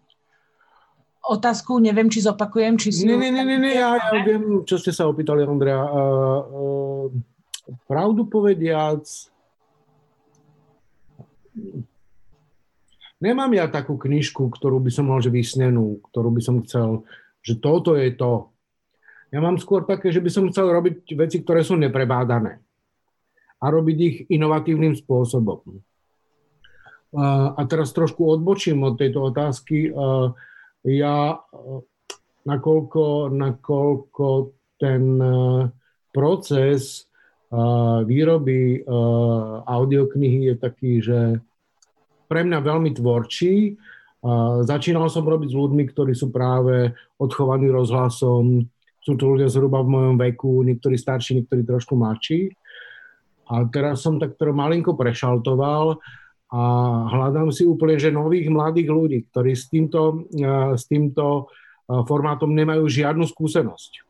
otázku, 1.24 1.80
neviem, 1.80 2.06
či 2.12 2.22
zopakujem, 2.22 2.78
či 2.78 2.94
si... 2.94 3.02
Nie, 3.08 3.18
nie, 3.18 3.32
nie, 3.32 3.58
nie, 3.58 3.74
ja, 3.74 3.98
ja 3.98 4.20
viem, 4.22 4.62
čo 4.62 4.78
ste 4.78 4.94
sa 4.94 5.08
opýtali, 5.08 5.42
Andrea. 5.42 5.80
Uh, 5.80 6.40
uh, 6.54 7.06
pravdu 7.88 8.28
povediac, 8.28 9.02
nemám 13.18 13.50
ja 13.56 13.66
takú 13.66 13.96
knižku, 13.96 14.52
ktorú 14.52 14.78
by 14.84 14.90
som 14.92 15.10
mal 15.10 15.18
že 15.24 15.32
vysnenú, 15.32 15.98
ktorú 16.12 16.28
by 16.30 16.40
som 16.44 16.62
chcel, 16.62 17.02
že 17.40 17.58
toto 17.58 17.96
je 17.96 18.12
to. 18.14 18.52
Ja 19.34 19.42
mám 19.42 19.58
skôr 19.58 19.82
také, 19.82 20.14
že 20.14 20.22
by 20.22 20.30
som 20.30 20.46
chcel 20.46 20.70
robiť 20.70 21.10
veci, 21.18 21.42
ktoré 21.42 21.66
sú 21.66 21.74
neprebádané 21.74 22.62
a 23.64 23.66
robiť 23.72 23.98
ich 24.04 24.16
inovatívnym 24.28 24.92
spôsobom. 24.92 25.80
A 27.56 27.60
teraz 27.64 27.96
trošku 27.96 28.28
odbočím 28.28 28.84
od 28.84 29.00
tejto 29.00 29.32
otázky. 29.32 29.88
Ja 30.84 31.40
nakoľko, 32.44 33.32
nakoľko 33.32 34.26
ten 34.76 35.02
e, 35.16 35.32
proces 36.12 36.82
e, 37.00 37.02
výroby 38.04 38.60
e, 38.76 38.80
audioknihy 39.64 40.52
je 40.52 40.54
taký, 40.60 40.92
že 41.00 41.18
pre 42.28 42.44
mňa 42.44 42.58
veľmi 42.60 42.90
tvorčí. 42.96 43.76
Začínal 44.64 45.12
som 45.12 45.28
robiť 45.28 45.52
s 45.52 45.58
ľuďmi, 45.60 45.84
ktorí 45.92 46.16
sú 46.16 46.32
práve 46.32 46.96
odchovaní 47.20 47.68
rozhlasom, 47.68 48.64
sú 49.04 49.12
to 49.20 49.36
ľudia 49.36 49.52
zhruba 49.52 49.84
v 49.84 49.92
mojom 49.92 50.16
veku, 50.16 50.64
niektorí 50.64 50.96
starší, 50.96 51.44
niektorí 51.44 51.60
trošku 51.60 51.92
mladší. 51.92 52.48
A 53.44 53.68
teraz 53.68 54.00
som 54.00 54.16
tak 54.16 54.40
malinko 54.40 54.96
prešaltoval 54.96 56.00
a 56.54 56.60
hľadám 57.10 57.50
si 57.50 57.66
úplne, 57.66 57.98
že 57.98 58.14
nových 58.14 58.46
mladých 58.46 58.88
ľudí, 58.88 59.18
ktorí 59.32 59.52
s 59.58 59.66
týmto, 59.66 60.30
e, 60.30 60.78
s 60.78 60.86
týmto 60.86 61.24
e, 61.34 61.42
formátom 62.06 62.54
nemajú 62.54 62.86
žiadnu 62.86 63.26
skúsenosť. 63.26 64.04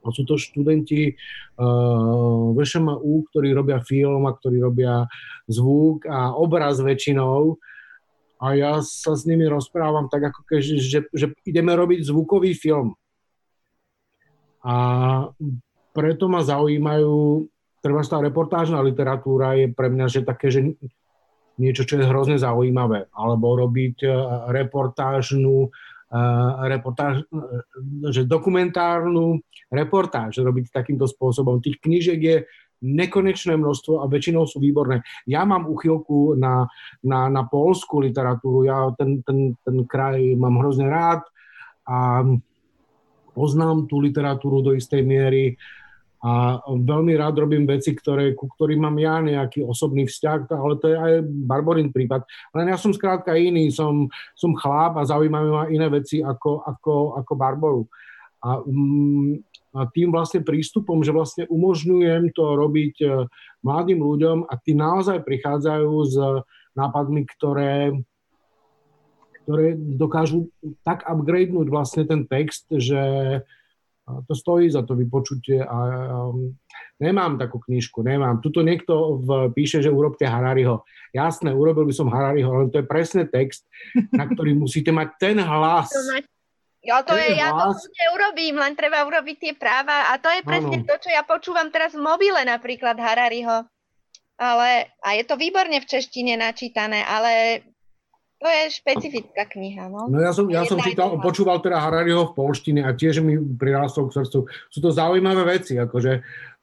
A 0.00 0.08
sú 0.16 0.24
to 0.24 0.40
študenti 0.40 1.12
uh, 1.12 1.16
e, 1.60 2.56
VŠMU, 2.56 3.28
ktorí 3.28 3.52
robia 3.52 3.84
film 3.84 4.24
a 4.24 4.32
ktorí 4.32 4.56
robia 4.56 5.04
zvuk 5.44 6.08
a 6.08 6.32
obraz 6.32 6.80
väčšinou. 6.80 7.60
A 8.40 8.56
ja 8.56 8.80
sa 8.80 9.12
s 9.12 9.28
nimi 9.28 9.44
rozprávam 9.44 10.08
tak, 10.08 10.32
ako 10.32 10.40
keď, 10.48 10.60
že, 10.80 11.00
že 11.12 11.26
ideme 11.44 11.76
robiť 11.76 12.08
zvukový 12.08 12.56
film. 12.56 12.96
A 14.64 14.74
preto 15.92 16.32
ma 16.32 16.40
zaujímajú, 16.40 17.44
treba 17.80 18.04
tá 18.04 18.20
reportážna 18.20 18.84
literatúra 18.84 19.56
je 19.56 19.72
pre 19.72 19.88
mňa 19.88 20.06
že 20.06 20.20
také, 20.22 20.52
že 20.52 20.76
niečo, 21.60 21.84
čo 21.84 22.00
je 22.00 22.08
hrozne 22.08 22.40
zaujímavé, 22.40 23.12
alebo 23.12 23.52
robiť 23.60 23.96
e, 24.00 24.08
reportážnu, 24.48 25.68
e, 25.68 26.18
reportáž, 26.72 27.20
e, 27.28 28.08
že 28.08 28.24
dokumentárnu 28.24 29.44
reportáž 29.68 30.40
robiť 30.40 30.72
takýmto 30.72 31.04
spôsobom. 31.04 31.60
Tých 31.60 31.76
knížek 31.84 32.20
je 32.24 32.36
nekonečné 32.80 33.60
množstvo 33.60 34.00
a 34.00 34.08
väčšinou 34.08 34.48
sú 34.48 34.56
výborné. 34.56 35.04
Ja 35.28 35.44
mám 35.44 35.68
uchylku 35.68 36.32
na, 36.40 36.64
na, 37.04 37.28
na 37.28 37.44
polskú 37.44 38.00
literatúru, 38.00 38.64
ja 38.64 38.88
ten, 38.96 39.20
ten, 39.20 39.52
ten 39.60 39.84
kraj 39.84 40.16
mám 40.40 40.64
hrozne 40.64 40.88
rád 40.88 41.20
a 41.84 42.24
poznám 43.36 43.84
tú 43.84 44.00
literatúru 44.00 44.64
do 44.64 44.72
istej 44.72 45.04
miery 45.04 45.60
a 46.20 46.60
veľmi 46.68 47.16
rád 47.16 47.40
robím 47.40 47.64
veci, 47.64 47.96
ktoré, 47.96 48.36
ku 48.36 48.44
ktorým 48.44 48.84
mám 48.84 48.96
ja 49.00 49.24
nejaký 49.24 49.64
osobný 49.64 50.04
vzťah, 50.04 50.52
ale 50.52 50.76
to 50.76 50.86
je 50.92 50.96
aj 51.00 51.12
Barborin 51.24 51.88
prípad. 51.88 52.28
Len 52.52 52.68
ja 52.68 52.76
som 52.76 52.92
skrátka 52.92 53.32
iný, 53.40 53.72
som, 53.72 54.04
som 54.36 54.52
chláp 54.52 55.00
a 55.00 55.08
zaujímavé 55.08 55.48
ma 55.48 55.64
iné 55.72 55.88
veci 55.88 56.20
ako, 56.20 56.60
ako, 56.60 57.24
ako 57.24 57.32
Barboru. 57.40 57.82
A, 58.44 58.60
um, 58.60 59.40
a 59.72 59.88
tým 59.88 60.12
vlastne 60.12 60.44
prístupom, 60.44 61.00
že 61.00 61.16
vlastne 61.16 61.48
umožňujem 61.48 62.36
to 62.36 62.44
robiť 62.58 62.94
e, 63.00 63.08
mladým 63.62 64.02
ľuďom 64.02 64.50
a 64.50 64.54
tí 64.60 64.74
naozaj 64.74 65.22
prichádzajú 65.22 65.92
s 66.10 66.16
nápadmi, 66.74 67.22
ktoré, 67.38 67.94
ktoré 69.46 69.78
dokážu 69.78 70.50
tak 70.82 71.06
upgradenúť 71.06 71.70
vlastne 71.70 72.02
ten 72.02 72.26
text, 72.26 72.66
že, 72.72 73.00
to 74.26 74.34
stojí 74.34 74.70
za 74.70 74.82
to 74.82 74.94
vypočutie 74.94 75.62
a 75.62 75.76
um, 76.30 76.54
nemám 77.00 77.40
takú 77.40 77.58
knižku, 77.62 78.04
nemám. 78.04 78.44
Tuto 78.44 78.60
niekto 78.60 79.18
v, 79.22 79.28
píše, 79.56 79.80
že 79.80 79.88
urobte 79.88 80.28
Harariho. 80.28 80.84
Jasné, 81.16 81.50
urobil 81.50 81.88
by 81.88 81.94
som 81.96 82.12
Harariho, 82.12 82.50
ale 82.50 82.64
to 82.68 82.82
je 82.82 82.86
presne 82.86 83.24
text, 83.26 83.64
na 84.12 84.28
ktorý 84.28 84.54
musíte 84.54 84.92
mať 84.92 85.08
ten 85.16 85.36
hlas. 85.40 85.88
Jo, 86.80 86.96
to 87.04 87.12
je, 87.12 87.36
ja 87.36 87.52
to 87.52 87.76
urobím, 88.16 88.56
len 88.56 88.72
treba 88.72 89.04
urobiť 89.04 89.36
tie 89.36 89.52
práva 89.52 90.08
a 90.08 90.16
to 90.16 90.32
je 90.32 90.40
presne 90.40 90.80
ano. 90.80 90.86
to, 90.88 90.94
čo 90.96 91.12
ja 91.12 91.20
počúvam 91.28 91.68
teraz 91.68 91.92
v 91.92 92.00
mobile 92.00 92.40
napríklad 92.40 92.96
Harariho. 92.96 93.68
Ale, 94.40 94.88
a 95.04 95.08
je 95.20 95.24
to 95.28 95.36
výborne 95.36 95.76
v 95.76 95.84
češtine 95.84 96.40
načítané, 96.40 97.04
ale 97.04 97.60
to 98.40 98.46
je 98.48 98.62
špecifická 98.72 99.44
kniha, 99.44 99.92
no. 99.92 100.08
No 100.08 100.16
ja 100.16 100.32
som, 100.32 100.48
ja 100.48 100.64
som 100.64 100.80
čítal, 100.80 101.20
počúval 101.20 101.60
teda 101.60 101.76
Harariho 101.76 102.32
v 102.32 102.36
polštine 102.40 102.80
a 102.88 102.96
tiež 102.96 103.20
mi 103.20 103.36
prirástol 103.36 104.08
k 104.08 104.24
srdcu. 104.24 104.48
Sú 104.72 104.78
to 104.80 104.88
zaujímavé 104.88 105.60
veci, 105.60 105.76
akože, 105.76 106.12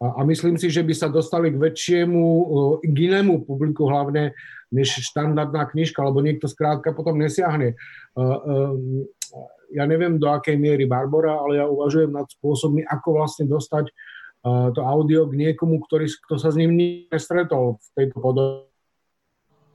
a, 0.02 0.06
a 0.18 0.22
myslím 0.26 0.58
si, 0.58 0.74
že 0.74 0.82
by 0.82 0.94
sa 0.98 1.08
dostali 1.14 1.54
k 1.54 1.62
väčšiemu, 1.62 2.24
k 2.82 2.98
inému 2.98 3.46
publiku 3.46 3.86
hlavne, 3.86 4.34
než 4.74 5.06
štandardná 5.06 5.70
knižka, 5.70 6.02
lebo 6.02 6.20
niekto 6.20 6.50
skrátka 6.50 6.92
potom 6.92 7.16
nesiahne. 7.22 7.78
Ja 9.72 9.84
neviem, 9.86 10.18
do 10.18 10.28
akej 10.34 10.58
miery 10.60 10.90
Barbora, 10.90 11.40
ale 11.40 11.62
ja 11.62 11.66
uvažujem 11.70 12.12
nad 12.12 12.28
spôsobmi, 12.28 12.84
ako 12.84 13.22
vlastne 13.22 13.46
dostať 13.48 13.94
to 14.74 14.82
audio 14.84 15.28
k 15.28 15.40
niekomu, 15.40 15.84
ktorý, 15.86 16.08
kto 16.08 16.36
sa 16.40 16.52
s 16.52 16.60
ním 16.60 16.76
nestretol 17.08 17.80
v 17.80 17.88
tejto 17.96 18.18
podobe. 18.20 18.68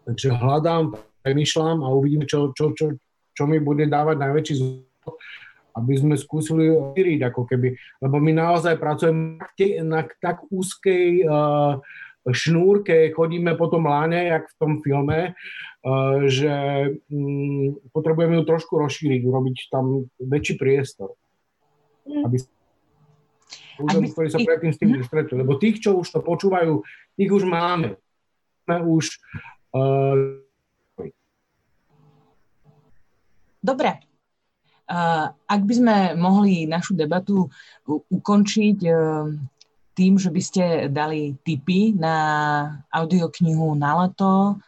Takže 0.09 0.35
hľadám 0.35 0.99
premyšľam 1.23 1.87
a 1.87 1.89
uvidím, 1.95 2.27
čo, 2.27 2.51
čo, 2.53 2.75
čo, 2.75 2.99
čo 3.33 3.43
mi 3.47 3.63
bude 3.63 3.87
dávať 3.89 4.17
najväčší 4.19 4.55
zvuk, 4.59 5.17
aby 5.73 5.93
sme 5.97 6.15
skúsili 6.21 6.69
vyriť 6.69 7.21
ako 7.33 7.49
keby. 7.49 7.73
Lebo 8.05 8.17
my 8.21 8.33
naozaj 8.37 8.77
pracujeme 8.77 9.41
na, 9.87 10.05
tak 10.21 10.45
úzkej 10.53 11.25
uh, 11.25 11.81
šnúrke, 12.29 13.11
chodíme 13.17 13.57
po 13.57 13.73
tom 13.73 13.89
láne, 13.89 14.31
jak 14.31 14.47
v 14.53 14.59
tom 14.61 14.73
filme, 14.85 15.33
uh, 15.33 16.29
že 16.29 16.53
um, 17.09 17.81
potrebujeme 17.91 18.37
ju 18.39 18.45
trošku 18.45 18.77
rozšíriť, 18.79 19.21
urobiť 19.25 19.57
tam 19.73 20.07
väčší 20.21 20.61
priestor. 20.61 21.17
Mm. 22.05 22.27
Aby 22.29 22.37
ľuďom, 23.81 24.05
ktorí 24.13 24.29
sa 24.29 24.39
predtým 24.45 24.73
s 24.75 24.79
tým 24.79 24.93
nestretli. 25.01 25.35
Lebo 25.41 25.57
tých, 25.57 25.81
čo 25.81 25.99
už 26.05 26.13
to 26.13 26.21
počúvajú, 26.21 26.85
tých 27.17 27.31
už 27.33 27.49
máme. 27.49 27.97
Máme 28.69 28.87
už 28.87 29.19
uh, 29.75 30.39
Dobre. 33.63 34.03
Ak 35.47 35.61
by 35.63 35.73
sme 35.73 35.97
mohli 36.19 36.67
našu 36.67 36.99
debatu 36.99 37.49
ukončiť 37.89 38.79
e, 38.85 38.93
tým, 39.97 40.13
že 40.21 40.29
by 40.29 40.43
ste 40.43 40.65
dali 40.93 41.39
tipy 41.41 41.97
na 41.97 42.17
audioknihu 42.93 43.73
na 43.79 44.05
leto, 44.05 44.61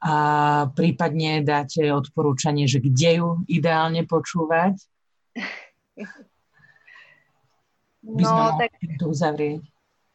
a 0.00 0.14
prípadne 0.72 1.44
dáte 1.44 1.84
odporúčanie, 1.92 2.64
že 2.64 2.80
kde 2.80 3.20
ju 3.20 3.28
ideálne 3.44 4.08
počúvať. 4.08 4.80
By 8.00 8.22
sme 8.24 8.40
No, 8.40 8.56
tak 8.56 8.72
to 8.96 9.12
uzavrieť. 9.12 9.60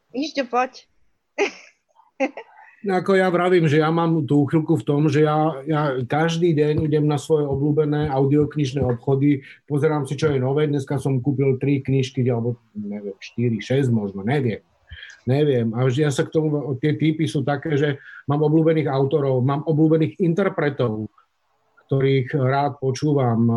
Išťo, 0.10 0.44
poď. 0.50 0.90
No 2.86 3.02
ako 3.02 3.18
ja 3.18 3.34
vravím, 3.34 3.66
že 3.66 3.82
ja 3.82 3.90
mám 3.90 4.30
tú 4.30 4.46
chvíľku 4.46 4.78
v 4.78 4.86
tom, 4.86 5.10
že 5.10 5.26
ja, 5.26 5.58
ja 5.66 5.98
každý 6.06 6.54
deň 6.54 6.86
idem 6.86 7.10
na 7.10 7.18
svoje 7.18 7.50
obľúbené 7.50 8.14
audioknižné 8.14 8.86
obchody, 8.86 9.42
pozerám 9.66 10.06
si, 10.06 10.14
čo 10.14 10.30
je 10.30 10.38
nové. 10.38 10.70
Dneska 10.70 11.02
som 11.02 11.18
kúpil 11.18 11.58
tri 11.58 11.82
knižky, 11.82 12.22
alebo 12.30 12.62
neviem, 12.78 13.18
4, 13.18 13.58
6 13.58 13.90
možno, 13.90 14.22
neviem. 14.22 14.62
Neviem. 15.26 15.74
A 15.74 15.82
vždy 15.82 16.06
ja 16.06 16.14
sa 16.14 16.30
k 16.30 16.38
tomu, 16.38 16.78
tie 16.78 16.94
typy 16.94 17.26
sú 17.26 17.42
také, 17.42 17.74
že 17.74 17.98
mám 18.30 18.46
obľúbených 18.46 18.86
autorov, 18.86 19.42
mám 19.42 19.66
obľúbených 19.66 20.22
interpretov, 20.22 21.10
ktorých 21.90 22.38
rád 22.38 22.78
počúvam. 22.78 23.50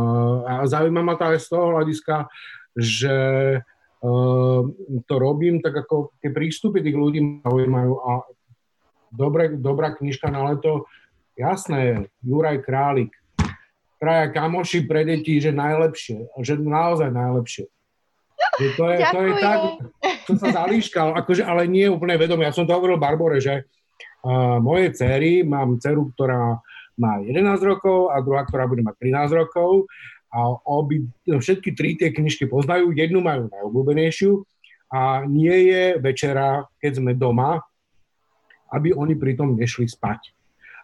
A 0.49 0.64
zaujíma 0.64 1.05
ma 1.05 1.20
to 1.20 1.29
aj 1.29 1.45
z 1.45 1.49
toho 1.53 1.76
hľadiska, 1.76 2.33
že 2.72 3.16
uh, 3.61 4.61
to 5.05 5.14
robím, 5.20 5.61
tak 5.61 5.85
ako 5.85 6.16
tie 6.24 6.33
prístupy 6.33 6.81
tých 6.81 6.97
ľudí 6.97 7.20
ma 7.20 7.45
zaujímajú 7.45 7.93
a 8.01 8.11
dobre, 9.13 9.55
dobrá 9.57 9.95
knižka 9.95 10.29
na 10.33 10.53
leto, 10.53 10.89
jasné, 11.39 12.11
Juraj 12.25 12.63
Králik, 12.65 13.13
traja 13.99 14.31
kamoši 14.31 14.87
pre 14.87 15.03
deti, 15.03 15.43
že 15.43 15.51
najlepšie, 15.51 16.31
že 16.43 16.55
naozaj 16.59 17.11
najlepšie. 17.11 17.67
Že 18.59 18.69
to, 18.79 18.85
je, 18.91 18.99
to 19.03 19.21
je 19.23 19.33
tak, 19.43 19.61
to 20.27 20.33
sa 20.39 20.49
zalíškal, 20.63 21.15
akože, 21.19 21.43
ale 21.43 21.67
nie 21.67 21.91
úplne 21.91 22.15
vedomé. 22.15 22.47
Ja 22.47 22.55
som 22.55 22.67
to 22.67 22.75
hovoril 22.75 22.99
Barbore, 22.99 23.43
že 23.43 23.67
uh, 24.23 24.63
moje 24.63 24.95
cery, 24.95 25.43
mám 25.43 25.83
dceru, 25.83 26.15
ktorá 26.15 26.63
má 26.99 27.23
11 27.23 27.59
rokov 27.63 28.11
a 28.15 28.23
druhá, 28.23 28.47
ktorá 28.47 28.67
bude 28.67 28.83
mať 28.83 28.95
13 28.99 29.35
rokov 29.35 29.87
a 30.29 30.39
obi, 30.67 31.07
všetky 31.25 31.73
tri 31.73 31.95
tie 31.99 32.15
knižky 32.15 32.51
poznajú, 32.51 32.93
jednu 32.93 33.23
majú 33.23 33.49
najobľúbenejšiu 33.49 34.43
a 34.93 35.25
nie 35.25 35.73
je 35.73 35.85
večera, 36.03 36.67
keď 36.83 36.93
sme 37.01 37.13
doma, 37.17 37.63
aby 38.73 38.93
oni 38.93 39.14
pritom 39.16 39.57
nešli 39.57 39.89
spať. 39.89 40.33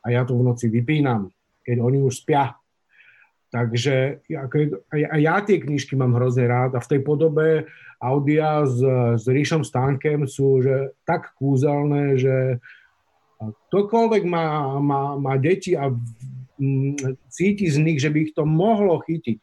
A 0.05 0.13
ja 0.13 0.25
to 0.25 0.37
v 0.37 0.45
noci 0.45 0.69
vypínam, 0.69 1.33
keď 1.65 1.77
oni 1.81 1.99
už 2.05 2.25
spia. 2.25 2.53
Takže 3.55 4.27
a 4.91 5.15
ja 5.15 5.39
tie 5.47 5.63
knižky 5.63 5.95
mám 5.95 6.19
hrozne 6.19 6.51
rád 6.51 6.75
a 6.75 6.83
v 6.83 6.91
tej 6.91 7.01
podobe 7.07 7.71
audia 8.03 8.67
s, 8.67 8.83
s 9.15 9.25
Ríšom 9.31 9.63
Stánkem 9.63 10.27
sú 10.27 10.59
že 10.59 10.91
tak 11.07 11.31
kúzelné, 11.39 12.19
že 12.19 12.59
ktokoľvek 13.39 14.23
má, 14.27 14.77
má, 14.83 15.03
má 15.15 15.35
deti 15.39 15.79
a 15.79 15.95
cíti 17.31 17.67
z 17.71 17.79
nich, 17.79 17.99
že 18.03 18.11
by 18.11 18.19
ich 18.31 18.33
to 18.35 18.43
mohlo 18.43 18.99
chytiť, 19.03 19.39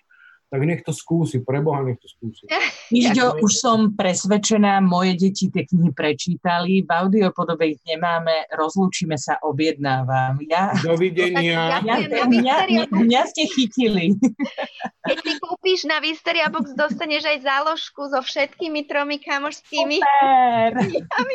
tak 0.51 0.67
nech 0.67 0.83
to 0.83 0.91
skúsi, 0.91 1.39
preboha 1.39 1.79
nech 1.87 1.95
to 2.03 2.11
skúsi. 2.11 2.43
Ižďo, 2.99 3.39
už 3.39 3.51
som 3.55 3.95
presvedčená, 3.95 4.83
moje 4.83 5.15
deti 5.15 5.47
tie 5.47 5.63
knihy 5.63 5.95
prečítali, 5.95 6.83
v 6.83 6.91
audiopodobe 6.91 7.71
ich 7.71 7.81
nemáme, 7.87 8.51
rozlúčime 8.51 9.15
sa, 9.15 9.39
objednávam. 9.39 10.43
Ja, 10.43 10.75
Dovidenia. 10.83 11.79
ja, 11.79 11.95
mňa, 12.03 12.27
mňa, 12.27 12.55
mňa 12.91 13.21
ste 13.31 13.47
chytili. 13.47 14.19
Keď 15.07 15.17
si 15.23 15.33
kúpiš 15.39 15.87
na 15.87 16.03
Visteria 16.03 16.51
Box, 16.51 16.75
dostaneš 16.75 17.31
aj 17.31 17.47
záložku 17.47 18.11
so 18.11 18.19
všetkými 18.19 18.91
tromi 18.91 19.23
kamošskými. 19.23 20.03
Super. 20.03 20.69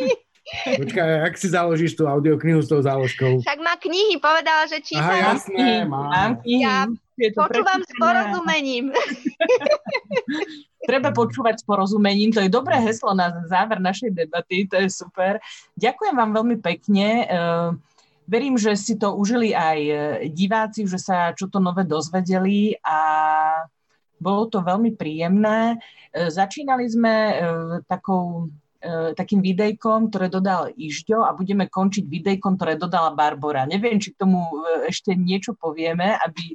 Počkaj, 0.86 1.10
ak 1.26 1.34
si 1.40 1.50
založíš 1.50 1.98
tú 1.98 2.06
audioknihu 2.06 2.62
s 2.62 2.70
tou 2.70 2.78
záložkou? 2.78 3.42
Však 3.42 3.58
má 3.64 3.74
knihy, 3.80 4.20
povedala, 4.22 4.68
že 4.70 4.78
číta. 4.78 5.02
Aha, 5.02 5.34
jasné, 5.34 5.82
mám. 5.88 6.06
mám 6.12 6.32
knihy. 6.44 6.62
Ja 6.62 6.86
Je 7.16 7.32
to 7.32 7.48
Počúvam 7.48 7.80
s 7.80 7.92
porozumením. 7.96 8.92
Treba 10.90 11.10
počúvať 11.10 11.58
s 11.58 11.64
porozumením, 11.66 12.30
to 12.30 12.44
je 12.44 12.52
dobré 12.52 12.78
heslo 12.78 13.16
na 13.16 13.42
záver 13.48 13.80
našej 13.82 14.12
debaty, 14.12 14.68
to 14.68 14.78
je 14.78 14.86
super. 14.92 15.40
Ďakujem 15.80 16.14
vám 16.14 16.30
veľmi 16.36 16.56
pekne. 16.60 17.08
Eh, 17.26 17.70
Verím, 18.26 18.58
že 18.58 18.74
si 18.74 18.98
to 18.98 19.14
užili 19.14 19.54
aj 19.54 19.78
eh, 19.86 19.98
diváci, 20.30 20.82
že 20.86 20.98
sa 20.98 21.30
čo 21.32 21.46
to 21.46 21.62
nové 21.62 21.86
dozvedeli 21.86 22.74
a 22.82 22.98
bolo 24.18 24.50
to 24.50 24.60
veľmi 24.62 24.94
príjemné. 24.94 25.80
Eh, 26.12 26.28
Začínali 26.28 26.84
sme 26.86 27.14
takou 27.88 28.52
takým 29.18 29.42
videjkom, 29.42 30.14
ktoré 30.14 30.30
dodal 30.30 30.70
Ižďo 30.70 31.26
a 31.26 31.34
budeme 31.34 31.66
končiť 31.66 32.06
videjkom, 32.06 32.54
ktoré 32.54 32.78
dodala 32.78 33.10
Barbora. 33.10 33.66
Neviem, 33.66 33.98
či 33.98 34.14
k 34.14 34.20
tomu 34.22 34.46
ešte 34.86 35.10
niečo 35.18 35.58
povieme, 35.58 36.14
aby 36.22 36.54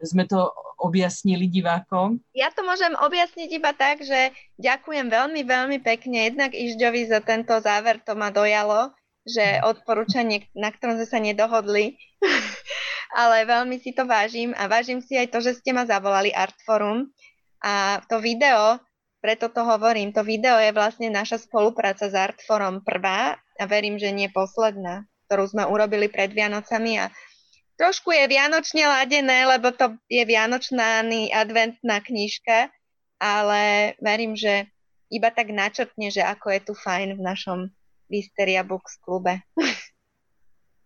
sme 0.00 0.24
to 0.24 0.50
objasnili 0.80 1.46
divákom. 1.46 2.18
Ja 2.32 2.48
to 2.50 2.64
môžem 2.64 2.96
objasniť 2.96 3.48
iba 3.52 3.76
tak, 3.76 4.00
že 4.00 4.32
ďakujem 4.56 5.12
veľmi, 5.12 5.44
veľmi 5.44 5.78
pekne. 5.84 6.32
Jednak 6.32 6.56
Ižďovi 6.56 7.02
za 7.08 7.20
tento 7.20 7.52
záver, 7.60 8.00
to 8.00 8.16
ma 8.16 8.32
dojalo, 8.32 8.96
že 9.28 9.60
odporúčanie, 9.60 10.48
na 10.56 10.72
ktorom 10.72 10.96
sme 10.96 11.08
sa 11.08 11.20
nedohodli, 11.20 12.00
ale 13.20 13.44
veľmi 13.44 13.76
si 13.76 13.92
to 13.92 14.08
vážim 14.08 14.56
a 14.56 14.66
vážim 14.66 15.04
si 15.04 15.20
aj 15.20 15.28
to, 15.28 15.38
že 15.44 15.60
ste 15.60 15.76
ma 15.76 15.84
zavolali 15.84 16.32
Artforum 16.32 17.12
a 17.60 18.00
to 18.08 18.16
video, 18.24 18.80
preto 19.20 19.52
to 19.52 19.60
hovorím, 19.60 20.16
to 20.16 20.24
video 20.24 20.56
je 20.56 20.72
vlastne 20.72 21.12
naša 21.12 21.44
spolupráca 21.44 22.08
s 22.08 22.16
Artforum 22.16 22.80
prvá 22.80 23.36
a 23.36 23.64
verím, 23.68 24.00
že 24.00 24.08
nie 24.16 24.32
posledná, 24.32 25.04
ktorú 25.28 25.44
sme 25.44 25.68
urobili 25.68 26.08
pred 26.08 26.32
Vianocami 26.32 27.04
a 27.04 27.12
trošku 27.80 28.12
je 28.12 28.28
vianočne 28.28 28.84
ladené, 28.84 29.48
lebo 29.48 29.72
to 29.72 29.96
je 30.12 30.20
vianočná 30.28 31.00
adventná 31.32 32.04
knižka, 32.04 32.68
ale 33.16 33.96
verím, 34.04 34.36
že 34.36 34.68
iba 35.08 35.32
tak 35.32 35.48
načrtne, 35.48 36.12
že 36.12 36.20
ako 36.20 36.46
je 36.52 36.60
tu 36.60 36.72
fajn 36.76 37.16
v 37.16 37.22
našom 37.24 37.58
Visteria 38.12 38.60
Books 38.60 39.00
klube. 39.00 39.40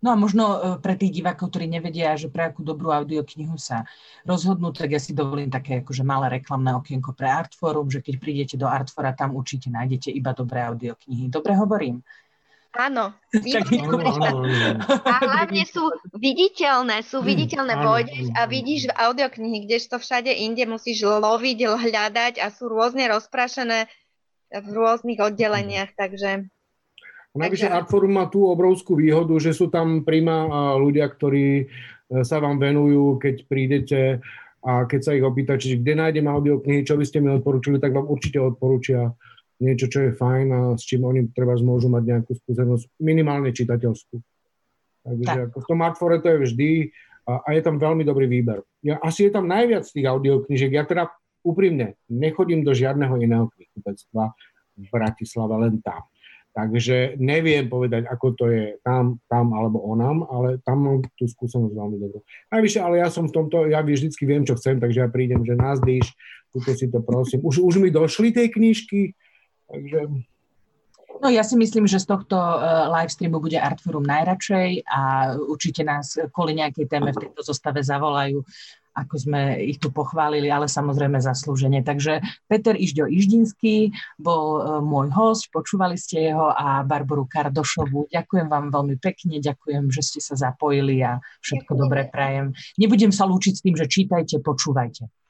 No 0.05 0.13
a 0.13 0.21
možno 0.21 0.45
e, 0.45 0.57
pre 0.85 1.01
tých 1.01 1.17
divákov, 1.17 1.49
ktorí 1.49 1.65
nevedia, 1.65 2.13
že 2.13 2.29
pre 2.29 2.53
akú 2.53 2.61
dobrú 2.61 2.93
audioknihu 2.93 3.57
sa 3.57 3.89
rozhodnú, 4.29 4.69
tak 4.69 4.93
ja 4.93 5.01
si 5.01 5.17
dovolím 5.17 5.49
také 5.49 5.81
akože 5.81 6.05
malé 6.05 6.29
reklamné 6.29 6.77
okienko 6.77 7.17
pre 7.17 7.25
Artforum, 7.25 7.89
že 7.89 8.05
keď 8.05 8.15
prídete 8.21 8.55
do 8.61 8.69
Artfora, 8.69 9.17
tam 9.17 9.33
určite 9.33 9.73
nájdete 9.73 10.13
iba 10.13 10.37
dobré 10.37 10.61
audioknihy. 10.69 11.33
Dobre 11.33 11.57
hovorím? 11.57 12.05
Áno, 12.75 13.15
Tak 13.55 13.71
výborne. 13.71 14.11
Áno, 14.11 14.43
áno, 14.43 14.51
áno. 14.51 14.83
a 15.07 15.17
hlavne 15.23 15.63
sú 15.67 15.95
viditeľné, 16.19 17.07
sú 17.07 17.23
viditeľné, 17.23 17.75
áno, 17.79 17.85
pôjdeš 17.87 18.27
a 18.35 18.51
vidíš 18.51 18.91
v 18.91 18.97
audioknihy, 18.99 19.67
kdežto 19.71 20.03
všade 20.03 20.31
inde 20.31 20.67
musíš 20.67 21.07
loviť, 21.07 21.59
hľadať 21.71 22.35
a 22.43 22.51
sú 22.51 22.67
rôzne 22.67 23.07
rozprašené 23.11 23.87
v 24.55 24.69
rôznych 24.71 25.19
oddeleniach, 25.23 25.95
takže 25.99 26.51
Navyše 27.35 27.67
Artforum 27.67 28.15
má 28.15 28.31
tú 28.31 28.47
obrovskú 28.47 28.95
výhodu, 28.95 29.35
že 29.43 29.51
sú 29.51 29.67
tam 29.67 30.07
prima 30.07 30.47
ľudia, 30.79 31.11
ktorí 31.11 31.47
e, 31.59 31.65
sa 32.23 32.39
vám 32.39 32.63
venujú, 32.63 33.19
keď 33.19 33.35
prídete 33.51 34.23
a 34.63 34.87
keď 34.87 35.01
sa 35.03 35.13
ich 35.19 35.27
čiže 35.59 35.83
kde 35.83 35.95
nájdem 35.99 36.31
audioknihy, 36.31 36.87
čo 36.87 36.95
by 36.95 37.03
ste 37.03 37.19
mi 37.19 37.35
odporúčili, 37.35 37.83
tak 37.83 37.91
vám 37.91 38.07
určite 38.07 38.39
odporúčia 38.39 39.11
niečo, 39.63 39.87
čo 39.87 40.09
je 40.09 40.17
fajn 40.17 40.47
a 40.51 40.61
s 40.75 40.83
čím 40.83 41.07
oni 41.07 41.31
treba 41.31 41.55
môžu 41.61 41.87
mať 41.93 42.03
nejakú 42.03 42.33
skúsenosť, 42.35 42.99
minimálne 42.99 43.55
čitateľskú. 43.55 44.17
Takže 45.05 45.25
Tak. 45.25 45.39
ako 45.53 45.59
v 45.61 45.69
tom 45.69 45.81
Artfore 45.85 46.19
to 46.19 46.29
je 46.33 46.39
vždy 46.49 46.71
a, 47.29 47.33
a 47.45 47.49
je 47.57 47.61
tam 47.61 47.77
veľmi 47.77 48.03
dobrý 48.03 48.27
výber. 48.29 48.65
Ja, 48.81 49.01
asi 49.01 49.29
je 49.29 49.33
tam 49.33 49.49
najviac 49.49 49.85
tých 49.85 50.07
audioknižiek. 50.09 50.73
Ja 50.73 50.85
teda 50.89 51.13
úprimne 51.45 52.01
nechodím 52.09 52.65
do 52.65 52.73
žiadneho 52.73 53.15
iného 53.21 53.53
knihkupectva 53.53 54.33
v 54.81 54.87
Bratislave, 54.89 55.55
len 55.61 55.79
tam. 55.85 56.09
Takže 56.55 57.19
neviem 57.19 57.67
povedať, 57.67 58.07
ako 58.07 58.27
to 58.39 58.47
je 58.47 58.79
tam, 58.87 59.19
tam 59.27 59.51
alebo 59.59 59.83
onam, 59.83 60.23
ale 60.31 60.63
tam 60.63 60.87
mám 60.87 60.99
tú 61.19 61.27
skúsenosť 61.27 61.75
veľmi 61.75 61.99
dobrú. 61.99 62.23
Najvyššie, 62.55 62.81
ale 62.81 63.03
ja 63.03 63.11
som 63.11 63.27
v 63.27 63.35
tomto, 63.35 63.67
ja 63.67 63.83
vždycky 63.83 64.23
viem, 64.23 64.47
čo 64.47 64.55
chcem, 64.55 64.79
takže 64.79 65.03
ja 65.03 65.09
prídem, 65.11 65.43
že 65.43 65.59
nás 65.59 65.83
dýš, 65.83 66.15
tuto 66.55 66.71
si 66.79 66.87
to 66.87 67.03
prosím. 67.03 67.43
Už, 67.43 67.59
už 67.59 67.83
mi 67.83 67.91
došli 67.91 68.31
tie 68.31 68.47
knižky, 68.47 69.19
takže 69.69 70.25
No 71.23 71.31
ja 71.31 71.47
si 71.47 71.55
myslím, 71.55 71.87
že 71.87 72.03
z 72.03 72.11
tohto 72.11 72.35
uh, 72.35 72.91
live 72.91 73.13
streamu 73.13 73.39
bude 73.39 73.55
Artforum 73.55 74.03
najradšej 74.03 74.83
a 74.91 75.33
určite 75.39 75.87
nás 75.87 76.19
kvôli 76.35 76.59
nejakej 76.59 76.91
téme 76.91 77.15
v 77.15 77.29
tejto 77.29 77.47
zostave 77.47 77.87
zavolajú, 77.87 78.43
ako 78.95 79.15
sme 79.15 79.63
ich 79.63 79.79
tu 79.79 79.95
pochválili, 79.95 80.51
ale 80.51 80.67
samozrejme 80.67 81.23
zaslúžene. 81.23 81.87
Takže 81.87 82.19
Peter 82.51 82.75
Ižďo 82.75 83.07
Iždinský 83.07 83.95
bol 84.19 84.47
uh, 84.59 84.65
môj 84.83 85.15
host, 85.15 85.55
počúvali 85.55 85.95
ste 85.95 86.35
jeho 86.35 86.51
a 86.51 86.83
Barboru 86.83 87.31
Kardošovu. 87.31 88.11
Ďakujem 88.11 88.51
vám 88.51 88.75
veľmi 88.75 88.99
pekne, 88.99 89.39
ďakujem, 89.39 89.95
že 89.95 90.03
ste 90.03 90.19
sa 90.19 90.35
zapojili 90.35 90.99
a 91.07 91.23
všetko 91.47 91.73
Ďakujem. 91.79 91.83
dobré 91.87 92.03
prajem. 92.11 92.47
Nebudem 92.75 93.15
sa 93.15 93.23
lúčiť 93.31 93.55
s 93.55 93.63
tým, 93.63 93.75
že 93.79 93.87
čítajte, 93.87 94.43
počúvajte. 94.43 95.24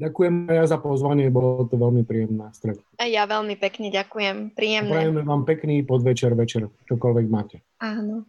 Ďakujem 0.00 0.48
ja 0.48 0.64
za 0.64 0.80
pozvanie, 0.80 1.28
bolo 1.28 1.68
to 1.68 1.76
veľmi 1.76 2.08
príjemné 2.08 2.48
stretnutie. 2.56 2.96
A 2.96 3.04
ja 3.04 3.28
veľmi 3.28 3.52
pekne 3.60 3.92
ďakujem, 3.92 4.56
príjemné. 4.56 4.88
Prajeme 4.88 5.20
vám 5.28 5.44
pekný 5.44 5.84
podvečer, 5.84 6.32
večer, 6.32 6.72
čokoľvek 6.88 7.26
máte. 7.28 7.60
Áno. 7.84 8.24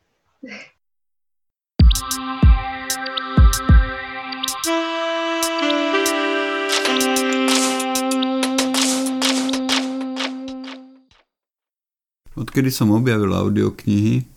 Odkedy 12.35 12.68
som 12.68 12.91
objavil 12.91 13.31
audioknihy, 13.31 14.27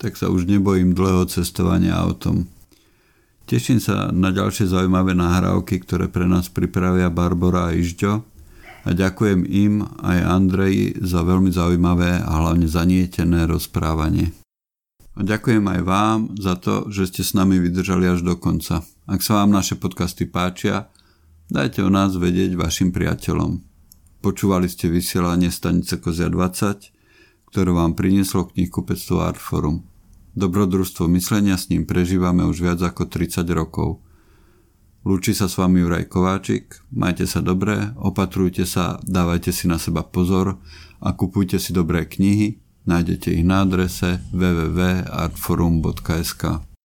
tak 0.00 0.16
sa 0.16 0.32
už 0.32 0.48
nebojím 0.48 0.96
dlhého 0.96 1.28
cestovania 1.28 2.00
autom. 2.00 2.48
Teším 3.48 3.80
sa 3.80 4.12
na 4.12 4.28
ďalšie 4.28 4.68
zaujímavé 4.68 5.16
nahrávky, 5.16 5.80
ktoré 5.80 6.12
pre 6.12 6.28
nás 6.28 6.52
pripravia 6.52 7.08
Barbara 7.08 7.72
a 7.72 7.74
Ižďo 7.74 8.20
a 8.84 8.92
ďakujem 8.92 9.48
im 9.48 9.88
aj 10.04 10.18
Andreji 10.20 11.00
za 11.00 11.24
veľmi 11.24 11.48
zaujímavé 11.48 12.20
a 12.20 12.44
hlavne 12.44 12.68
zanietené 12.68 13.48
rozprávanie. 13.48 14.36
A 15.16 15.24
ďakujem 15.24 15.64
aj 15.64 15.80
vám 15.80 16.18
za 16.36 16.60
to, 16.60 16.92
že 16.92 17.08
ste 17.08 17.22
s 17.24 17.32
nami 17.32 17.56
vydržali 17.56 18.04
až 18.12 18.20
do 18.20 18.36
konca. 18.36 18.84
Ak 19.08 19.24
sa 19.24 19.40
vám 19.40 19.56
naše 19.56 19.80
podcasty 19.80 20.28
páčia, 20.28 20.92
dajte 21.48 21.80
o 21.80 21.88
nás 21.88 22.20
vedieť 22.20 22.52
vašim 22.52 22.92
priateľom. 22.92 23.64
Počúvali 24.20 24.68
ste 24.68 24.92
vysielanie 24.92 25.48
stanice 25.48 25.96
Kozia 25.96 26.28
20, 26.28 27.48
ktoré 27.48 27.70
vám 27.72 27.96
prinieslo 27.96 28.44
knihkupectvo 28.52 29.24
Artforum. 29.24 29.88
Dobrodružstvo 30.38 31.10
myslenia 31.10 31.58
s 31.58 31.66
ním 31.66 31.82
prežívame 31.82 32.46
už 32.46 32.62
viac 32.62 32.78
ako 32.78 33.10
30 33.10 33.42
rokov. 33.50 33.98
Lúči 35.02 35.34
sa 35.34 35.50
s 35.50 35.58
vami 35.58 35.82
Juraj 35.82 36.06
Kováčik, 36.06 36.78
majte 36.94 37.26
sa 37.26 37.42
dobré, 37.42 37.90
opatrujte 37.98 38.62
sa, 38.62 39.02
dávajte 39.02 39.50
si 39.50 39.66
na 39.66 39.82
seba 39.82 40.06
pozor 40.06 40.62
a 41.02 41.10
kupujte 41.10 41.58
si 41.58 41.74
dobré 41.74 42.06
knihy, 42.06 42.54
nájdete 42.86 43.34
ich 43.34 43.42
na 43.42 43.66
adrese 43.66 44.22
www.artforum.sk. 44.30 46.77